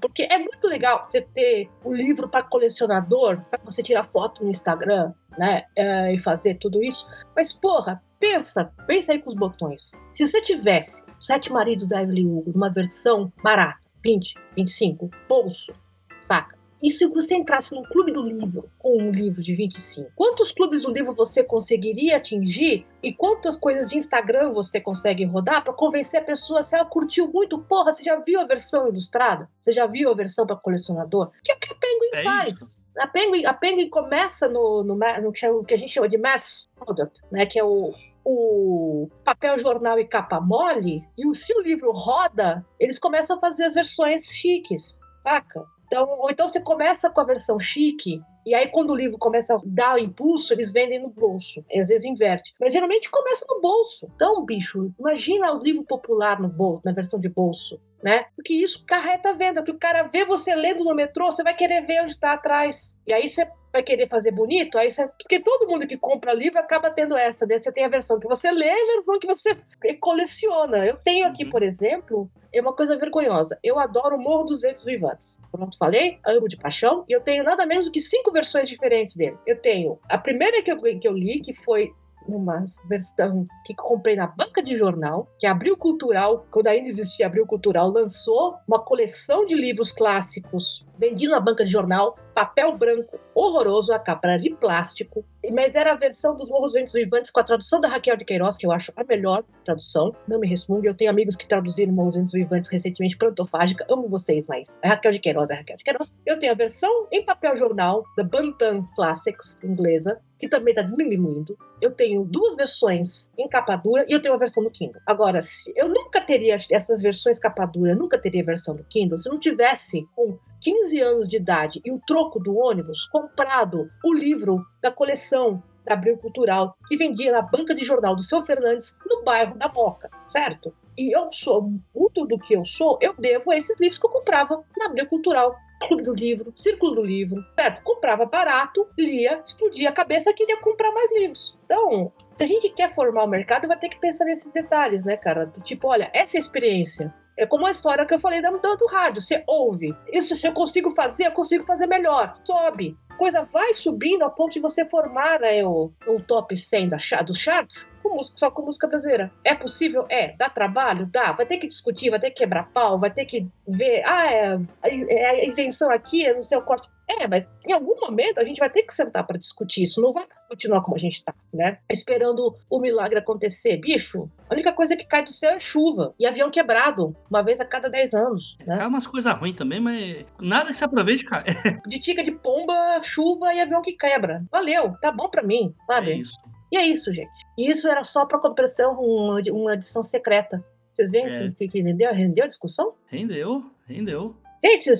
Porque 0.00 0.22
é 0.22 0.38
muito 0.38 0.66
legal 0.66 1.06
você 1.08 1.22
ter 1.22 1.68
um 1.84 1.92
livro 1.92 2.28
para 2.28 2.42
colecionador, 2.42 3.40
para 3.50 3.60
você 3.64 3.82
tirar 3.82 4.04
foto 4.04 4.44
no 4.44 4.50
Instagram, 4.50 5.12
né? 5.36 5.64
Uh, 5.76 6.14
e 6.14 6.18
fazer 6.18 6.54
tudo 6.54 6.82
isso. 6.82 7.06
Mas, 7.34 7.52
porra, 7.52 8.02
pensa, 8.18 8.72
pensa 8.86 9.12
aí 9.12 9.18
com 9.18 9.28
os 9.28 9.34
botões. 9.34 9.92
Se 10.14 10.26
você 10.26 10.40
tivesse 10.42 11.04
Sete 11.18 11.52
Maridos 11.52 11.88
da 11.88 12.02
Evelyn 12.02 12.26
Hugo 12.26 12.52
numa 12.54 12.70
versão 12.70 13.32
barata, 13.42 13.80
20, 14.04 14.34
25, 14.56 15.10
bolso, 15.28 15.74
saca? 16.22 16.59
E 16.82 16.90
se 16.90 17.06
você 17.06 17.34
entrasse 17.34 17.74
no 17.74 17.82
clube 17.82 18.12
do 18.12 18.22
livro 18.22 18.70
com 18.78 18.96
um 18.96 19.10
livro 19.10 19.42
de 19.42 19.54
25? 19.54 20.10
Quantos 20.16 20.50
clubes 20.50 20.82
do 20.82 20.92
livro 20.92 21.14
você 21.14 21.44
conseguiria 21.44 22.16
atingir? 22.16 22.86
E 23.02 23.12
quantas 23.12 23.56
coisas 23.56 23.90
de 23.90 23.98
Instagram 23.98 24.52
você 24.52 24.80
consegue 24.80 25.24
rodar 25.24 25.62
para 25.62 25.72
convencer 25.72 26.20
a 26.20 26.24
pessoa 26.24 26.62
se 26.62 26.74
ela 26.74 26.84
curtiu 26.84 27.30
muito? 27.30 27.58
Porra, 27.58 27.92
você 27.92 28.02
já 28.02 28.16
viu 28.16 28.40
a 28.40 28.44
versão 28.44 28.88
ilustrada? 28.88 29.48
Você 29.62 29.72
já 29.72 29.86
viu 29.86 30.10
a 30.10 30.14
versão 30.14 30.46
para 30.46 30.56
colecionador? 30.56 31.30
Que 31.44 31.52
é 31.52 31.54
o 31.54 31.58
que 31.58 31.72
a 31.72 31.76
Penguin 31.76 32.10
é 32.14 32.22
faz. 32.22 32.82
A 32.98 33.06
Penguin, 33.06 33.44
a 33.44 33.54
Penguin 33.54 33.90
começa 33.90 34.48
no, 34.48 34.82
no, 34.82 34.96
no, 34.96 35.32
que 35.32 35.74
a 35.74 35.78
gente 35.78 35.92
chama 35.92 36.08
de 36.08 36.16
mass 36.16 36.68
product, 36.76 37.20
né? 37.30 37.44
Que 37.46 37.58
é 37.58 37.64
o, 37.64 37.92
o 38.24 39.08
papel 39.24 39.58
jornal 39.58 39.98
e 39.98 40.06
capa 40.06 40.40
mole, 40.40 41.04
e 41.16 41.34
se 41.34 41.52
o 41.54 41.62
livro 41.62 41.92
roda, 41.92 42.64
eles 42.78 42.98
começam 42.98 43.36
a 43.36 43.40
fazer 43.40 43.64
as 43.64 43.74
versões 43.74 44.24
chiques, 44.26 44.98
saca? 45.22 45.64
Então, 45.90 46.08
ou 46.20 46.30
então 46.30 46.46
você 46.46 46.60
começa 46.60 47.10
com 47.10 47.20
a 47.20 47.24
versão 47.24 47.58
chique, 47.58 48.22
e 48.46 48.54
aí 48.54 48.68
quando 48.68 48.90
o 48.90 48.94
livro 48.94 49.18
começa 49.18 49.56
a 49.56 49.60
dar 49.64 49.96
o 49.96 49.98
impulso, 49.98 50.54
eles 50.54 50.72
vendem 50.72 51.02
no 51.02 51.08
bolso. 51.08 51.64
Às 51.68 51.88
vezes 51.88 52.04
inverte. 52.04 52.54
Mas 52.60 52.72
geralmente 52.72 53.10
começa 53.10 53.44
no 53.48 53.60
bolso. 53.60 54.08
Então, 54.14 54.44
bicho, 54.44 54.94
imagina 55.00 55.52
o 55.52 55.60
livro 55.60 55.82
popular 55.82 56.40
no 56.40 56.48
bolso, 56.48 56.82
na 56.84 56.92
versão 56.92 57.18
de 57.18 57.28
bolso. 57.28 57.80
Né? 58.02 58.24
Porque 58.34 58.54
isso 58.54 58.84
carreta 58.86 59.30
a 59.30 59.32
venda, 59.32 59.60
porque 59.60 59.76
o 59.76 59.78
cara 59.78 60.04
vê 60.04 60.24
você 60.24 60.54
lendo 60.54 60.84
no 60.84 60.94
metrô, 60.94 61.30
você 61.30 61.42
vai 61.42 61.54
querer 61.54 61.84
ver 61.84 62.02
onde 62.02 62.12
está 62.12 62.32
atrás. 62.32 62.96
E 63.06 63.12
aí 63.12 63.28
você 63.28 63.46
vai 63.72 63.82
querer 63.82 64.08
fazer 64.08 64.30
bonito, 64.30 64.78
aí 64.78 64.90
você... 64.90 65.06
porque 65.06 65.40
todo 65.40 65.68
mundo 65.68 65.86
que 65.86 65.96
compra 65.96 66.32
livro 66.32 66.58
acaba 66.58 66.90
tendo 66.90 67.16
essa, 67.16 67.46
né? 67.46 67.58
Você 67.58 67.70
tem 67.70 67.84
a 67.84 67.88
versão 67.88 68.18
que 68.18 68.26
você 68.26 68.50
lê 68.50 68.66
e 68.66 68.90
a 68.90 68.92
versão 68.94 69.18
que 69.18 69.26
você 69.26 69.56
coleciona. 70.00 70.86
Eu 70.86 70.96
tenho 70.96 71.26
aqui, 71.26 71.44
uhum. 71.44 71.50
por 71.50 71.62
exemplo, 71.62 72.30
é 72.52 72.60
uma 72.60 72.72
coisa 72.72 72.96
vergonhosa. 72.96 73.58
Eu 73.62 73.78
adoro 73.78 74.16
o 74.16 74.20
Morro 74.20 74.44
dos 74.44 74.62
Ventos 74.62 74.84
Vivantes. 74.84 75.38
Pronto, 75.52 75.76
falei, 75.78 76.18
amo 76.26 76.48
de 76.48 76.56
paixão, 76.56 77.04
e 77.08 77.12
eu 77.12 77.20
tenho 77.20 77.44
nada 77.44 77.64
menos 77.66 77.86
do 77.86 77.92
que 77.92 78.00
cinco 78.00 78.32
versões 78.32 78.68
diferentes 78.68 79.14
dele. 79.14 79.36
Eu 79.46 79.60
tenho 79.60 79.98
a 80.08 80.18
primeira 80.18 80.62
que 80.62 80.72
eu, 80.72 80.80
que 80.80 81.06
eu 81.06 81.12
li, 81.12 81.40
que 81.40 81.54
foi 81.54 81.92
numa 82.30 82.66
versão 82.88 83.46
que 83.66 83.74
comprei 83.74 84.16
na 84.16 84.26
banca 84.26 84.62
de 84.62 84.76
jornal, 84.76 85.28
que 85.38 85.46
é 85.46 85.50
Abril 85.50 85.76
Cultural, 85.76 86.46
quando 86.50 86.68
ainda 86.68 86.88
existia 86.88 87.26
Abril 87.26 87.46
Cultural, 87.46 87.90
lançou 87.90 88.56
uma 88.66 88.78
coleção 88.78 89.44
de 89.44 89.54
livros 89.54 89.92
clássicos 89.92 90.84
vendido 90.98 91.32
na 91.32 91.40
banca 91.40 91.64
de 91.64 91.70
jornal, 91.70 92.18
papel 92.34 92.76
branco 92.76 93.18
horroroso, 93.34 93.92
a 93.92 93.98
capa 93.98 94.36
de 94.36 94.50
plástico, 94.50 95.24
mas 95.52 95.74
era 95.74 95.92
a 95.92 95.96
versão 95.96 96.36
dos 96.36 96.48
Morros 96.48 96.74
Ventos 96.74 96.92
Vivantes 96.92 97.30
com 97.30 97.40
a 97.40 97.44
tradução 97.44 97.80
da 97.80 97.88
Raquel 97.88 98.16
de 98.16 98.24
Queiroz, 98.24 98.56
que 98.56 98.66
eu 98.66 98.72
acho 98.72 98.92
a 98.96 99.04
melhor 99.04 99.42
tradução. 99.64 100.14
Não 100.28 100.38
me 100.38 100.46
resmungue, 100.46 100.86
eu 100.86 100.94
tenho 100.94 101.10
amigos 101.10 101.36
que 101.36 101.46
traduziram 101.46 101.92
Morros 101.92 102.14
Ventos 102.14 102.32
Vivantes 102.32 102.70
recentemente 102.70 103.16
para 103.16 103.28
Antofágica, 103.28 103.86
amo 103.90 104.08
vocês, 104.08 104.46
mas 104.46 104.66
a 104.82 104.88
Raquel 104.88 105.12
de 105.12 105.18
Queiroz 105.18 105.50
é 105.50 105.54
a 105.54 105.56
Raquel 105.58 105.76
de 105.76 105.84
Queiroz. 105.84 106.14
Eu 106.26 106.38
tenho 106.38 106.52
a 106.52 106.56
versão 106.56 107.06
em 107.10 107.24
papel 107.24 107.56
jornal 107.56 108.04
da 108.16 108.22
Bantam 108.22 108.88
Classics 108.94 109.56
inglesa, 109.62 110.20
que 110.38 110.48
também 110.48 110.72
está 110.72 110.82
diminuindo. 110.82 111.56
Eu 111.80 111.92
tenho 111.92 112.24
duas 112.24 112.56
versões 112.56 113.30
em 113.36 113.48
capa 113.48 113.76
dura 113.76 114.06
e 114.08 114.12
eu 114.12 114.22
tenho 114.22 114.32
uma 114.32 114.38
versão 114.38 114.64
do 114.64 114.70
Kindle. 114.70 115.00
Agora, 115.06 115.40
se 115.42 115.72
eu 115.76 115.88
nunca 115.88 116.20
teria 116.20 116.56
essas 116.70 117.02
versões 117.02 117.38
capa 117.38 117.66
dura, 117.66 117.94
nunca 117.94 118.18
teria 118.18 118.42
versão 118.42 118.74
do 118.74 118.84
Kindle, 118.84 119.18
se 119.18 119.28
não 119.28 119.38
tivesse 119.38 120.08
um 120.16 120.38
15 120.60 121.00
anos 121.00 121.28
de 121.28 121.36
idade 121.36 121.80
e 121.84 121.90
o 121.90 122.00
troco 122.06 122.38
do 122.38 122.56
ônibus, 122.56 123.06
comprado 123.06 123.90
o 124.04 124.12
livro 124.12 124.64
da 124.80 124.90
coleção 124.90 125.62
da 125.84 125.94
Abril 125.94 126.18
Cultural, 126.18 126.76
que 126.86 126.96
vendia 126.96 127.32
na 127.32 127.42
banca 127.42 127.74
de 127.74 127.84
jornal 127.84 128.14
do 128.14 128.22
seu 128.22 128.42
Fernandes, 128.42 128.96
no 129.06 129.22
bairro 129.22 129.56
da 129.56 129.68
Moca, 129.68 130.10
certo? 130.28 130.72
E 130.96 131.16
eu 131.16 131.32
sou, 131.32 131.72
muito 131.94 132.26
do 132.26 132.38
que 132.38 132.54
eu 132.54 132.64
sou, 132.64 132.98
eu 133.00 133.14
devo 133.18 133.50
a 133.50 133.56
esses 133.56 133.80
livros 133.80 133.98
que 133.98 134.06
eu 134.06 134.10
comprava 134.10 134.62
na 134.76 134.86
Abril 134.86 135.06
Cultural. 135.06 135.56
Clube 135.80 136.02
do 136.02 136.12
Livro, 136.12 136.52
Círculo 136.54 136.96
do 136.96 137.02
Livro, 137.02 137.42
certo? 137.54 137.82
Comprava 137.82 138.26
barato, 138.26 138.86
lia, 138.98 139.40
explodia 139.42 139.88
a 139.88 139.92
cabeça, 139.92 140.32
queria 140.34 140.58
comprar 140.58 140.92
mais 140.92 141.10
livros. 141.10 141.58
Então, 141.64 142.12
se 142.34 142.44
a 142.44 142.46
gente 142.46 142.68
quer 142.68 142.94
formar 142.94 143.24
o 143.24 143.26
mercado, 143.26 143.66
vai 143.66 143.78
ter 143.78 143.88
que 143.88 143.98
pensar 143.98 144.26
nesses 144.26 144.52
detalhes, 144.52 145.04
né, 145.04 145.16
cara? 145.16 145.50
Tipo, 145.64 145.88
olha, 145.88 146.10
essa 146.12 146.36
é 146.36 146.38
a 146.38 146.40
experiência. 146.40 147.14
É 147.40 147.46
como 147.46 147.66
a 147.66 147.70
história 147.70 148.04
que 148.04 148.12
eu 148.12 148.18
falei 148.18 148.42
da 148.42 148.50
do 148.50 148.86
rádio. 148.86 149.22
Você 149.22 149.42
ouve. 149.46 149.96
Isso, 150.12 150.36
se 150.36 150.46
eu 150.46 150.52
consigo 150.52 150.90
fazer, 150.90 151.26
eu 151.26 151.32
consigo 151.32 151.64
fazer 151.64 151.86
melhor. 151.86 152.34
Sobe. 152.44 152.98
Coisa 153.16 153.42
vai 153.50 153.72
subindo 153.72 154.22
a 154.24 154.30
ponto 154.30 154.52
de 154.52 154.60
você 154.60 154.84
formar 154.84 155.40
né, 155.40 155.64
o, 155.64 155.90
o 156.06 156.20
top 156.20 156.54
100 156.54 156.90
da, 156.90 156.98
dos 157.24 157.38
charts 157.38 157.90
com 158.02 158.16
música, 158.16 158.38
só 158.38 158.50
com 158.50 158.62
música 158.62 158.86
brasileira. 158.86 159.32
É 159.42 159.54
possível? 159.54 160.04
É. 160.10 160.36
Dá 160.36 160.50
trabalho? 160.50 161.06
Dá. 161.06 161.32
Vai 161.32 161.46
ter 161.46 161.56
que 161.56 161.66
discutir, 161.66 162.10
vai 162.10 162.20
ter 162.20 162.30
que 162.30 162.36
quebrar 162.36 162.70
pau, 162.74 162.98
vai 162.98 163.10
ter 163.10 163.24
que 163.24 163.48
ver. 163.66 164.02
Ah, 164.04 164.30
é, 164.30 164.58
é 164.84 165.30
a 165.30 165.44
isenção 165.46 165.90
aqui, 165.90 166.26
é 166.26 166.34
no 166.34 166.44
seu 166.44 166.60
corte. 166.60 166.90
É, 167.18 167.26
mas 167.26 167.48
em 167.66 167.72
algum 167.72 167.98
momento 168.00 168.38
a 168.38 168.44
gente 168.44 168.58
vai 168.58 168.70
ter 168.70 168.82
que 168.82 168.94
sentar 168.94 169.26
para 169.26 169.38
discutir 169.38 169.82
isso. 169.82 170.00
Não 170.00 170.12
vai 170.12 170.24
continuar 170.48 170.80
como 170.80 170.96
a 170.96 170.98
gente 170.98 171.24
tá, 171.24 171.34
né? 171.52 171.78
Esperando 171.90 172.54
o 172.68 172.78
milagre 172.78 173.18
acontecer. 173.18 173.78
Bicho, 173.78 174.30
a 174.48 174.54
única 174.54 174.72
coisa 174.72 174.96
que 174.96 175.04
cai 175.04 175.24
do 175.24 175.30
céu 175.30 175.52
é 175.52 175.60
chuva 175.60 176.14
e 176.18 176.26
avião 176.26 176.50
quebrado, 176.50 177.16
uma 177.28 177.42
vez 177.42 177.60
a 177.60 177.64
cada 177.64 177.88
10 177.88 178.14
anos. 178.14 178.56
Né? 178.64 178.76
Cai 178.76 178.86
umas 178.86 179.06
coisas 179.06 179.32
ruins 179.34 179.56
também, 179.56 179.80
mas 179.80 180.24
nada 180.40 180.68
que 180.68 180.76
se 180.76 180.84
aproveite 180.84 181.24
cai. 181.24 181.44
de 181.86 181.98
tica 181.98 182.22
de 182.22 182.32
pomba, 182.32 183.02
chuva 183.02 183.52
e 183.54 183.60
avião 183.60 183.82
que 183.82 183.92
quebra. 183.92 184.44
Valeu, 184.50 184.94
tá 185.00 185.10
bom 185.10 185.28
para 185.28 185.42
mim, 185.42 185.74
sabe? 185.86 186.12
É 186.12 186.16
isso. 186.16 186.38
E 186.72 186.76
é 186.76 186.86
isso, 186.86 187.12
gente. 187.12 187.30
E 187.58 187.68
isso 187.68 187.88
era 187.88 188.04
só 188.04 188.24
para 188.24 188.38
compreensão, 188.38 188.92
uma, 189.00 189.40
uma 189.50 189.74
edição 189.74 190.04
secreta. 190.04 190.64
Vocês 190.92 191.10
veem 191.10 191.26
é. 191.26 191.52
que, 191.56 191.68
que 191.68 191.80
rendeu, 191.80 192.12
rendeu 192.12 192.44
a 192.44 192.46
discussão? 192.46 192.94
Rendeu, 193.06 193.64
rendeu. 193.86 194.36
Gente, 194.64 194.90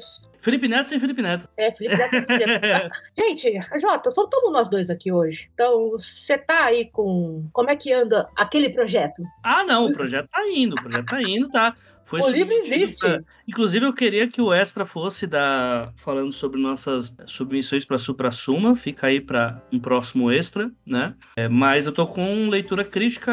Felipe 0.40 0.66
Neto 0.66 0.88
sem 0.88 0.98
Felipe 0.98 1.22
Neto. 1.22 1.48
É, 1.56 1.70
Felipe 1.72 1.96
Neto 1.96 2.10
sem 2.10 2.24
Felipe 2.24 2.58
Neto. 2.58 2.90
Gente, 3.16 3.60
Jota, 3.78 4.10
só 4.10 4.24
estamos 4.24 4.52
nós 4.52 4.68
dois 4.68 4.90
aqui 4.90 5.12
hoje. 5.12 5.48
Então, 5.54 5.90
você 5.90 6.38
tá 6.38 6.66
aí 6.66 6.86
com. 6.90 7.48
Como 7.52 7.70
é 7.70 7.76
que 7.76 7.92
anda 7.92 8.28
aquele 8.36 8.70
projeto? 8.70 9.22
Ah, 9.42 9.64
não, 9.64 9.86
o 9.86 9.92
projeto 9.92 10.28
tá 10.28 10.42
indo, 10.48 10.74
o 10.74 10.82
projeto 10.82 11.06
tá 11.06 11.22
indo, 11.22 11.48
tá. 11.48 11.74
Foi 12.02 12.22
o 12.22 12.30
livro 12.30 12.52
existe. 12.52 12.98
Pra... 12.98 13.20
Inclusive, 13.46 13.86
eu 13.86 13.92
queria 13.92 14.26
que 14.26 14.40
o 14.40 14.52
Extra 14.52 14.84
fosse 14.84 15.28
da... 15.28 15.92
falando 15.96 16.32
sobre 16.32 16.60
nossas 16.60 17.14
submissões 17.26 17.84
para 17.84 17.98
Supra 17.98 18.32
Suma. 18.32 18.74
Fica 18.74 19.06
aí 19.06 19.20
para 19.20 19.62
um 19.72 19.78
próximo 19.78 20.32
Extra, 20.32 20.72
né? 20.84 21.14
É, 21.36 21.48
mas 21.48 21.86
eu 21.86 21.92
tô 21.92 22.06
com 22.08 22.48
leitura 22.48 22.82
crítica 22.82 23.32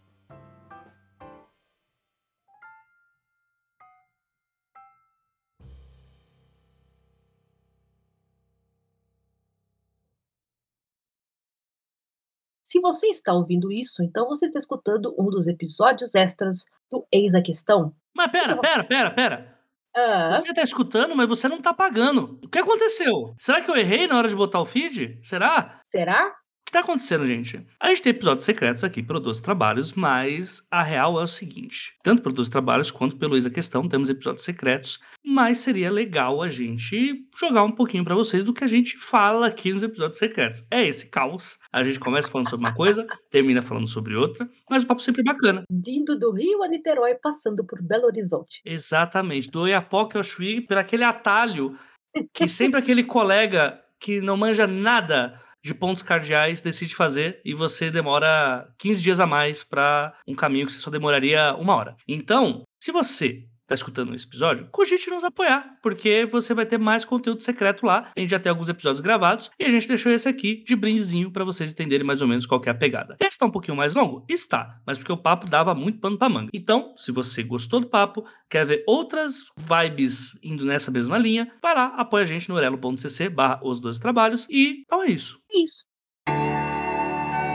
Você 12.84 13.06
está 13.06 13.32
ouvindo 13.32 13.72
isso, 13.72 14.02
então 14.02 14.28
você 14.28 14.44
está 14.44 14.58
escutando 14.58 15.14
um 15.18 15.30
dos 15.30 15.46
episódios 15.46 16.14
extras 16.14 16.66
do 16.90 17.06
Eis 17.10 17.34
a 17.34 17.40
Questão. 17.40 17.94
Mas 18.14 18.30
pera, 18.30 18.60
pera, 18.60 18.84
pera, 18.84 19.10
pera. 19.10 19.58
Ah. 19.96 20.34
Você 20.36 20.50
está 20.50 20.62
escutando, 20.62 21.16
mas 21.16 21.26
você 21.26 21.48
não 21.48 21.56
está 21.56 21.72
pagando. 21.72 22.38
O 22.44 22.48
que 22.48 22.58
aconteceu? 22.58 23.34
Será 23.38 23.62
que 23.62 23.70
eu 23.70 23.76
errei 23.76 24.06
na 24.06 24.18
hora 24.18 24.28
de 24.28 24.36
botar 24.36 24.60
o 24.60 24.66
feed? 24.66 25.18
Será? 25.22 25.80
Será? 25.90 26.34
O 26.74 26.76
que 26.76 26.80
tá 26.82 26.92
acontecendo, 26.92 27.24
gente? 27.24 27.64
A 27.78 27.90
gente 27.90 28.02
tem 28.02 28.10
episódios 28.10 28.44
secretos 28.44 28.82
aqui 28.82 29.00
para 29.00 29.20
12 29.20 29.40
trabalhos, 29.40 29.92
mas 29.92 30.66
a 30.68 30.82
real 30.82 31.20
é 31.20 31.22
o 31.22 31.28
seguinte: 31.28 31.96
tanto 32.02 32.20
para 32.20 32.32
12 32.32 32.50
trabalhos 32.50 32.90
quanto 32.90 33.16
pelo 33.16 33.36
Isa 33.36 33.48
Questão 33.48 33.88
temos 33.88 34.10
episódios 34.10 34.44
secretos, 34.44 34.98
mas 35.24 35.58
seria 35.58 35.88
legal 35.88 36.42
a 36.42 36.50
gente 36.50 37.28
jogar 37.38 37.62
um 37.62 37.70
pouquinho 37.70 38.02
para 38.02 38.16
vocês 38.16 38.42
do 38.42 38.52
que 38.52 38.64
a 38.64 38.66
gente 38.66 38.98
fala 38.98 39.46
aqui 39.46 39.72
nos 39.72 39.84
episódios 39.84 40.18
secretos. 40.18 40.64
É 40.68 40.84
esse 40.84 41.08
caos. 41.08 41.60
A 41.72 41.84
gente 41.84 42.00
começa 42.00 42.28
falando 42.28 42.50
sobre 42.50 42.66
uma 42.66 42.74
coisa, 42.74 43.06
termina 43.30 43.62
falando 43.62 43.86
sobre 43.86 44.16
outra, 44.16 44.50
mas 44.68 44.82
o 44.82 44.86
papo 44.88 45.00
sempre 45.00 45.20
é 45.20 45.32
bacana. 45.32 45.62
Vindo 45.70 46.18
do 46.18 46.32
Rio 46.32 46.64
a 46.64 46.66
Niterói, 46.66 47.14
passando 47.22 47.64
por 47.64 47.80
Belo 47.80 48.06
Horizonte. 48.06 48.60
Exatamente. 48.64 49.48
Do 49.48 49.60
Oiapoque 49.60 50.16
ao 50.16 50.24
Chuí, 50.24 50.60
por 50.60 50.76
aquele 50.76 51.04
atalho 51.04 51.78
que 52.34 52.48
sempre 52.48 52.80
aquele 52.80 53.04
colega 53.04 53.80
que 54.00 54.20
não 54.20 54.36
manja 54.36 54.66
nada 54.66 55.40
de 55.64 55.74
pontos 55.74 56.02
cardeais 56.02 56.60
decide 56.60 56.94
fazer 56.94 57.40
e 57.42 57.54
você 57.54 57.90
demora 57.90 58.68
15 58.76 59.02
dias 59.02 59.18
a 59.18 59.26
mais 59.26 59.64
para 59.64 60.12
um 60.28 60.34
caminho 60.34 60.66
que 60.66 60.72
você 60.72 60.78
só 60.78 60.90
demoraria 60.90 61.54
uma 61.54 61.74
hora. 61.74 61.96
Então, 62.06 62.64
se 62.78 62.92
você 62.92 63.46
está 63.64 63.74
escutando 63.74 64.14
esse 64.14 64.26
episódio, 64.26 64.68
cogite 64.70 65.10
nos 65.10 65.24
apoiar, 65.24 65.78
porque 65.82 66.26
você 66.26 66.54
vai 66.54 66.66
ter 66.66 66.78
mais 66.78 67.04
conteúdo 67.04 67.40
secreto 67.40 67.84
lá. 67.84 68.10
A 68.16 68.20
gente 68.20 68.30
já 68.30 68.38
tem 68.38 68.50
alguns 68.50 68.68
episódios 68.68 69.00
gravados 69.00 69.50
e 69.58 69.64
a 69.64 69.70
gente 69.70 69.88
deixou 69.88 70.12
esse 70.12 70.28
aqui 70.28 70.62
de 70.64 70.76
brindezinho 70.76 71.30
para 71.30 71.44
vocês 71.44 71.72
entenderem 71.72 72.06
mais 72.06 72.20
ou 72.20 72.28
menos 72.28 72.46
qual 72.46 72.60
é 72.64 72.70
a 72.70 72.74
pegada. 72.74 73.16
Esse 73.18 73.30
está 73.30 73.46
um 73.46 73.50
pouquinho 73.50 73.76
mais 73.76 73.94
longo? 73.94 74.24
Está, 74.28 74.80
mas 74.86 74.98
porque 74.98 75.12
o 75.12 75.16
papo 75.16 75.48
dava 75.48 75.74
muito 75.74 75.98
pano 75.98 76.18
para 76.18 76.28
manga. 76.28 76.50
Então, 76.52 76.94
se 76.96 77.10
você 77.10 77.42
gostou 77.42 77.80
do 77.80 77.88
papo, 77.88 78.24
quer 78.48 78.66
ver 78.66 78.84
outras 78.86 79.44
vibes 79.56 80.38
indo 80.42 80.64
nessa 80.64 80.90
mesma 80.90 81.18
linha, 81.18 81.50
vai 81.62 81.74
lá, 81.74 81.86
apoia 81.96 82.24
a 82.24 82.26
gente 82.26 82.48
no 82.48 82.54
orelo.cc 82.54 83.28
barra 83.30 83.60
os 83.62 83.80
dois 83.80 83.98
trabalhos 83.98 84.46
e 84.50 84.82
então 84.84 85.02
é 85.02 85.10
isso. 85.10 85.38
Isso. 85.50 85.84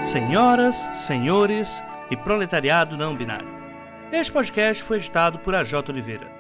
Senhoras, 0.04 0.76
senhores 0.96 1.84
e 2.10 2.18
proletariado 2.18 2.98
não 2.98 3.16
binário. 3.16 3.59
Este 4.12 4.34
podcast 4.34 4.82
foi 4.82 4.98
editado 4.98 5.38
por 5.38 5.54
AJ 5.54 5.88
Oliveira. 5.88 6.39